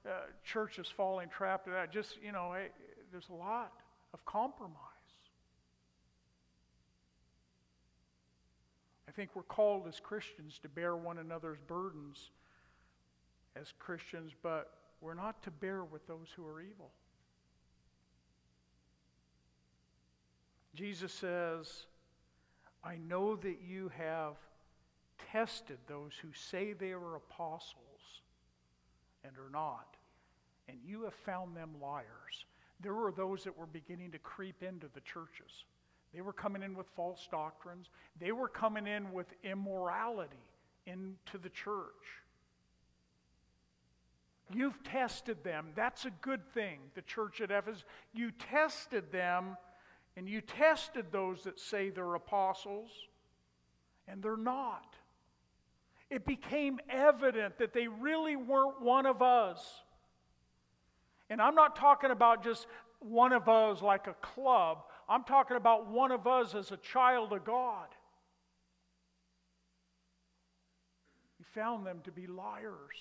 uh, 0.06 0.10
churches 0.44 0.88
falling 0.94 1.28
trapped 1.28 1.66
to 1.66 1.70
that. 1.72 1.92
Just, 1.92 2.18
you 2.22 2.32
know, 2.32 2.52
hey, 2.54 2.68
there's 3.10 3.28
a 3.30 3.34
lot 3.34 3.72
of 4.12 4.24
compromise. 4.24 4.76
I 9.08 9.12
think 9.12 9.30
we're 9.34 9.42
called 9.42 9.88
as 9.88 9.98
Christians 9.98 10.58
to 10.62 10.68
bear 10.68 10.96
one 10.96 11.18
another's 11.18 11.58
burdens 11.66 12.30
as 13.56 13.72
Christians, 13.78 14.32
but 14.42 14.72
we're 15.00 15.14
not 15.14 15.42
to 15.42 15.50
bear 15.50 15.84
with 15.84 16.06
those 16.06 16.28
who 16.36 16.46
are 16.46 16.60
evil. 16.60 16.92
Jesus 20.80 21.12
says, 21.12 21.84
I 22.82 22.96
know 23.06 23.36
that 23.36 23.58
you 23.62 23.92
have 23.98 24.36
tested 25.30 25.76
those 25.86 26.12
who 26.22 26.28
say 26.32 26.72
they 26.72 26.92
are 26.92 27.16
apostles 27.16 28.22
and 29.22 29.36
are 29.36 29.50
not, 29.52 29.98
and 30.70 30.78
you 30.82 31.02
have 31.02 31.12
found 31.12 31.54
them 31.54 31.72
liars. 31.82 32.46
There 32.80 32.94
were 32.94 33.12
those 33.12 33.44
that 33.44 33.58
were 33.58 33.66
beginning 33.66 34.12
to 34.12 34.18
creep 34.20 34.62
into 34.62 34.86
the 34.94 35.02
churches. 35.02 35.66
They 36.14 36.22
were 36.22 36.32
coming 36.32 36.62
in 36.62 36.74
with 36.74 36.86
false 36.96 37.28
doctrines, 37.30 37.90
they 38.18 38.32
were 38.32 38.48
coming 38.48 38.86
in 38.86 39.12
with 39.12 39.26
immorality 39.44 40.48
into 40.86 41.36
the 41.42 41.50
church. 41.50 41.84
You've 44.50 44.82
tested 44.82 45.44
them. 45.44 45.72
That's 45.76 46.06
a 46.06 46.10
good 46.22 46.40
thing, 46.54 46.78
the 46.94 47.02
church 47.02 47.42
at 47.42 47.50
Ephesus. 47.50 47.84
You 48.14 48.30
tested 48.30 49.12
them, 49.12 49.58
and 50.20 50.28
you 50.28 50.42
tested 50.42 51.06
those 51.10 51.44
that 51.44 51.58
say 51.58 51.88
they're 51.88 52.14
apostles, 52.14 52.90
and 54.06 54.22
they're 54.22 54.36
not 54.36 54.96
it 56.10 56.26
became 56.26 56.80
evident 56.90 57.56
that 57.58 57.72
they 57.72 57.86
really 57.86 58.34
weren't 58.34 58.82
one 58.82 59.06
of 59.06 59.22
us. 59.22 59.64
And 61.30 61.40
I'm 61.40 61.54
not 61.54 61.76
talking 61.76 62.10
about 62.10 62.42
just 62.42 62.66
one 62.98 63.32
of 63.32 63.48
us 63.48 63.80
like 63.80 64.08
a 64.08 64.14
club, 64.14 64.78
I'm 65.08 65.24
talking 65.24 65.56
about 65.56 65.88
one 65.88 66.10
of 66.10 66.26
us 66.26 66.54
as 66.54 66.70
a 66.70 66.76
child 66.76 67.32
of 67.32 67.44
God. 67.44 67.86
He 71.38 71.44
found 71.54 71.86
them 71.86 72.00
to 72.04 72.12
be 72.12 72.26
liars. 72.26 72.96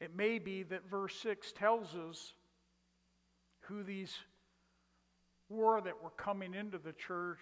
It 0.00 0.16
may 0.16 0.38
be 0.38 0.62
that 0.62 0.88
verse 0.88 1.14
6 1.16 1.52
tells 1.52 1.94
us 1.94 2.32
who 3.68 3.82
these 3.82 4.14
were 5.48 5.80
that 5.80 6.02
were 6.02 6.10
coming 6.10 6.54
into 6.54 6.78
the 6.78 6.92
church 6.92 7.40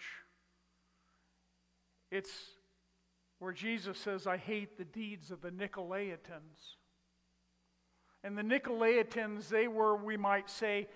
it's 2.11 2.31
where 3.39 3.53
Jesus 3.53 3.99
says, 3.99 4.27
I 4.27 4.37
hate 4.37 4.79
the 4.79 4.85
deeds 4.85 5.31
of 5.31 5.43
the 5.43 5.51
Nicolaitans. 5.51 6.77
And 8.24 8.37
the 8.37 8.43
Nicolaitans, 8.43 9.49
they 9.49 9.68
were, 9.68 9.97
we 9.97 10.16
might 10.16 10.49
say, 10.49 10.89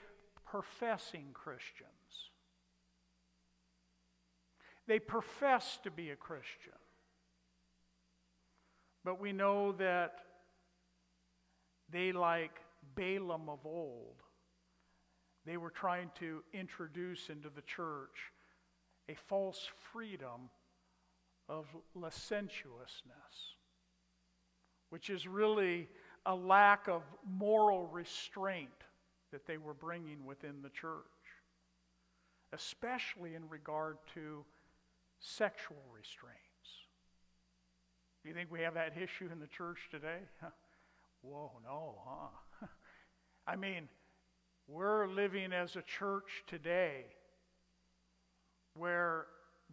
professing 0.47 1.27
Christians. 1.35 1.91
They 4.87 4.99
profess 4.99 5.79
to 5.85 5.91
be 5.91 6.11
a 6.11 6.17
Christian. 6.17 6.73
But 9.05 9.21
we 9.21 9.33
know 9.33 9.73
that 9.73 10.21
they, 11.91 12.13
like 12.13 12.61
Balaam 12.95 13.49
of 13.49 13.65
old, 13.65 14.23
they 15.47 15.57
were 15.57 15.71
trying 15.71 16.11
to 16.19 16.43
introduce 16.53 17.29
into 17.29 17.49
the 17.49 17.63
church 17.63 18.33
a 19.09 19.15
false 19.15 19.69
freedom 19.93 20.51
of 21.49 21.67
licentiousness, 21.95 23.57
which 24.91 25.11
is 25.11 25.27
really 25.27 25.89
a 26.27 26.35
lack 26.35 26.89
of 26.89 27.03
moral 27.29 27.87
restraint 27.87 28.69
that 29.33 29.47
they 29.47 29.57
were 29.57 29.75
bringing 29.75 30.25
within 30.25 30.63
the 30.63 30.69
church, 30.71 31.05
especially 32.53 33.35
in 33.35 33.49
regard 33.49 33.97
to 34.15 34.45
sexual 35.19 35.83
restraints. 35.93 36.41
Do 38.23 38.29
you 38.29 38.35
think 38.35 38.51
we 38.51 38.61
have 38.61 38.75
that 38.75 38.97
issue 38.97 39.29
in 39.33 39.41
the 39.41 39.47
church 39.47 39.79
today? 39.91 40.19
Whoa, 41.23 41.53
no, 41.65 41.95
huh? 42.07 42.67
I 43.47 43.57
mean, 43.57 43.89
we're 44.71 45.09
living 45.09 45.53
as 45.53 45.77
a 45.77 45.83
church 45.83 46.45
today 46.47 47.05
where 48.75 49.27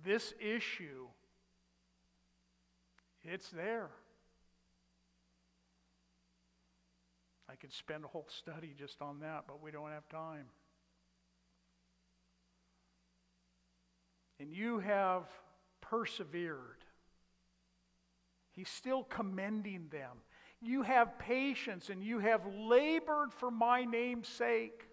this 0.04 0.34
issue 0.40 1.08
it's 3.30 3.50
there. 3.50 3.90
I 7.50 7.56
could 7.56 7.74
spend 7.74 8.06
a 8.06 8.08
whole 8.08 8.28
study 8.30 8.74
just 8.78 9.02
on 9.02 9.20
that, 9.20 9.44
but 9.48 9.62
we 9.62 9.72
don't 9.72 9.92
have 9.92 10.08
time. 10.08 10.46
And 14.40 14.54
you 14.54 14.80
have 14.80 15.24
persevered. 15.82 16.84
He's 18.54 18.70
still 18.70 19.04
commending 19.04 19.88
them. 19.92 20.18
You 20.62 20.82
have 20.82 21.20
patience 21.20 21.90
and 21.90 22.04
you 22.04 22.20
have 22.20 22.42
labored 22.46 23.34
for 23.34 23.52
my 23.52 23.86
name's 23.86 24.28
sake. 24.28 24.88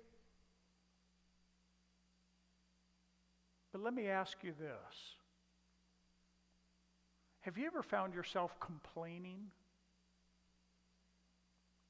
But 3.73 3.83
let 3.83 3.95
me 3.95 4.09
ask 4.09 4.37
you 4.43 4.53
this 4.59 5.17
have 7.41 7.59
you 7.59 7.67
ever 7.67 7.83
found 7.83 8.15
yourself 8.15 8.59
complaining 8.59 9.51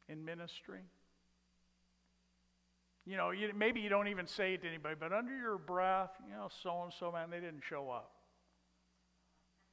in 0.09 0.25
ministry? 0.25 0.81
You 3.07 3.17
know, 3.17 3.31
you, 3.31 3.51
maybe 3.55 3.81
you 3.81 3.89
don't 3.89 4.09
even 4.09 4.27
say 4.27 4.55
it 4.55 4.63
to 4.63 4.69
anybody, 4.69 4.97
but 4.99 5.13
under 5.13 5.37
your 5.37 5.59
breath, 5.59 6.11
you 6.27 6.35
know, 6.35 6.49
so 6.63 6.83
and 6.83 6.93
so, 6.93 7.13
man, 7.13 7.31
they 7.31 7.39
didn't 7.39 7.63
show 7.69 7.91
up. 7.91 8.13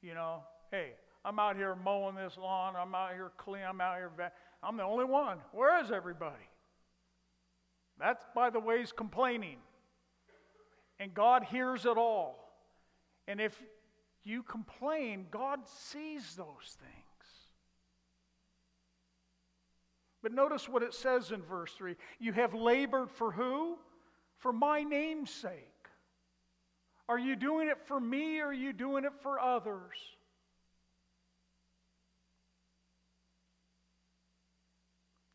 You 0.02 0.14
know, 0.14 0.42
hey, 0.70 0.92
I'm 1.24 1.38
out 1.38 1.56
here 1.56 1.76
mowing 1.76 2.16
this 2.16 2.36
lawn. 2.36 2.74
I'm 2.76 2.94
out 2.94 3.12
here 3.12 3.30
cleaning. 3.36 3.66
I'm 3.68 3.80
out 3.80 3.96
here. 3.96 4.10
Va- 4.16 4.32
I'm 4.62 4.76
the 4.76 4.82
only 4.82 5.04
one. 5.04 5.38
Where 5.52 5.82
is 5.82 5.90
everybody? 5.90 6.48
That's, 7.98 8.24
by 8.34 8.50
the 8.50 8.58
way, 8.58 8.76
is 8.76 8.92
complaining. 8.92 9.58
And 10.98 11.14
God 11.14 11.44
hears 11.44 11.84
it 11.84 11.96
all. 11.96 12.52
And 13.28 13.40
if 13.40 13.60
you 14.24 14.42
complain, 14.42 15.26
God 15.30 15.60
sees 15.66 16.34
those 16.34 16.76
things. 16.78 16.92
But 20.22 20.32
notice 20.32 20.68
what 20.68 20.82
it 20.82 20.94
says 20.94 21.32
in 21.32 21.42
verse 21.42 21.72
3 21.72 21.96
You 22.18 22.32
have 22.32 22.54
labored 22.54 23.10
for 23.10 23.32
who? 23.32 23.78
For 24.38 24.52
my 24.52 24.82
name's 24.82 25.30
sake. 25.30 25.68
Are 27.08 27.18
you 27.18 27.36
doing 27.36 27.68
it 27.68 27.78
for 27.78 28.00
me 28.00 28.40
or 28.40 28.46
are 28.46 28.52
you 28.52 28.72
doing 28.72 29.04
it 29.04 29.12
for 29.22 29.38
others? 29.38 29.96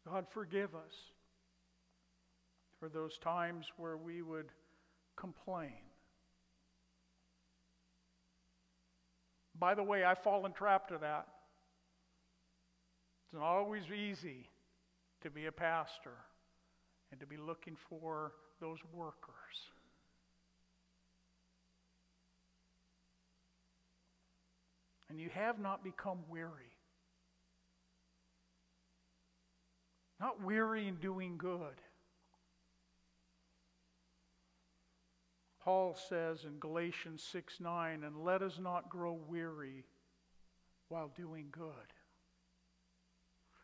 God, 0.09 0.25
forgive 0.33 0.73
us 0.73 0.93
for 2.79 2.87
those 2.87 3.17
times 3.17 3.65
where 3.75 3.97
we 3.97 4.21
would 4.21 4.51
complain. 5.17 5.73
By 9.59 9.75
the 9.75 9.83
way, 9.83 10.03
I've 10.03 10.19
fallen 10.19 10.53
trapped 10.53 10.89
to 10.89 10.97
that. 10.99 11.27
It's 13.25 13.33
not 13.33 13.43
always 13.43 13.83
easy 13.91 14.47
to 15.23 15.29
be 15.29 15.47
a 15.47 15.51
pastor 15.51 16.15
and 17.11 17.19
to 17.19 17.25
be 17.25 17.35
looking 17.35 17.75
for 17.89 18.31
those 18.61 18.77
workers. 18.93 19.33
And 25.09 25.19
you 25.19 25.29
have 25.33 25.59
not 25.59 25.83
become 25.83 26.19
weary. 26.29 26.76
Not 30.19 30.41
weary 30.43 30.87
in 30.87 30.95
doing 30.95 31.37
good. 31.37 31.81
Paul 35.63 35.97
says 36.09 36.45
in 36.45 36.59
Galatians 36.59 37.21
6 37.31 37.59
9, 37.59 38.03
and 38.03 38.23
let 38.23 38.41
us 38.41 38.57
not 38.57 38.89
grow 38.89 39.19
weary 39.27 39.83
while 40.87 41.11
doing 41.15 41.47
good. 41.51 41.71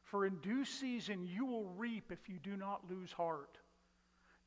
For 0.03 0.25
in 0.25 0.35
due 0.41 0.65
season 0.65 1.25
you 1.25 1.45
will 1.45 1.69
reap 1.77 2.11
if 2.11 2.29
you 2.29 2.39
do 2.43 2.57
not 2.57 2.81
lose 2.89 3.11
heart. 3.11 3.57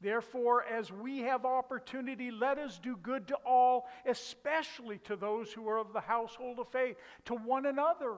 Therefore, 0.01 0.65
as 0.65 0.93
we 0.93 1.21
have 1.21 1.47
opportunity, 1.47 2.31
let 2.31 2.59
us 2.59 2.79
do 2.79 2.99
good 3.03 3.27
to 3.29 3.37
all, 3.47 3.89
especially 4.05 4.99
to 5.05 5.17
those 5.17 5.51
who 5.51 5.67
are 5.69 5.79
of 5.79 5.95
the 5.95 6.01
household 6.01 6.59
of 6.59 6.69
faith, 6.69 6.97
to 7.25 7.35
one 7.35 7.65
another. 7.65 8.17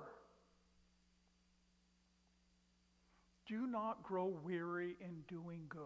Do 3.49 3.67
not 3.67 4.03
grow 4.03 4.27
weary 4.45 4.97
in 5.01 5.23
doing 5.27 5.63
good. 5.71 5.81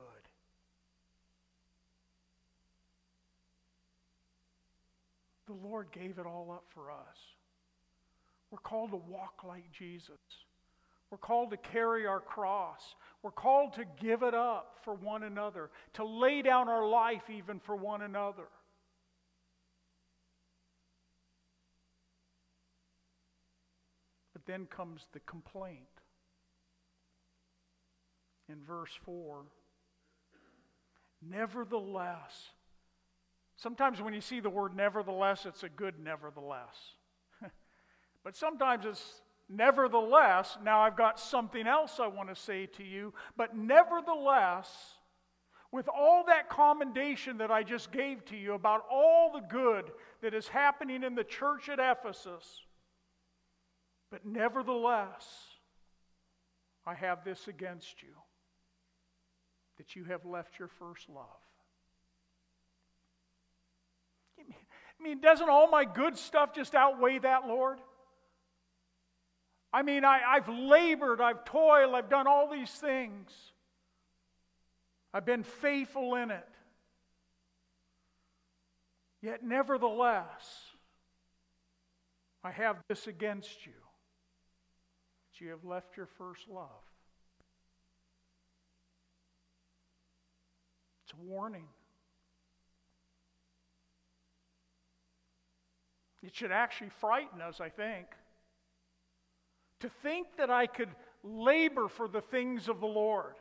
The 5.47 5.53
Lord 5.53 5.87
gave 5.93 6.19
it 6.19 6.27
all 6.27 6.51
up 6.51 6.65
for 6.75 6.91
us. 6.91 7.19
We're 8.51 8.59
called 8.59 8.91
to 8.91 8.97
walk 8.97 9.45
like 9.47 9.71
Jesus. 9.71 10.19
We're 11.11 11.19
called 11.19 11.51
to 11.51 11.57
carry 11.57 12.07
our 12.07 12.21
cross. 12.21 12.97
We're 13.23 13.31
called 13.31 13.75
to 13.75 13.85
give 14.01 14.23
it 14.23 14.35
up 14.35 14.79
for 14.83 14.95
one 14.95 15.23
another, 15.23 15.71
to 15.95 16.05
lay 16.05 16.43
down 16.43 16.69
our 16.69 16.89
life 16.89 17.31
even 17.31 17.61
for 17.61 17.77
one 17.77 18.03
another. 18.03 18.49
But 24.33 24.47
then 24.47 24.67
comes 24.67 25.07
the 25.13 25.21
complaint. 25.21 25.92
In 28.49 28.63
verse 28.65 28.93
4, 29.05 29.45
nevertheless, 31.23 32.51
sometimes 33.57 34.03
when 34.03 34.15
you 34.15 34.21
see 34.21 34.41
the 34.41 34.51
word 34.51 34.77
nevertheless, 34.77 35.47
it's 35.47 35.63
a 35.63 35.69
good 35.69 35.99
nevertheless. 35.99 36.77
but 38.25 38.37
sometimes 38.37 38.85
it's 38.85 39.23
Nevertheless, 39.55 40.57
now 40.65 40.81
I've 40.81 40.97
got 40.97 41.21
something 41.21 41.67
else 41.67 42.01
I 42.01 42.07
want 42.07 42.31
to 42.31 42.35
say 42.35 42.67
to 42.67 42.83
you, 42.83 43.13
but 43.37 43.55
nevertheless, 43.55 44.69
with 45.71 45.89
all 45.89 46.25
that 46.27 46.49
commendation 46.49 47.37
that 47.39 47.51
I 47.51 47.63
just 47.63 47.93
gave 47.93 48.25
to 48.27 48.37
you 48.37 48.55
about 48.55 48.85
all 48.91 49.31
the 49.33 49.47
good 49.47 49.93
that 50.23 50.33
is 50.33 50.49
happening 50.49 51.03
in 51.03 51.15
the 51.15 51.25
church 51.25 51.69
at 51.69 51.79
Ephesus, 51.79 52.63
but 54.11 54.25
nevertheless, 54.25 55.27
I 56.87 56.95
have 56.95 57.25
this 57.25 57.49
against 57.49 58.03
you 58.03 58.15
that 59.79 59.97
you 59.97 60.05
have 60.05 60.25
left 60.25 60.59
your 60.59 60.69
first 60.69 61.09
love. 61.09 61.27
I 64.39 65.03
mean, 65.03 65.21
doesn't 65.21 65.49
all 65.49 65.69
my 65.69 65.85
good 65.85 66.17
stuff 66.17 66.55
just 66.55 66.75
outweigh 66.75 67.19
that, 67.21 67.47
Lord? 67.47 67.79
I 69.73 69.83
mean, 69.83 70.05
I, 70.05 70.21
I've 70.27 70.49
labored, 70.49 71.21
I've 71.21 71.45
toiled, 71.45 71.95
I've 71.95 72.11
done 72.11 72.27
all 72.27 72.51
these 72.51 72.71
things. 72.71 73.33
I've 75.15 75.25
been 75.27 75.43
faithful 75.43 76.15
in 76.17 76.31
it. 76.31 76.49
Yet, 79.23 79.43
nevertheless, 79.43 80.73
I 82.45 82.51
have 82.51 82.77
this 82.89 83.07
against 83.07 83.67
you 83.67 83.73
that 83.73 85.45
you 85.45 85.51
have 85.51 85.65
left 85.65 85.97
your 85.97 86.07
first 86.07 86.49
love. 86.49 86.69
It's 91.13 91.21
warning. 91.21 91.67
It 96.23 96.35
should 96.35 96.53
actually 96.53 96.91
frighten 97.01 97.41
us, 97.41 97.61
I 97.61 97.69
think. 97.69 98.07
To 99.81 99.89
think 100.03 100.29
that 100.39 100.51
I 100.51 100.67
could 100.67 100.89
labor 101.25 101.89
for 101.89 102.09
the 102.09 102.21
things 102.21 102.69
of 102.69 102.81
the 102.81 102.87
Lord 102.87 103.35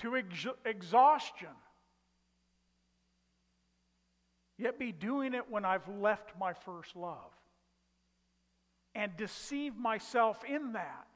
to 0.00 0.16
ex- 0.16 0.46
exhaustion, 0.64 1.48
yet 4.56 4.78
be 4.78 4.92
doing 4.92 5.34
it 5.34 5.50
when 5.50 5.64
I've 5.64 5.88
left 5.88 6.32
my 6.38 6.54
first 6.54 6.96
love 6.96 7.32
and 8.94 9.14
deceive 9.16 9.76
myself 9.76 10.42
in 10.44 10.72
that. 10.72 11.06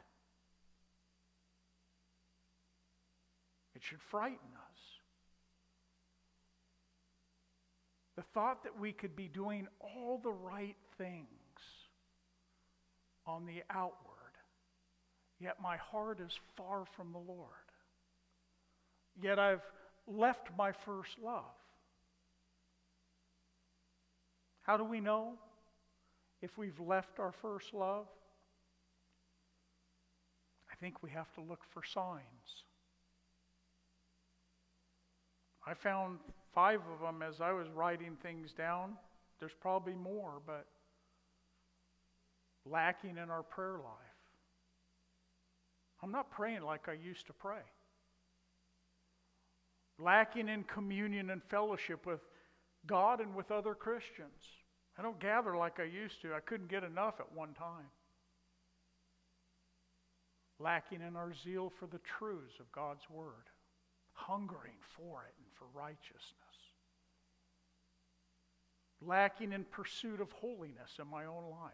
It 3.75 3.83
should 3.83 4.03
frighten 4.03 4.39
us. 4.57 4.64
The 8.17 8.23
thought 8.35 8.63
that 8.63 8.79
we 8.79 8.93
could 8.93 9.17
be 9.17 9.29
doing 9.29 9.67
all 9.81 10.21
the 10.23 10.31
right 10.31 10.77
things 10.99 11.27
on 13.27 13.47
the 13.47 13.63
outward, 13.71 13.95
yet 15.41 15.57
my 15.61 15.77
heart 15.77 16.21
is 16.21 16.39
far 16.57 16.85
from 16.97 17.13
the 17.13 17.19
Lord. 17.19 17.51
Yet 19.21 19.39
I've 19.39 19.63
left 20.07 20.49
my 20.57 20.73
first 20.73 21.19
love. 21.23 21.45
How 24.63 24.77
do 24.77 24.85
we 24.85 25.01
know 25.01 25.35
if 26.41 26.57
we've 26.57 26.79
left 26.81 27.19
our 27.19 27.33
first 27.43 27.75
love? 27.75 28.07
I 30.71 30.77
think 30.77 31.03
we 31.03 31.11
have 31.11 31.33
to 31.35 31.41
look 31.41 31.61
for 31.73 31.83
signs. 31.85 32.23
I 35.67 35.75
found 35.75 36.19
five 36.55 36.81
of 36.93 37.01
them 37.01 37.23
as 37.23 37.41
I 37.41 37.53
was 37.53 37.67
writing 37.75 38.17
things 38.23 38.53
down. 38.53 38.93
There's 39.41 39.55
probably 39.61 39.95
more, 39.95 40.41
but 40.47 40.67
lacking 42.65 43.19
in 43.23 43.31
our 43.31 43.43
prayer 43.43 43.79
life. 43.79 44.15
I'm 46.03 46.13
not 46.13 46.31
praying 46.31 46.63
like 46.63 46.89
I 46.89 46.93
used 46.93 47.27
to 47.27 47.33
pray. 47.33 47.63
Lacking 49.99 50.49
in 50.49 50.65
communion 50.65 51.31
and 51.31 51.43
fellowship 51.45 52.05
with 52.07 52.21
God 52.87 53.21
and 53.21 53.35
with 53.35 53.51
other 53.51 53.75
Christians. 53.75 54.43
I 54.99 55.03
don't 55.03 55.19
gather 55.19 55.57
like 55.57 55.81
I 55.81 55.85
used 55.85 56.21
to. 56.23 56.35
I 56.35 56.41
couldn't 56.41 56.69
get 56.69 56.85
enough 56.85 57.15
at 57.21 57.33
one 57.33 57.55
time. 57.55 57.89
Lacking 60.61 61.01
in 61.01 61.17
our 61.17 61.33
zeal 61.35 61.73
for 61.81 61.87
the 61.87 62.01
truths 62.19 62.61
of 62.61 62.71
God's 62.71 63.03
Word, 63.11 63.51
hungering 64.13 64.79
for 64.97 65.25
it 65.27 65.35
and 65.39 65.49
for 65.59 65.67
righteousness. 65.79 66.44
Lacking 69.07 69.53
in 69.53 69.65
pursuit 69.65 70.21
of 70.21 70.31
holiness 70.33 70.99
in 71.01 71.09
my 71.09 71.25
own 71.25 71.45
life. 71.51 71.73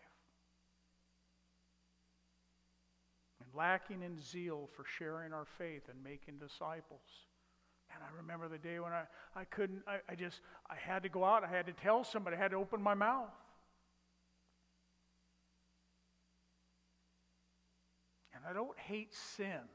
And 3.41 3.49
lacking 3.55 4.03
in 4.03 4.21
zeal 4.21 4.69
for 4.75 4.85
sharing 4.99 5.33
our 5.33 5.47
faith 5.59 5.83
and 5.89 6.03
making 6.03 6.39
disciples. 6.39 7.01
And 7.95 8.03
I 8.03 8.17
remember 8.17 8.49
the 8.49 8.59
day 8.59 8.79
when 8.79 8.93
I, 8.93 9.03
I 9.35 9.45
couldn't, 9.45 9.83
I, 9.87 9.99
I 10.09 10.15
just, 10.15 10.41
I 10.69 10.77
had 10.77 11.03
to 11.03 11.09
go 11.09 11.25
out, 11.25 11.45
I 11.45 11.49
had 11.49 11.67
to 11.67 11.73
tell 11.73 12.05
somebody, 12.05 12.37
I 12.37 12.39
had 12.39 12.53
to 12.53 12.57
open 12.57 12.81
my 12.81 12.95
mouth. 12.95 13.31
And 18.35 18.45
I 18.49 18.53
don't 18.53 18.79
hate 18.79 19.13
sin 19.13 19.69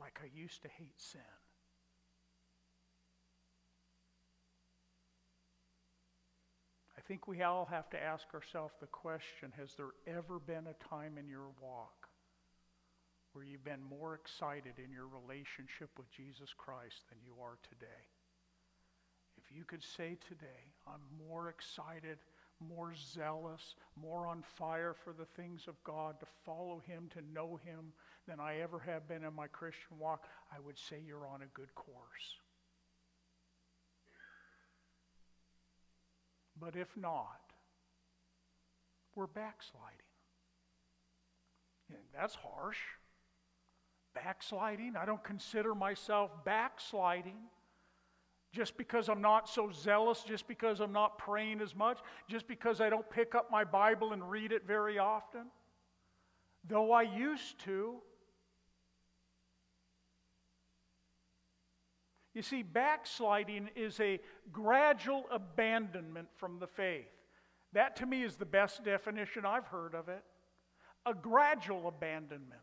like 0.00 0.18
I 0.22 0.28
used 0.36 0.62
to 0.62 0.68
hate 0.68 0.98
sin. 0.98 1.20
Think 7.06 7.28
we 7.28 7.42
all 7.42 7.66
have 7.70 7.88
to 7.90 8.02
ask 8.02 8.26
ourselves 8.34 8.74
the 8.80 8.86
question 8.86 9.52
has 9.56 9.70
there 9.76 9.94
ever 10.06 10.38
been 10.38 10.66
a 10.66 10.88
time 10.88 11.18
in 11.18 11.28
your 11.28 11.48
walk 11.62 12.08
where 13.32 13.44
you've 13.44 13.64
been 13.64 13.82
more 13.82 14.14
excited 14.14 14.74
in 14.82 14.90
your 14.90 15.06
relationship 15.06 15.90
with 15.96 16.10
Jesus 16.10 16.50
Christ 16.56 17.02
than 17.10 17.18
you 17.24 17.34
are 17.42 17.58
today. 17.68 18.08
If 19.36 19.54
you 19.54 19.64
could 19.64 19.82
say 19.82 20.16
today, 20.26 20.72
I'm 20.86 21.02
more 21.28 21.50
excited, 21.50 22.18
more 22.60 22.94
zealous, 22.94 23.74
more 23.94 24.26
on 24.26 24.42
fire 24.56 24.94
for 25.04 25.12
the 25.12 25.26
things 25.40 25.68
of 25.68 25.74
God, 25.84 26.18
to 26.20 26.26
follow 26.44 26.82
Him, 26.86 27.10
to 27.12 27.20
know 27.34 27.60
Him, 27.64 27.92
than 28.26 28.40
I 28.40 28.60
ever 28.60 28.78
have 28.80 29.06
been 29.06 29.22
in 29.22 29.34
my 29.34 29.46
Christian 29.46 29.98
walk, 29.98 30.24
I 30.50 30.58
would 30.58 30.78
say 30.78 30.96
you're 31.06 31.26
on 31.26 31.42
a 31.42 31.54
good 31.54 31.72
course. 31.74 32.40
But 36.60 36.76
if 36.76 36.96
not, 36.96 37.40
we're 39.14 39.26
backsliding. 39.26 39.96
that's 42.14 42.34
harsh. 42.34 42.78
Backsliding? 44.14 44.96
I 44.96 45.04
don't 45.04 45.22
consider 45.22 45.74
myself 45.74 46.30
backsliding 46.44 47.36
just 48.52 48.78
because 48.78 49.10
I'm 49.10 49.20
not 49.20 49.48
so 49.48 49.70
zealous, 49.70 50.22
just 50.22 50.48
because 50.48 50.80
I'm 50.80 50.92
not 50.92 51.18
praying 51.18 51.60
as 51.60 51.74
much, 51.76 51.98
just 52.26 52.48
because 52.48 52.80
I 52.80 52.88
don't 52.88 53.08
pick 53.10 53.34
up 53.34 53.50
my 53.50 53.64
Bible 53.64 54.14
and 54.14 54.30
read 54.30 54.50
it 54.50 54.66
very 54.66 54.98
often. 54.98 55.46
Though 56.66 56.92
I 56.92 57.02
used 57.02 57.58
to. 57.60 57.96
You 62.36 62.42
see, 62.42 62.62
backsliding 62.62 63.70
is 63.74 63.98
a 63.98 64.20
gradual 64.52 65.24
abandonment 65.30 66.28
from 66.36 66.58
the 66.58 66.66
faith. 66.66 67.08
That 67.72 67.96
to 67.96 68.04
me 68.04 68.24
is 68.24 68.36
the 68.36 68.44
best 68.44 68.84
definition 68.84 69.46
I've 69.46 69.64
heard 69.64 69.94
of 69.94 70.10
it. 70.10 70.22
A 71.06 71.14
gradual 71.14 71.88
abandonment. 71.88 72.60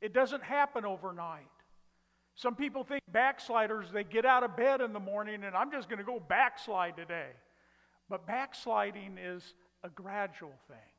It 0.00 0.12
doesn't 0.12 0.42
happen 0.42 0.84
overnight. 0.84 1.46
Some 2.34 2.56
people 2.56 2.82
think 2.82 3.02
backsliders, 3.12 3.92
they 3.92 4.02
get 4.02 4.26
out 4.26 4.42
of 4.42 4.56
bed 4.56 4.80
in 4.80 4.92
the 4.92 4.98
morning 4.98 5.44
and 5.44 5.54
I'm 5.54 5.70
just 5.70 5.88
going 5.88 6.00
to 6.00 6.04
go 6.04 6.18
backslide 6.18 6.96
today. 6.96 7.30
But 8.08 8.26
backsliding 8.26 9.16
is 9.16 9.54
a 9.84 9.90
gradual 9.90 10.54
thing. 10.66 10.92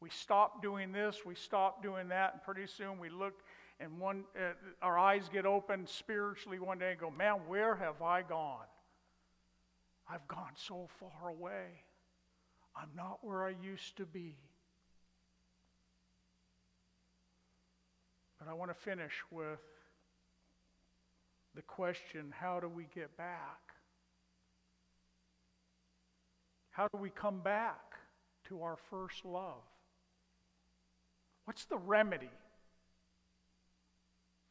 We 0.00 0.10
stop 0.10 0.62
doing 0.62 0.92
this, 0.92 1.22
we 1.26 1.34
stop 1.34 1.82
doing 1.82 2.10
that, 2.10 2.34
and 2.34 2.42
pretty 2.44 2.68
soon 2.68 3.00
we 3.00 3.08
look 3.08 3.42
and 3.80 3.98
one, 3.98 4.24
uh, 4.36 4.52
our 4.82 4.98
eyes 4.98 5.28
get 5.32 5.46
open 5.46 5.86
spiritually 5.86 6.58
one 6.58 6.78
day 6.78 6.90
and 6.90 7.00
go, 7.00 7.10
Man, 7.10 7.40
where 7.46 7.76
have 7.76 8.02
I 8.02 8.22
gone? 8.22 8.66
I've 10.10 10.26
gone 10.26 10.52
so 10.54 10.88
far 10.98 11.28
away. 11.28 11.66
I'm 12.74 12.90
not 12.96 13.18
where 13.22 13.44
I 13.44 13.54
used 13.62 13.96
to 13.96 14.06
be. 14.06 14.36
But 18.38 18.48
I 18.48 18.54
want 18.54 18.70
to 18.70 18.74
finish 18.74 19.12
with 19.30 19.60
the 21.54 21.62
question 21.62 22.32
how 22.36 22.60
do 22.60 22.68
we 22.68 22.86
get 22.94 23.16
back? 23.16 23.60
How 26.70 26.86
do 26.92 26.98
we 26.98 27.10
come 27.10 27.40
back 27.40 27.96
to 28.48 28.62
our 28.62 28.76
first 28.90 29.24
love? 29.24 29.62
What's 31.44 31.64
the 31.64 31.78
remedy 31.78 32.30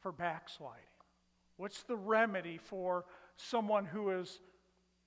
for 0.00 0.12
backsliding? 0.12 0.82
What's 1.56 1.82
the 1.82 1.96
remedy 1.96 2.58
for 2.58 3.04
someone 3.36 3.84
who 3.84 4.08
has 4.08 4.38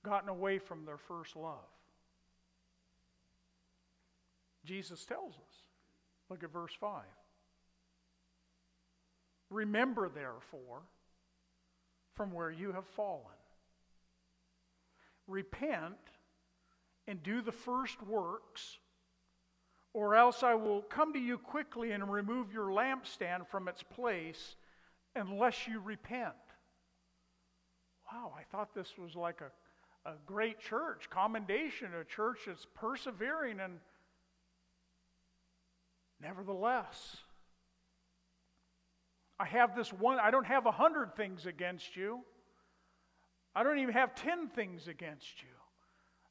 gotten 0.04 0.28
away 0.28 0.58
from 0.58 0.84
their 0.84 0.98
first 0.98 1.36
love? 1.36 1.58
Jesus 4.64 5.04
tells 5.04 5.34
us. 5.34 5.54
Look 6.28 6.44
at 6.44 6.52
verse 6.52 6.72
5. 6.78 7.02
Remember, 9.50 10.08
therefore, 10.08 10.82
from 12.14 12.32
where 12.32 12.50
you 12.50 12.72
have 12.72 12.86
fallen. 12.86 13.22
Repent 15.26 15.96
and 17.06 17.22
do 17.22 17.42
the 17.42 17.52
first 17.52 18.02
works, 18.02 18.78
or 19.92 20.14
else 20.14 20.42
I 20.42 20.54
will 20.54 20.82
come 20.82 21.12
to 21.12 21.18
you 21.18 21.38
quickly 21.38 21.92
and 21.92 22.10
remove 22.10 22.52
your 22.52 22.68
lampstand 22.68 23.46
from 23.48 23.68
its 23.68 23.82
place 23.82 24.56
unless 25.14 25.66
you 25.66 25.80
repent. 25.80 26.34
Wow, 28.10 28.32
I 28.38 28.42
thought 28.50 28.74
this 28.74 28.92
was 28.98 29.14
like 29.14 29.40
a, 29.40 30.08
a 30.08 30.14
great 30.26 30.60
church, 30.60 31.08
commendation, 31.10 31.88
a 32.00 32.04
church 32.04 32.40
that's 32.46 32.66
persevering, 32.74 33.60
and 33.60 33.74
nevertheless, 36.20 37.16
I 39.38 39.46
have 39.46 39.74
this 39.74 39.92
one, 39.92 40.18
I 40.18 40.30
don't 40.30 40.46
have 40.46 40.66
a 40.66 40.72
hundred 40.72 41.16
things 41.16 41.46
against 41.46 41.96
you. 41.96 42.20
I 43.54 43.62
don't 43.62 43.78
even 43.78 43.94
have 43.94 44.14
ten 44.14 44.48
things 44.48 44.88
against 44.88 45.42
you. 45.42 45.48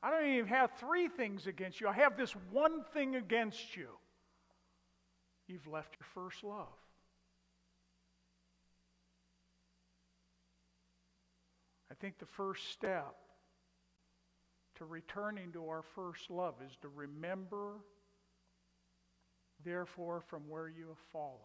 I 0.04 0.10
don't 0.10 0.30
even 0.30 0.48
have 0.48 0.72
three 0.80 1.08
things 1.08 1.46
against 1.46 1.80
you. 1.80 1.88
I 1.88 1.94
have 1.94 2.18
this 2.18 2.34
one 2.52 2.84
thing 2.94 3.16
against 3.16 3.78
you. 3.78 3.90
You've 5.48 5.68
left 5.68 5.96
your 6.00 6.08
first 6.14 6.44
love. 6.44 6.68
Think 12.02 12.18
the 12.18 12.26
first 12.26 12.72
step 12.72 13.16
to 14.76 14.86
returning 14.86 15.52
to 15.52 15.68
our 15.68 15.84
first 15.96 16.32
love 16.32 16.56
is 16.66 16.76
to 16.82 16.90
remember, 16.90 17.76
therefore, 19.64 20.22
from 20.28 20.42
where 20.50 20.68
you 20.68 20.88
have 20.88 20.98
fallen. 21.14 21.38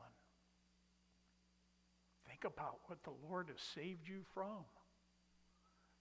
Think 2.27 2.45
about 2.45 2.79
what 2.87 3.03
the 3.05 3.13
Lord 3.29 3.49
has 3.49 3.61
saved 3.75 4.09
you 4.09 4.23
from. 4.33 4.65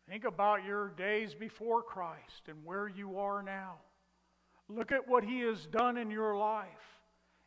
Think 0.08 0.24
about 0.24 0.64
your 0.64 0.90
days 0.90 1.36
before 1.36 1.82
Christ 1.82 2.48
and 2.48 2.64
where 2.64 2.88
you 2.88 3.20
are 3.20 3.44
now. 3.44 3.76
Look 4.70 4.92
at 4.92 5.08
what 5.08 5.26
He 5.26 5.42
has 5.42 5.66
done 5.66 5.98
in 5.98 6.10
your 6.10 6.38
life. 6.38 6.68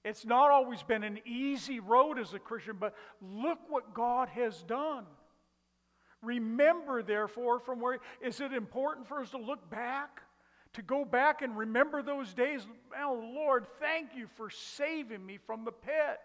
It's 0.04 0.26
not 0.26 0.50
always 0.50 0.82
been 0.82 1.04
an 1.04 1.20
easy 1.24 1.80
road 1.80 2.18
as 2.18 2.34
a 2.34 2.38
Christian, 2.38 2.76
but 2.78 2.94
look 3.20 3.58
what 3.68 3.94
God 3.94 4.28
has 4.28 4.62
done. 4.62 5.04
Remember, 6.22 7.02
therefore, 7.02 7.60
from 7.60 7.80
where 7.80 7.98
is 8.20 8.40
it 8.40 8.52
important 8.52 9.06
for 9.06 9.20
us 9.20 9.30
to 9.30 9.38
look 9.38 9.70
back? 9.70 10.22
To 10.74 10.82
go 10.82 11.04
back 11.04 11.42
and 11.42 11.56
remember 11.56 12.02
those 12.02 12.34
days. 12.34 12.66
Oh, 13.00 13.20
Lord, 13.34 13.66
thank 13.80 14.14
you 14.14 14.26
for 14.36 14.50
saving 14.50 15.24
me 15.24 15.38
from 15.46 15.64
the 15.64 15.72
pit. 15.72 16.20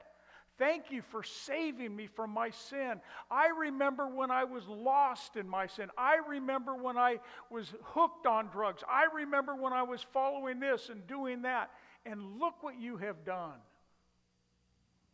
Thank 0.60 0.92
you 0.92 1.02
for 1.02 1.24
saving 1.24 1.96
me 1.96 2.08
from 2.08 2.30
my 2.30 2.52
sin. 2.52 3.02
I 3.32 3.48
remember 3.48 4.08
when 4.08 4.30
I 4.30 4.44
was 4.44 4.68
lost 4.68 5.36
in 5.36 5.48
my 5.50 5.66
sin. 5.66 5.90
I 5.98 6.18
remember 6.28 6.76
when 6.76 6.98
I 6.98 7.20
was 7.50 7.74
hooked 7.82 8.28
on 8.28 8.50
drugs. 8.50 8.84
I 8.88 9.06
remember 9.16 9.56
when 9.56 9.74
I 9.74 9.82
was 9.82 10.06
following 10.14 10.60
this 10.60 10.90
and 10.90 11.08
doing 11.08 11.42
that. 11.44 11.72
And 12.06 12.40
look 12.40 12.62
what 12.62 12.80
you 12.80 12.98
have 12.98 13.26
done. 13.26 13.58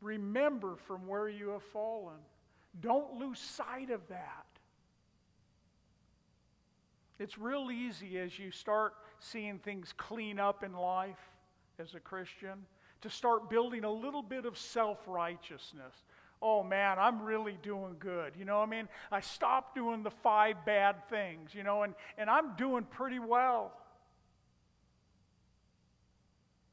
Remember 0.02 0.76
from 0.88 1.08
where 1.08 1.30
you 1.30 1.50
have 1.50 1.64
fallen. 1.64 2.18
Don't 2.82 3.14
lose 3.14 3.40
sight 3.40 3.92
of 3.92 4.02
that. 4.10 4.46
It's 7.20 7.38
real 7.38 7.70
easy 7.70 8.18
as 8.18 8.40
you 8.40 8.50
start 8.50 8.94
seeing 9.20 9.60
things 9.60 9.94
clean 9.98 10.40
up 10.40 10.64
in 10.64 10.74
life 10.74 11.20
as 11.78 11.94
a 11.94 12.00
Christian 12.00 12.66
to 13.02 13.10
start 13.10 13.50
building 13.50 13.84
a 13.84 13.92
little 13.92 14.22
bit 14.22 14.46
of 14.46 14.58
self 14.58 15.00
righteousness. 15.06 15.94
Oh 16.42 16.64
man, 16.64 16.98
I'm 16.98 17.22
really 17.22 17.58
doing 17.62 17.98
good. 18.00 18.34
You 18.40 18.46
know, 18.46 18.62
I 18.62 18.66
mean, 18.66 18.88
I 19.12 19.20
stopped 19.20 19.76
doing 19.76 20.04
the 20.04 20.12
five 20.12 20.66
bad 20.66 21.10
things, 21.10 21.54
you 21.54 21.64
know, 21.64 21.84
and, 21.84 21.94
and 22.18 22.30
I'm 22.30 22.56
doing 22.56 22.84
pretty 22.84 23.20
well. 23.20 23.74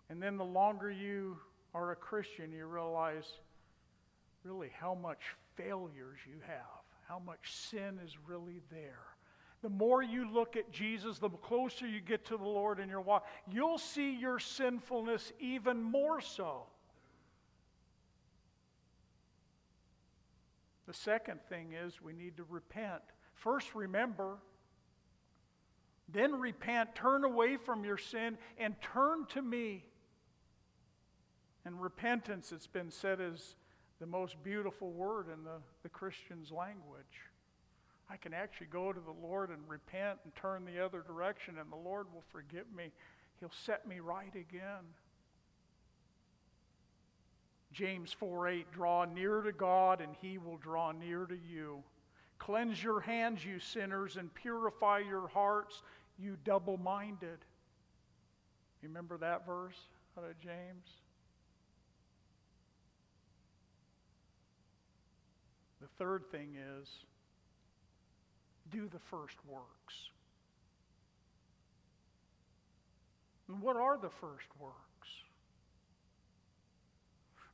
And 0.08 0.22
then 0.22 0.36
the 0.36 0.44
longer 0.44 0.88
you 0.88 1.38
are 1.74 1.90
a 1.90 1.96
Christian, 1.96 2.52
you 2.52 2.66
realize 2.66 3.24
really 4.44 4.70
how 4.78 4.94
much 4.94 5.18
failures 5.56 6.18
you 6.24 6.38
have, 6.46 6.84
how 7.08 7.18
much 7.18 7.52
sin 7.52 7.98
is 8.04 8.12
really 8.28 8.60
there 8.70 9.15
the 9.62 9.68
more 9.68 10.02
you 10.02 10.30
look 10.30 10.56
at 10.56 10.70
Jesus, 10.70 11.18
the 11.18 11.30
closer 11.30 11.86
you 11.86 12.00
get 12.00 12.24
to 12.26 12.36
the 12.36 12.44
Lord 12.44 12.78
in 12.78 12.88
your 12.88 13.00
walk, 13.00 13.26
you'll 13.50 13.78
see 13.78 14.14
your 14.14 14.38
sinfulness 14.38 15.32
even 15.40 15.82
more 15.82 16.20
so. 16.20 16.64
The 20.86 20.94
second 20.94 21.40
thing 21.48 21.72
is 21.72 22.00
we 22.00 22.12
need 22.12 22.36
to 22.36 22.44
repent. 22.48 23.02
First, 23.34 23.74
remember, 23.74 24.36
then 26.08 26.38
repent, 26.38 26.94
turn 26.94 27.24
away 27.24 27.56
from 27.56 27.84
your 27.84 27.98
sin, 27.98 28.38
and 28.58 28.74
turn 28.80 29.26
to 29.30 29.42
me. 29.42 29.84
And 31.64 31.82
repentance, 31.82 32.52
it's 32.52 32.68
been 32.68 32.90
said, 32.90 33.20
is 33.20 33.56
the 33.98 34.06
most 34.06 34.40
beautiful 34.44 34.92
word 34.92 35.26
in 35.26 35.42
the, 35.42 35.58
the 35.82 35.88
Christian's 35.88 36.52
language. 36.52 37.04
I 38.08 38.16
can 38.16 38.32
actually 38.32 38.68
go 38.68 38.92
to 38.92 39.00
the 39.00 39.26
Lord 39.26 39.50
and 39.50 39.58
repent 39.68 40.18
and 40.24 40.34
turn 40.36 40.64
the 40.64 40.84
other 40.84 41.02
direction, 41.02 41.56
and 41.58 41.70
the 41.70 41.76
Lord 41.76 42.06
will 42.12 42.24
forgive 42.32 42.66
me. 42.76 42.92
He'll 43.40 43.50
set 43.64 43.86
me 43.86 44.00
right 44.00 44.34
again. 44.34 44.84
James 47.72 48.12
4 48.12 48.48
8, 48.48 48.72
draw 48.72 49.04
near 49.04 49.42
to 49.42 49.52
God, 49.52 50.00
and 50.00 50.14
he 50.22 50.38
will 50.38 50.56
draw 50.56 50.92
near 50.92 51.26
to 51.26 51.36
you. 51.36 51.82
Cleanse 52.38 52.82
your 52.82 53.00
hands, 53.00 53.44
you 53.44 53.58
sinners, 53.58 54.16
and 54.16 54.32
purify 54.34 54.98
your 54.98 55.28
hearts, 55.28 55.82
you 56.18 56.36
double 56.44 56.76
minded. 56.76 57.38
Remember 58.82 59.18
that 59.18 59.44
verse 59.46 59.76
out 60.16 60.24
of 60.24 60.38
James? 60.38 60.86
The 65.80 65.88
third 65.98 66.24
thing 66.30 66.56
is 66.80 66.88
do 68.70 68.88
the 68.88 68.98
first 68.98 69.36
works. 69.48 70.10
And 73.48 73.60
what 73.60 73.76
are 73.76 73.96
the 73.96 74.10
first 74.10 74.48
works? 74.58 74.76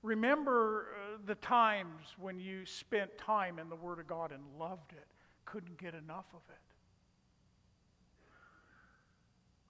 Remember 0.02 0.88
uh, 0.94 1.18
the 1.26 1.36
times 1.36 2.06
when 2.18 2.40
you 2.40 2.66
spent 2.66 3.16
time 3.18 3.58
in 3.58 3.68
the 3.68 3.76
Word 3.76 4.00
of 4.00 4.06
God 4.06 4.32
and 4.32 4.42
loved 4.58 4.92
it, 4.92 5.06
couldn't 5.44 5.78
get 5.78 5.94
enough 5.94 6.26
of 6.34 6.40
it. 6.48 6.56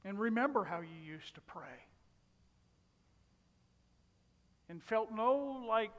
And 0.08 0.18
remember 0.18 0.64
how 0.64 0.80
you 0.80 0.96
used 1.04 1.34
to 1.34 1.40
pray 1.42 1.86
and 4.68 4.82
felt 4.82 5.10
no 5.14 5.64
like 5.68 5.90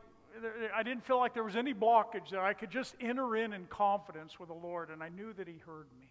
I 0.75 0.84
didn't 0.84 1.05
feel 1.05 1.19
like 1.19 1.34
there 1.34 1.43
was 1.43 1.55
any 1.55 1.73
blockage 1.73 2.29
there. 2.31 2.41
I 2.41 2.53
could 2.53 2.71
just 2.71 2.95
enter 2.99 3.36
in 3.36 3.53
in 3.53 3.65
confidence 3.65 4.39
with 4.39 4.49
the 4.49 4.55
Lord, 4.55 4.89
and 4.89 5.03
I 5.03 5.09
knew 5.09 5.34
that 5.34 5.47
He 5.47 5.57
heard 5.65 5.86
me. 5.99 6.07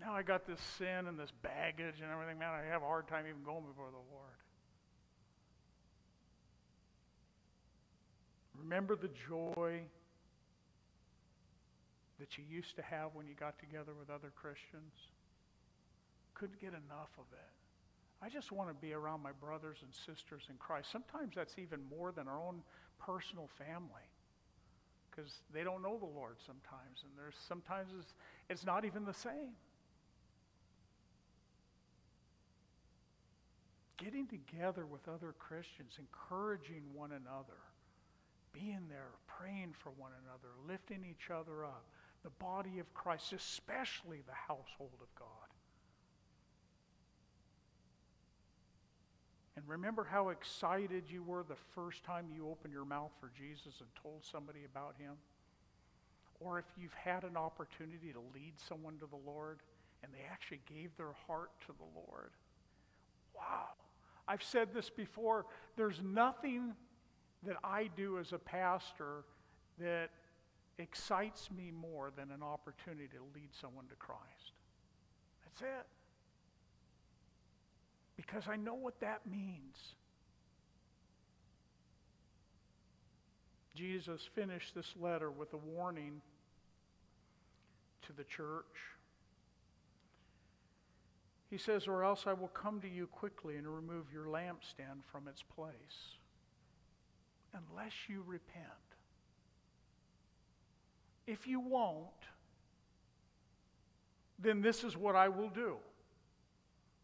Now 0.00 0.14
I 0.14 0.22
got 0.22 0.46
this 0.46 0.60
sin 0.78 1.06
and 1.06 1.18
this 1.18 1.30
baggage 1.42 2.00
and 2.02 2.10
everything. 2.10 2.38
Man, 2.38 2.48
I 2.50 2.64
have 2.70 2.82
a 2.82 2.86
hard 2.86 3.06
time 3.06 3.26
even 3.28 3.42
going 3.44 3.64
before 3.64 3.90
the 3.90 4.14
Lord. 4.14 4.30
Remember 8.58 8.96
the 8.96 9.10
joy 9.28 9.80
that 12.18 12.38
you 12.38 12.44
used 12.48 12.76
to 12.76 12.82
have 12.82 13.14
when 13.14 13.26
you 13.26 13.34
got 13.34 13.58
together 13.58 13.92
with 13.98 14.10
other 14.10 14.32
Christians? 14.34 14.92
Couldn't 16.34 16.60
get 16.60 16.70
enough 16.70 17.10
of 17.18 17.24
it. 17.32 17.59
I 18.22 18.28
just 18.28 18.52
want 18.52 18.68
to 18.68 18.74
be 18.74 18.92
around 18.92 19.22
my 19.22 19.32
brothers 19.32 19.78
and 19.82 19.92
sisters 19.94 20.42
in 20.50 20.56
Christ. 20.56 20.90
Sometimes 20.92 21.34
that's 21.34 21.56
even 21.58 21.80
more 21.88 22.12
than 22.12 22.28
our 22.28 22.38
own 22.38 22.62
personal 22.98 23.48
family 23.56 24.04
because 25.10 25.32
they 25.52 25.64
don't 25.64 25.82
know 25.82 25.98
the 25.98 26.06
Lord 26.06 26.36
sometimes, 26.44 27.02
and 27.02 27.12
there's 27.16 27.34
sometimes 27.48 27.90
it's, 27.98 28.14
it's 28.48 28.64
not 28.64 28.84
even 28.84 29.04
the 29.04 29.14
same. 29.14 29.56
Getting 33.96 34.26
together 34.26 34.86
with 34.86 35.08
other 35.08 35.34
Christians, 35.38 35.98
encouraging 35.98 36.82
one 36.94 37.12
another 37.12 37.60
being 38.52 38.86
there, 38.88 39.10
praying 39.26 39.74
for 39.78 39.90
one 39.90 40.12
another, 40.24 40.48
lifting 40.66 41.04
each 41.08 41.30
other 41.30 41.64
up, 41.64 41.84
the 42.22 42.30
body 42.30 42.78
of 42.78 42.92
Christ, 42.94 43.32
especially 43.32 44.22
the 44.26 44.34
household 44.34 44.98
of 45.00 45.14
God. 45.18 45.28
And 49.60 49.68
remember 49.68 50.04
how 50.10 50.30
excited 50.30 51.04
you 51.08 51.22
were 51.22 51.44
the 51.46 51.58
first 51.74 52.02
time 52.02 52.28
you 52.34 52.48
opened 52.48 52.72
your 52.72 52.86
mouth 52.86 53.10
for 53.20 53.30
Jesus 53.36 53.80
and 53.80 53.88
told 54.02 54.24
somebody 54.24 54.60
about 54.64 54.94
him? 54.98 55.12
Or 56.40 56.58
if 56.58 56.64
you've 56.80 56.94
had 56.94 57.24
an 57.24 57.36
opportunity 57.36 58.10
to 58.14 58.20
lead 58.34 58.54
someone 58.56 58.94
to 59.00 59.06
the 59.06 59.30
Lord 59.30 59.58
and 60.02 60.10
they 60.14 60.24
actually 60.32 60.60
gave 60.66 60.96
their 60.96 61.12
heart 61.26 61.50
to 61.66 61.74
the 61.76 61.84
Lord. 61.94 62.30
Wow. 63.36 63.66
I've 64.26 64.42
said 64.42 64.68
this 64.72 64.88
before. 64.88 65.44
There's 65.76 66.00
nothing 66.02 66.72
that 67.42 67.56
I 67.62 67.90
do 67.94 68.18
as 68.18 68.32
a 68.32 68.38
pastor 68.38 69.24
that 69.78 70.08
excites 70.78 71.50
me 71.50 71.70
more 71.70 72.10
than 72.16 72.30
an 72.30 72.42
opportunity 72.42 73.08
to 73.08 73.38
lead 73.38 73.50
someone 73.52 73.84
to 73.88 73.94
Christ. 73.96 74.54
That's 75.44 75.60
it. 75.60 75.86
Because 78.20 78.48
I 78.48 78.56
know 78.56 78.74
what 78.74 79.00
that 79.00 79.22
means. 79.30 79.94
Jesus 83.74 84.28
finished 84.34 84.74
this 84.74 84.92
letter 85.00 85.30
with 85.30 85.54
a 85.54 85.56
warning 85.56 86.20
to 88.02 88.12
the 88.12 88.24
church. 88.24 88.64
He 91.48 91.56
says, 91.56 91.88
Or 91.88 92.04
else 92.04 92.24
I 92.26 92.34
will 92.34 92.48
come 92.48 92.82
to 92.82 92.88
you 92.88 93.06
quickly 93.06 93.56
and 93.56 93.66
remove 93.66 94.12
your 94.12 94.26
lampstand 94.26 95.02
from 95.10 95.26
its 95.26 95.42
place 95.42 96.18
unless 97.54 97.92
you 98.06 98.22
repent. 98.26 98.66
If 101.26 101.46
you 101.46 101.58
won't, 101.58 102.06
then 104.38 104.60
this 104.60 104.84
is 104.84 104.94
what 104.94 105.16
I 105.16 105.30
will 105.30 105.48
do. 105.48 105.76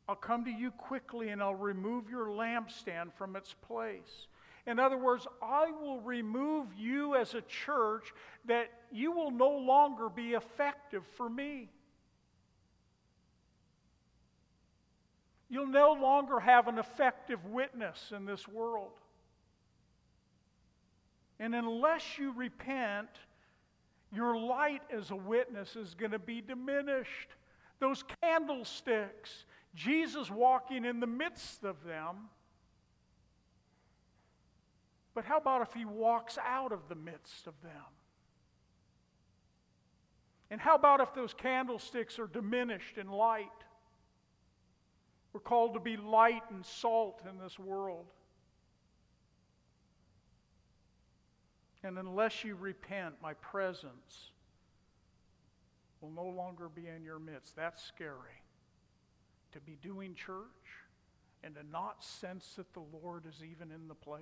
I'll 0.09 0.17
come 0.17 0.45
to 0.45 0.51
you 0.51 0.71
quickly 0.71 1.31
and 1.31 1.43
I'll 1.43 1.55
remove 1.55 2.09
your 2.09 2.27
lampstand 2.27 3.13
from 3.15 3.35
its 3.35 3.55
place. 3.67 4.29
In 4.67 4.79
other 4.79 4.99
words, 4.99 5.27
I 5.41 5.71
will 5.71 6.01
remove 6.01 6.67
you 6.77 7.15
as 7.15 7.35
a 7.35 7.43
church 7.43 8.13
that 8.47 8.71
you 8.91 9.13
will 9.13 9.31
no 9.31 9.51
longer 9.51 10.09
be 10.09 10.33
effective 10.33 11.05
for 11.17 11.29
me. 11.29 11.69
You'll 15.49 15.69
no 15.69 15.93
longer 15.93 16.41
have 16.41 16.67
an 16.67 16.79
effective 16.79 17.45
witness 17.47 18.13
in 18.15 18.25
this 18.25 18.49
world. 18.49 18.99
And 21.39 21.55
unless 21.55 22.19
you 22.19 22.33
repent, 22.33 23.09
your 24.13 24.37
light 24.37 24.83
as 24.91 25.11
a 25.11 25.17
witness 25.17 25.77
is 25.77 25.95
going 25.95 26.13
to 26.13 26.19
be 26.19 26.41
diminished. 26.41 27.29
Those 27.79 28.03
candlesticks, 28.23 29.45
Jesus 29.77 30.31
walking 30.31 30.85
in 30.85 30.99
the 30.99 31.07
midst 31.07 31.63
of 31.63 31.85
them. 31.85 32.31
But 35.15 35.25
how 35.25 35.37
about 35.37 35.63
if 35.63 35.73
he 35.73 35.85
walks 35.85 36.39
out 36.45 36.73
of 36.73 36.89
the 36.89 36.95
midst 36.95 37.47
of 37.47 37.55
them? 37.63 37.73
And 40.51 40.61
how 40.61 40.75
about 40.75 41.01
if 41.01 41.15
those 41.15 41.35
candlesticks 41.35 42.19
are 42.19 42.27
diminished 42.27 42.99
in 42.99 43.09
light? 43.09 43.47
We're 45.33 45.41
called 45.41 45.75
to 45.75 45.81
be 45.81 45.97
light 45.97 46.43
and 46.51 46.65
salt 46.65 47.21
in 47.29 47.39
this 47.39 47.59
world. 47.59 48.07
And 51.83 51.99
unless 51.99 52.45
you 52.45 52.55
repent, 52.55 53.15
my 53.23 53.35
presence 53.35 54.31
will 56.01 56.11
no 56.11 56.25
longer 56.25 56.69
be 56.69 56.87
in 56.89 57.05
your 57.05 57.19
midst. 57.19 57.55
That's 57.55 57.83
scary. 57.83 58.43
To 59.53 59.61
be 59.61 59.79
doing 59.83 60.15
church 60.15 60.45
and 61.43 61.55
to 61.55 61.63
not 61.71 62.05
sense 62.05 62.55
that 62.57 62.73
the 62.75 62.83
Lord 63.03 63.25
is 63.27 63.43
even 63.43 63.71
in 63.71 63.89
the 63.89 63.95
place. 63.95 64.21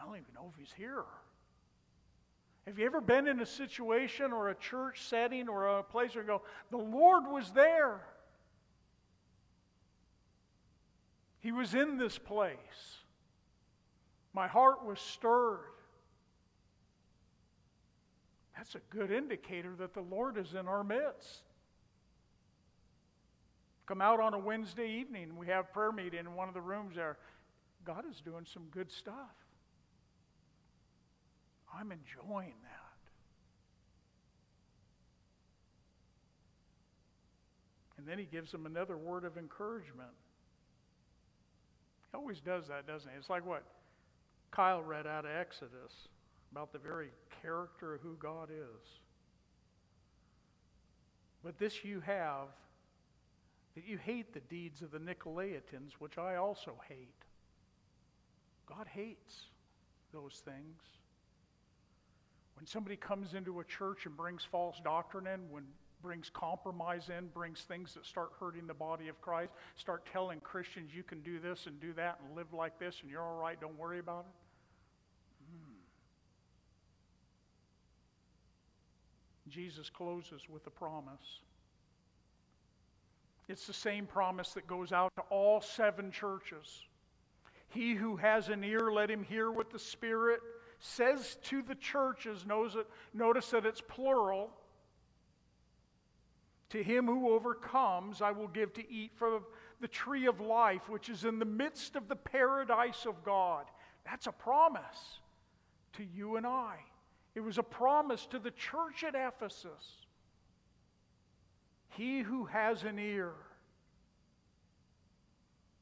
I 0.00 0.04
don't 0.04 0.14
even 0.14 0.34
know 0.34 0.52
if 0.52 0.58
he's 0.58 0.72
here. 0.76 1.04
Have 2.66 2.78
you 2.78 2.86
ever 2.86 3.00
been 3.00 3.26
in 3.26 3.40
a 3.40 3.46
situation 3.46 4.32
or 4.32 4.50
a 4.50 4.54
church 4.54 5.02
setting 5.02 5.48
or 5.48 5.78
a 5.78 5.82
place 5.82 6.14
where 6.14 6.22
you 6.22 6.28
go, 6.28 6.42
the 6.70 6.76
Lord 6.76 7.24
was 7.26 7.50
there? 7.50 8.02
He 11.40 11.50
was 11.50 11.74
in 11.74 11.98
this 11.98 12.18
place. 12.18 12.56
My 14.32 14.46
heart 14.46 14.84
was 14.84 15.00
stirred. 15.00 15.72
That's 18.56 18.76
a 18.76 18.80
good 18.90 19.10
indicator 19.10 19.74
that 19.78 19.92
the 19.92 20.02
Lord 20.02 20.38
is 20.38 20.54
in 20.54 20.68
our 20.68 20.84
midst. 20.84 21.42
Come 23.92 24.00
out 24.00 24.20
on 24.20 24.32
a 24.32 24.38
Wednesday 24.38 24.88
evening, 24.88 25.36
we 25.36 25.48
have 25.48 25.70
prayer 25.70 25.92
meeting 25.92 26.20
in 26.20 26.34
one 26.34 26.48
of 26.48 26.54
the 26.54 26.62
rooms 26.62 26.96
there. 26.96 27.18
God 27.84 28.04
is 28.10 28.22
doing 28.22 28.46
some 28.50 28.62
good 28.70 28.90
stuff. 28.90 29.34
I'm 31.78 31.92
enjoying 31.92 32.54
that. 32.62 32.94
And 37.98 38.08
then 38.08 38.16
he 38.16 38.24
gives 38.24 38.50
them 38.50 38.64
another 38.64 38.96
word 38.96 39.26
of 39.26 39.36
encouragement. 39.36 40.08
He 42.10 42.16
always 42.16 42.40
does 42.40 42.68
that, 42.68 42.86
doesn't 42.86 43.10
he? 43.10 43.18
It's 43.18 43.28
like 43.28 43.46
what? 43.46 43.62
Kyle 44.52 44.80
read 44.80 45.06
out 45.06 45.26
of 45.26 45.32
Exodus 45.32 46.08
about 46.50 46.72
the 46.72 46.78
very 46.78 47.10
character 47.42 47.96
of 47.96 48.00
who 48.00 48.16
God 48.18 48.48
is. 48.48 48.88
But 51.44 51.58
this 51.58 51.84
you 51.84 52.00
have 52.06 52.48
that 53.74 53.86
you 53.86 53.96
hate 53.96 54.34
the 54.34 54.40
deeds 54.40 54.82
of 54.82 54.90
the 54.90 54.98
Nicolaitans, 54.98 55.92
which 55.98 56.18
I 56.18 56.36
also 56.36 56.74
hate. 56.88 57.24
God 58.66 58.86
hates 58.86 59.44
those 60.12 60.42
things. 60.44 60.82
When 62.56 62.66
somebody 62.66 62.96
comes 62.96 63.34
into 63.34 63.60
a 63.60 63.64
church 63.64 64.06
and 64.06 64.16
brings 64.16 64.44
false 64.44 64.76
doctrine 64.84 65.26
in, 65.26 65.50
when 65.50 65.64
brings 66.02 66.30
compromise 66.30 67.08
in, 67.16 67.28
brings 67.28 67.60
things 67.60 67.94
that 67.94 68.04
start 68.04 68.32
hurting 68.38 68.66
the 68.66 68.74
body 68.74 69.08
of 69.08 69.20
Christ, 69.20 69.52
start 69.76 70.04
telling 70.12 70.40
Christians 70.40 70.90
you 70.94 71.02
can 71.02 71.20
do 71.22 71.38
this 71.38 71.66
and 71.66 71.80
do 71.80 71.92
that 71.94 72.18
and 72.24 72.36
live 72.36 72.52
like 72.52 72.78
this 72.78 72.96
and 73.00 73.10
you're 73.10 73.22
all 73.22 73.40
right, 73.40 73.58
don't 73.60 73.78
worry 73.78 74.00
about 74.00 74.26
it. 74.28 74.34
Hmm. 75.50 75.72
Jesus 79.48 79.88
closes 79.88 80.42
with 80.48 80.66
a 80.66 80.70
promise. 80.70 81.40
It's 83.48 83.66
the 83.66 83.72
same 83.72 84.06
promise 84.06 84.52
that 84.52 84.66
goes 84.66 84.92
out 84.92 85.12
to 85.16 85.22
all 85.30 85.60
seven 85.60 86.10
churches. 86.10 86.82
He 87.68 87.94
who 87.94 88.16
has 88.16 88.48
an 88.48 88.62
ear, 88.64 88.92
let 88.92 89.10
him 89.10 89.24
hear 89.24 89.50
what 89.50 89.70
the 89.70 89.78
Spirit 89.78 90.40
says 90.78 91.38
to 91.44 91.62
the 91.62 91.74
churches. 91.74 92.44
It, 92.48 92.86
notice 93.14 93.50
that 93.50 93.66
it's 93.66 93.80
plural. 93.80 94.50
To 96.70 96.82
him 96.82 97.06
who 97.06 97.30
overcomes, 97.30 98.22
I 98.22 98.30
will 98.30 98.48
give 98.48 98.72
to 98.74 98.90
eat 98.90 99.12
from 99.14 99.42
the 99.80 99.88
tree 99.88 100.26
of 100.26 100.40
life, 100.40 100.88
which 100.88 101.08
is 101.08 101.24
in 101.24 101.38
the 101.38 101.44
midst 101.44 101.96
of 101.96 102.08
the 102.08 102.16
paradise 102.16 103.04
of 103.06 103.22
God. 103.24 103.66
That's 104.04 104.26
a 104.26 104.32
promise 104.32 105.20
to 105.94 106.04
you 106.04 106.36
and 106.36 106.46
I. 106.46 106.76
It 107.34 107.40
was 107.40 107.58
a 107.58 107.62
promise 107.62 108.26
to 108.26 108.38
the 108.38 108.50
church 108.50 109.04
at 109.04 109.14
Ephesus. 109.14 110.01
He 111.96 112.20
who 112.20 112.46
has 112.46 112.84
an 112.84 112.98
ear. 112.98 113.32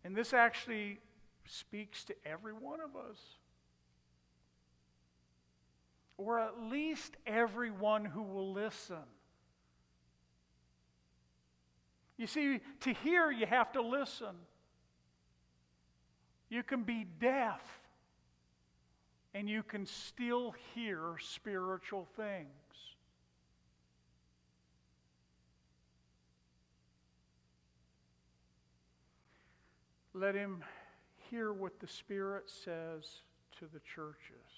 And 0.05 0.17
this 0.17 0.33
actually 0.33 0.99
speaks 1.47 2.05
to 2.05 2.15
every 2.25 2.53
one 2.53 2.81
of 2.81 2.97
us. 2.97 3.19
Or 6.17 6.39
at 6.39 6.61
least 6.61 7.17
everyone 7.27 8.05
who 8.05 8.23
will 8.23 8.53
listen. 8.53 8.97
You 12.17 12.27
see, 12.27 12.61
to 12.81 12.93
hear, 12.93 13.31
you 13.31 13.47
have 13.47 13.73
to 13.73 13.81
listen. 13.81 14.37
You 16.51 16.63
can 16.63 16.83
be 16.83 17.07
deaf, 17.19 17.63
and 19.33 19.49
you 19.49 19.63
can 19.63 19.87
still 19.87 20.53
hear 20.75 21.01
spiritual 21.19 22.07
things. 22.17 22.49
Let 30.13 30.35
him 30.35 30.65
hear 31.31 31.53
what 31.53 31.79
the 31.79 31.87
Spirit 31.87 32.51
says 32.51 33.23
to 33.59 33.67
the 33.67 33.81
churches. 33.95 34.51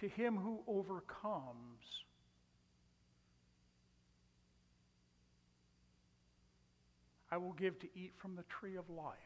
To 0.00 0.08
him 0.08 0.36
who 0.36 0.60
overcomes, 0.66 2.04
I 7.30 7.38
will 7.38 7.52
give 7.52 7.78
to 7.80 7.88
eat 7.94 8.12
from 8.16 8.36
the 8.36 8.42
tree 8.44 8.76
of 8.76 8.90
life, 8.90 9.16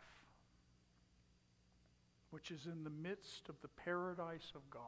which 2.30 2.50
is 2.50 2.66
in 2.66 2.84
the 2.84 2.90
midst 2.90 3.48
of 3.48 3.56
the 3.62 3.68
paradise 3.68 4.52
of 4.54 4.68
God. 4.70 4.80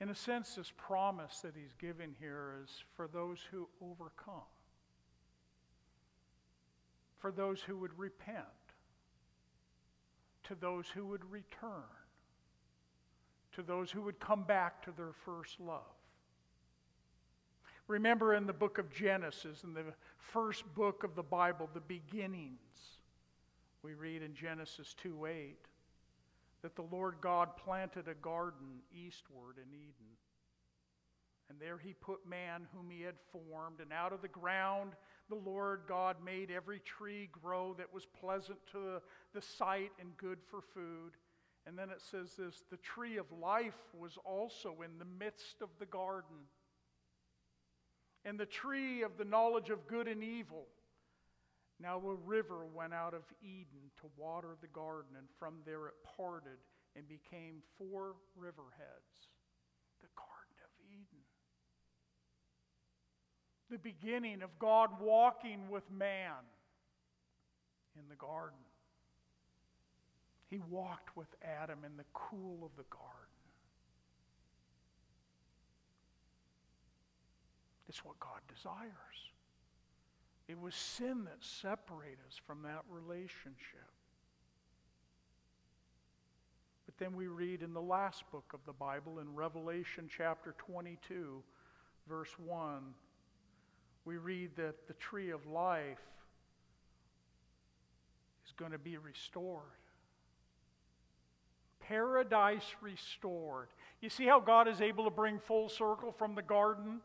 In 0.00 0.10
a 0.10 0.14
sense, 0.14 0.54
this 0.54 0.72
promise 0.76 1.40
that 1.40 1.54
he's 1.56 1.74
given 1.74 2.14
here 2.18 2.54
is 2.62 2.70
for 2.94 3.08
those 3.08 3.40
who 3.50 3.68
overcome 3.82 4.42
for 7.18 7.32
those 7.32 7.60
who 7.60 7.76
would 7.76 7.98
repent, 7.98 8.44
to 10.44 10.54
those 10.54 10.86
who 10.88 11.06
would 11.06 11.24
return, 11.30 11.82
to 13.52 13.62
those 13.62 13.90
who 13.90 14.02
would 14.02 14.20
come 14.20 14.44
back 14.44 14.82
to 14.82 14.92
their 14.92 15.12
first 15.24 15.60
love. 15.60 15.82
Remember 17.88 18.34
in 18.34 18.46
the 18.46 18.52
book 18.52 18.78
of 18.78 18.90
Genesis, 18.90 19.64
in 19.64 19.72
the 19.72 19.84
first 20.18 20.62
book 20.74 21.04
of 21.04 21.14
the 21.14 21.22
Bible, 21.22 21.68
the 21.72 21.80
beginnings, 21.80 22.58
we 23.82 23.94
read 23.94 24.22
in 24.22 24.34
Genesis 24.34 24.94
2 25.02 25.26
8 25.26 25.56
that 26.62 26.76
the 26.76 26.82
Lord 26.82 27.14
God 27.20 27.56
planted 27.56 28.08
a 28.08 28.14
garden 28.14 28.80
eastward 28.92 29.56
in 29.56 29.72
Eden. 29.72 30.16
And 31.48 31.58
there 31.58 31.78
he 31.78 31.94
put 31.94 32.28
man 32.28 32.66
whom 32.74 32.90
he 32.90 33.02
had 33.02 33.14
formed, 33.32 33.80
and 33.80 33.92
out 33.92 34.12
of 34.12 34.20
the 34.20 34.28
ground 34.28 34.92
the 35.28 35.36
Lord 35.36 35.82
God 35.86 36.16
made 36.24 36.50
every 36.50 36.80
tree 36.80 37.28
grow 37.30 37.74
that 37.78 37.92
was 37.92 38.06
pleasant 38.06 38.58
to 38.72 39.00
the, 39.34 39.42
sight 39.42 39.92
and 40.00 40.16
good 40.16 40.38
for 40.50 40.60
food. 40.74 41.12
And 41.66 41.78
then 41.78 41.90
it 41.90 42.00
says 42.00 42.32
this 42.36 42.62
the 42.70 42.78
tree 42.78 43.18
of 43.18 43.26
life 43.30 43.78
was 43.98 44.18
also 44.24 44.76
in 44.84 44.98
the 44.98 45.04
midst 45.04 45.60
of 45.60 45.68
the 45.78 45.86
garden. 45.86 46.36
And 48.24 48.38
the 48.38 48.46
tree 48.46 49.02
of 49.02 49.16
the 49.16 49.24
knowledge 49.24 49.70
of 49.70 49.86
good 49.86 50.08
and 50.08 50.22
evil. 50.22 50.66
Now 51.80 51.98
a 51.98 52.14
river 52.14 52.66
went 52.74 52.92
out 52.92 53.14
of 53.14 53.22
Eden 53.40 53.92
to 54.00 54.10
water 54.16 54.56
the 54.60 54.66
garden, 54.66 55.14
and 55.16 55.28
from 55.38 55.54
there 55.64 55.86
it 55.86 55.94
parted 56.16 56.58
and 56.96 57.06
became 57.06 57.62
four 57.78 58.16
riverheads. 58.36 59.30
The 60.00 60.08
Garden 60.16 60.58
of 60.64 60.70
Eden 60.90 61.22
the 63.70 63.78
beginning 63.78 64.42
of 64.42 64.58
God 64.58 64.90
walking 65.00 65.68
with 65.70 65.84
man 65.90 66.32
in 67.96 68.08
the 68.08 68.16
garden. 68.16 68.58
He 70.48 70.60
walked 70.70 71.16
with 71.16 71.28
Adam 71.42 71.80
in 71.84 71.96
the 71.96 72.04
cool 72.14 72.64
of 72.64 72.70
the 72.76 72.88
garden. 72.90 73.14
It's 77.88 78.04
what 78.04 78.18
God 78.20 78.40
desires. 78.54 78.92
It 80.46 80.58
was 80.58 80.74
sin 80.74 81.24
that 81.24 81.38
separated 81.40 82.18
us 82.26 82.40
from 82.46 82.62
that 82.62 82.82
relationship. 82.88 83.90
But 86.86 86.96
then 86.98 87.14
we 87.14 87.26
read 87.26 87.62
in 87.62 87.74
the 87.74 87.82
last 87.82 88.24
book 88.30 88.52
of 88.54 88.60
the 88.64 88.72
Bible, 88.72 89.18
in 89.18 89.34
Revelation 89.34 90.08
chapter 90.14 90.54
22, 90.58 91.42
verse 92.08 92.34
1 92.38 92.94
we 94.08 94.16
read 94.16 94.56
that 94.56 94.86
the 94.86 94.94
tree 94.94 95.30
of 95.30 95.46
life 95.46 96.00
is 98.46 98.52
going 98.56 98.72
to 98.72 98.78
be 98.78 98.96
restored. 98.96 99.60
Paradise 101.80 102.64
restored. 102.80 103.68
You 104.00 104.08
see 104.08 104.24
how 104.24 104.40
God 104.40 104.66
is 104.66 104.80
able 104.80 105.04
to 105.04 105.10
bring 105.10 105.38
full 105.38 105.68
circle 105.68 106.10
from 106.10 106.34
the 106.34 106.42
garden 106.42 107.00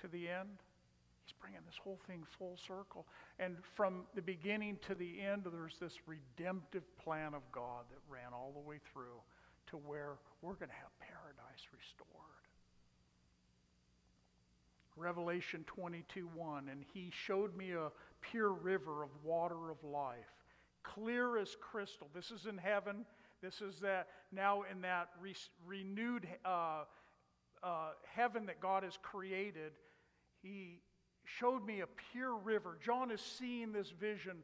to 0.00 0.06
the 0.06 0.28
end? 0.28 0.62
He's 1.24 1.34
bringing 1.40 1.60
this 1.66 1.78
whole 1.82 1.98
thing 2.06 2.22
full 2.38 2.56
circle. 2.68 3.04
And 3.40 3.56
from 3.74 4.02
the 4.14 4.22
beginning 4.22 4.78
to 4.86 4.94
the 4.94 5.20
end, 5.20 5.42
there's 5.52 5.76
this 5.80 5.98
redemptive 6.06 6.84
plan 6.98 7.34
of 7.34 7.42
God 7.50 7.82
that 7.90 7.98
ran 8.08 8.32
all 8.32 8.52
the 8.54 8.68
way 8.68 8.76
through 8.92 9.18
to 9.70 9.76
where 9.76 10.18
we're 10.40 10.54
going 10.54 10.70
to 10.70 10.74
have 10.74 11.00
paradise 11.00 11.66
restored. 11.76 12.35
Revelation 14.96 15.64
22 15.66 16.28
1. 16.34 16.68
And 16.68 16.84
he 16.92 17.10
showed 17.12 17.56
me 17.56 17.72
a 17.72 17.90
pure 18.20 18.52
river 18.52 19.02
of 19.02 19.10
water 19.22 19.70
of 19.70 19.82
life, 19.84 20.32
clear 20.82 21.38
as 21.38 21.56
crystal. 21.60 22.08
This 22.14 22.30
is 22.30 22.46
in 22.46 22.58
heaven. 22.58 23.04
This 23.42 23.60
is 23.60 23.78
that 23.80 24.08
now 24.32 24.62
in 24.70 24.80
that 24.80 25.10
re- 25.20 25.34
renewed 25.66 26.26
uh, 26.44 26.84
uh, 27.62 27.90
heaven 28.14 28.46
that 28.46 28.60
God 28.60 28.82
has 28.82 28.98
created. 29.02 29.72
He 30.42 30.80
showed 31.24 31.66
me 31.66 31.80
a 31.80 31.86
pure 32.12 32.36
river. 32.36 32.78
John 32.82 33.10
is 33.10 33.20
seeing 33.20 33.72
this 33.72 33.90
vision 33.90 34.38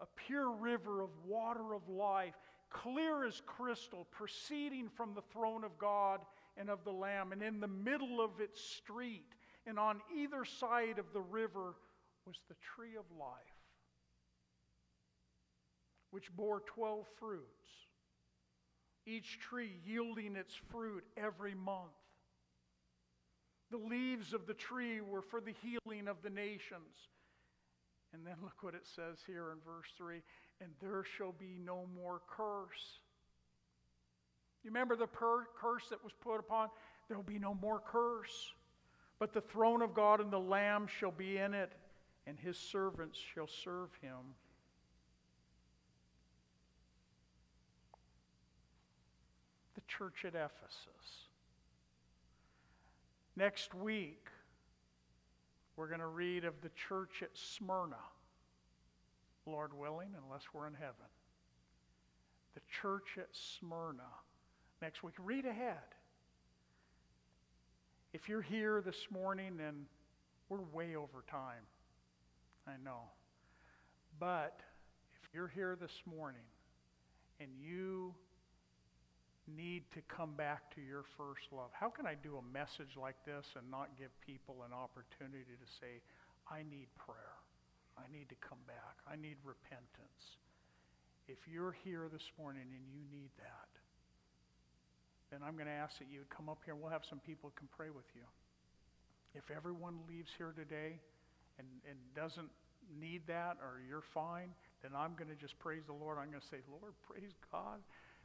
a 0.00 0.06
pure 0.26 0.50
river 0.50 1.02
of 1.02 1.10
water 1.26 1.74
of 1.74 1.86
life, 1.88 2.34
clear 2.70 3.26
as 3.26 3.42
crystal, 3.44 4.06
proceeding 4.10 4.88
from 4.88 5.14
the 5.14 5.22
throne 5.32 5.62
of 5.62 5.78
God 5.78 6.20
and 6.56 6.70
of 6.70 6.84
the 6.84 6.92
Lamb. 6.92 7.32
And 7.32 7.42
in 7.42 7.60
the 7.60 7.68
middle 7.68 8.20
of 8.20 8.40
its 8.40 8.62
street, 8.62 9.34
and 9.66 9.78
on 9.78 10.00
either 10.16 10.44
side 10.44 10.98
of 10.98 11.06
the 11.12 11.20
river 11.20 11.74
was 12.26 12.36
the 12.48 12.54
tree 12.74 12.96
of 12.98 13.04
life, 13.18 13.36
which 16.10 16.34
bore 16.34 16.60
12 16.60 17.06
fruits, 17.18 17.44
each 19.06 19.38
tree 19.40 19.72
yielding 19.84 20.36
its 20.36 20.54
fruit 20.70 21.04
every 21.16 21.54
month. 21.54 21.90
The 23.70 23.78
leaves 23.78 24.32
of 24.32 24.46
the 24.46 24.54
tree 24.54 25.00
were 25.00 25.22
for 25.22 25.40
the 25.40 25.54
healing 25.62 26.08
of 26.08 26.16
the 26.22 26.30
nations. 26.30 27.08
And 28.12 28.26
then 28.26 28.34
look 28.42 28.62
what 28.62 28.74
it 28.74 28.86
says 28.96 29.18
here 29.24 29.52
in 29.52 29.58
verse 29.64 29.86
3 29.96 30.20
and 30.60 30.70
there 30.80 31.04
shall 31.16 31.32
be 31.32 31.58
no 31.64 31.86
more 31.94 32.20
curse. 32.28 33.00
You 34.62 34.70
remember 34.70 34.94
the 34.94 35.06
per- 35.06 35.46
curse 35.58 35.88
that 35.88 36.04
was 36.04 36.12
put 36.20 36.38
upon? 36.38 36.68
There 37.08 37.16
will 37.16 37.24
be 37.24 37.38
no 37.38 37.54
more 37.54 37.80
curse. 37.80 38.52
But 39.20 39.34
the 39.34 39.42
throne 39.42 39.82
of 39.82 39.92
God 39.92 40.20
and 40.20 40.32
the 40.32 40.40
Lamb 40.40 40.86
shall 40.86 41.12
be 41.12 41.36
in 41.36 41.52
it, 41.52 41.70
and 42.26 42.38
his 42.38 42.56
servants 42.56 43.18
shall 43.34 43.46
serve 43.46 43.90
him. 44.00 44.34
The 49.74 49.82
church 49.86 50.24
at 50.24 50.34
Ephesus. 50.34 51.28
Next 53.36 53.74
week, 53.74 54.26
we're 55.76 55.88
going 55.88 56.00
to 56.00 56.06
read 56.06 56.46
of 56.46 56.54
the 56.62 56.70
church 56.70 57.22
at 57.22 57.36
Smyrna, 57.36 57.96
Lord 59.44 59.74
willing, 59.74 60.14
unless 60.24 60.44
we're 60.54 60.66
in 60.66 60.74
heaven. 60.74 60.94
The 62.54 62.60
church 62.80 63.18
at 63.18 63.28
Smyrna. 63.32 64.02
Next 64.80 65.02
week, 65.02 65.14
read 65.18 65.44
ahead. 65.44 65.76
If 68.12 68.28
you're 68.28 68.42
here 68.42 68.82
this 68.84 69.06
morning 69.10 69.60
and 69.64 69.86
we're 70.48 70.62
way 70.72 70.96
over 70.96 71.22
time, 71.30 71.62
I 72.66 72.72
know. 72.84 73.02
But 74.18 74.60
if 75.14 75.28
you're 75.32 75.48
here 75.48 75.76
this 75.80 75.94
morning 76.06 76.42
and 77.38 77.50
you 77.60 78.14
need 79.56 79.84
to 79.94 80.02
come 80.06 80.34
back 80.34 80.74
to 80.74 80.80
your 80.80 81.04
first 81.16 81.46
love. 81.52 81.70
How 81.72 81.88
can 81.88 82.06
I 82.06 82.14
do 82.14 82.38
a 82.38 82.44
message 82.52 82.98
like 83.00 83.16
this 83.24 83.46
and 83.56 83.70
not 83.70 83.90
give 83.98 84.10
people 84.20 84.62
an 84.66 84.72
opportunity 84.74 85.54
to 85.54 85.68
say, 85.80 86.02
I 86.50 86.62
need 86.66 86.86
prayer. 86.98 87.38
I 87.98 88.10
need 88.12 88.28
to 88.28 88.38
come 88.42 88.62
back. 88.66 88.98
I 89.06 89.16
need 89.16 89.36
repentance. 89.44 90.38
If 91.28 91.38
you're 91.46 91.76
here 91.84 92.10
this 92.12 92.26
morning 92.38 92.66
and 92.66 92.84
you 92.90 93.02
need 93.10 93.30
that, 93.38 93.70
then 95.30 95.40
I'm 95.46 95.54
going 95.54 95.66
to 95.66 95.72
ask 95.72 95.98
that 95.98 96.08
you 96.10 96.18
would 96.18 96.30
come 96.30 96.48
up 96.48 96.58
here 96.64 96.74
and 96.74 96.82
we'll 96.82 96.90
have 96.90 97.04
some 97.08 97.20
people 97.20 97.52
can 97.56 97.68
pray 97.76 97.90
with 97.90 98.06
you. 98.14 98.22
If 99.34 99.50
everyone 99.50 99.98
leaves 100.08 100.30
here 100.36 100.52
today 100.56 100.98
and, 101.58 101.68
and 101.88 101.98
doesn't 102.14 102.50
need 102.98 103.22
that 103.28 103.56
or 103.62 103.80
you're 103.88 104.02
fine, 104.02 104.50
then 104.82 104.90
I'm 104.96 105.14
going 105.14 105.30
to 105.30 105.36
just 105.36 105.58
praise 105.58 105.82
the 105.86 105.92
Lord. 105.92 106.18
I'm 106.18 106.30
going 106.30 106.40
to 106.40 106.46
say, 106.46 106.58
Lord, 106.68 106.94
praise 107.06 107.32
God. 107.52 107.78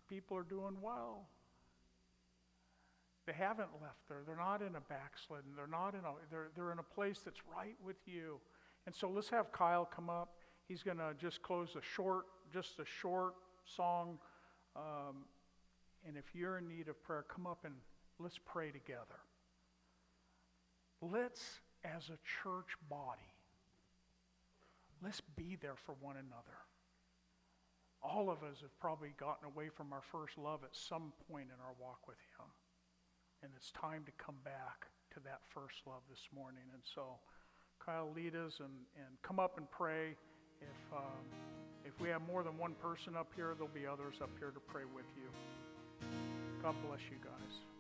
People 0.10 0.38
are 0.38 0.43
doing 0.43 0.78
well. 0.82 1.28
They 3.26 3.34
haven't 3.34 3.70
left 3.82 4.08
there. 4.08 4.20
They're 4.26 4.36
not 4.36 4.62
in 4.62 4.76
a 4.76 4.82
backslidden. 4.82 5.51
They're 5.56 5.68
not 5.68 5.93
in 5.93 6.01
a, 6.01 6.14
they're, 6.30 6.49
they're 6.56 6.72
in 6.72 6.80
a 6.80 6.84
place 6.84 7.22
that's 7.26 7.41
right 7.56 7.76
with 7.84 7.97
you. 8.06 8.39
And 8.86 8.93
so 8.93 9.10
let's 9.10 9.30
have 9.30 9.51
Kyle 9.51 9.86
come 9.86 10.10
up. 10.10 10.36
He's 10.68 10.84
going 10.84 10.97
to 10.97 11.14
just 11.20 11.41
close 11.41 11.76
a 11.76 11.82
short, 11.82 12.26
just 12.53 12.80
a 12.80 12.86
short 12.86 13.34
song. 13.66 14.20
Um, 14.76 15.26
and 16.08 16.18
if 16.18 16.36
you're 16.36 16.58
in 16.58 16.68
need 16.68 16.88
of 16.88 17.01
prayer, 17.03 17.26
come 17.28 17.47
up 17.47 17.60
and 17.66 17.74
let's 18.20 18.39
pray 18.45 18.72
together. 18.72 19.20
Let's, 21.01 21.60
as 21.84 22.10
a 22.10 22.20
church 22.43 22.78
body, 22.89 23.34
let's 25.03 25.22
be 25.36 25.58
there 25.62 25.76
for 25.86 25.95
one 25.99 26.16
another. 26.16 26.58
All 28.01 28.30
of 28.30 28.43
us 28.43 28.62
have 28.62 28.80
probably 28.80 29.14
gotten 29.18 29.47
away 29.47 29.70
from 29.70 29.91
our 29.91 30.03
first 30.12 30.38
love 30.38 30.62
at 30.64 30.76
some 30.76 31.12
point 31.28 31.49
in 31.49 31.60
our 31.60 31.74
walk 31.82 32.08
with 32.08 32.22
Him. 32.38 32.45
And 33.41 33.51
it's 33.56 33.72
time 33.72 34.03
to 34.06 34.12
come 34.24 34.38
back 34.43 34.88
to 35.14 35.20
that 35.26 35.41
first 35.49 35.82
love 35.88 36.01
this 36.10 36.22
morning. 36.34 36.64
And 36.74 36.84
so, 36.93 37.18
Kyle, 37.84 38.12
lead 38.16 38.36
us 38.36 38.60
and, 38.60 38.74
and 38.95 39.10
come 39.24 39.39
up 39.39 39.58
and 39.58 39.70
pray. 39.72 40.16
If, 40.62 40.93
um, 40.93 41.26
if 41.84 41.99
we 41.99 42.10
have 42.10 42.22
more 42.22 42.43
than 42.43 42.58
one 42.58 42.76
person 42.82 43.16
up 43.18 43.32
here, 43.36 43.53
there'll 43.58 43.74
be 43.74 43.88
others 43.88 44.16
up 44.22 44.30
here 44.39 44.51
to 44.51 44.60
pray 44.60 44.84
with 44.86 45.06
you. 45.18 45.30
God 46.66 46.74
bless 46.82 46.99
you 47.11 47.18
guys. 47.22 47.75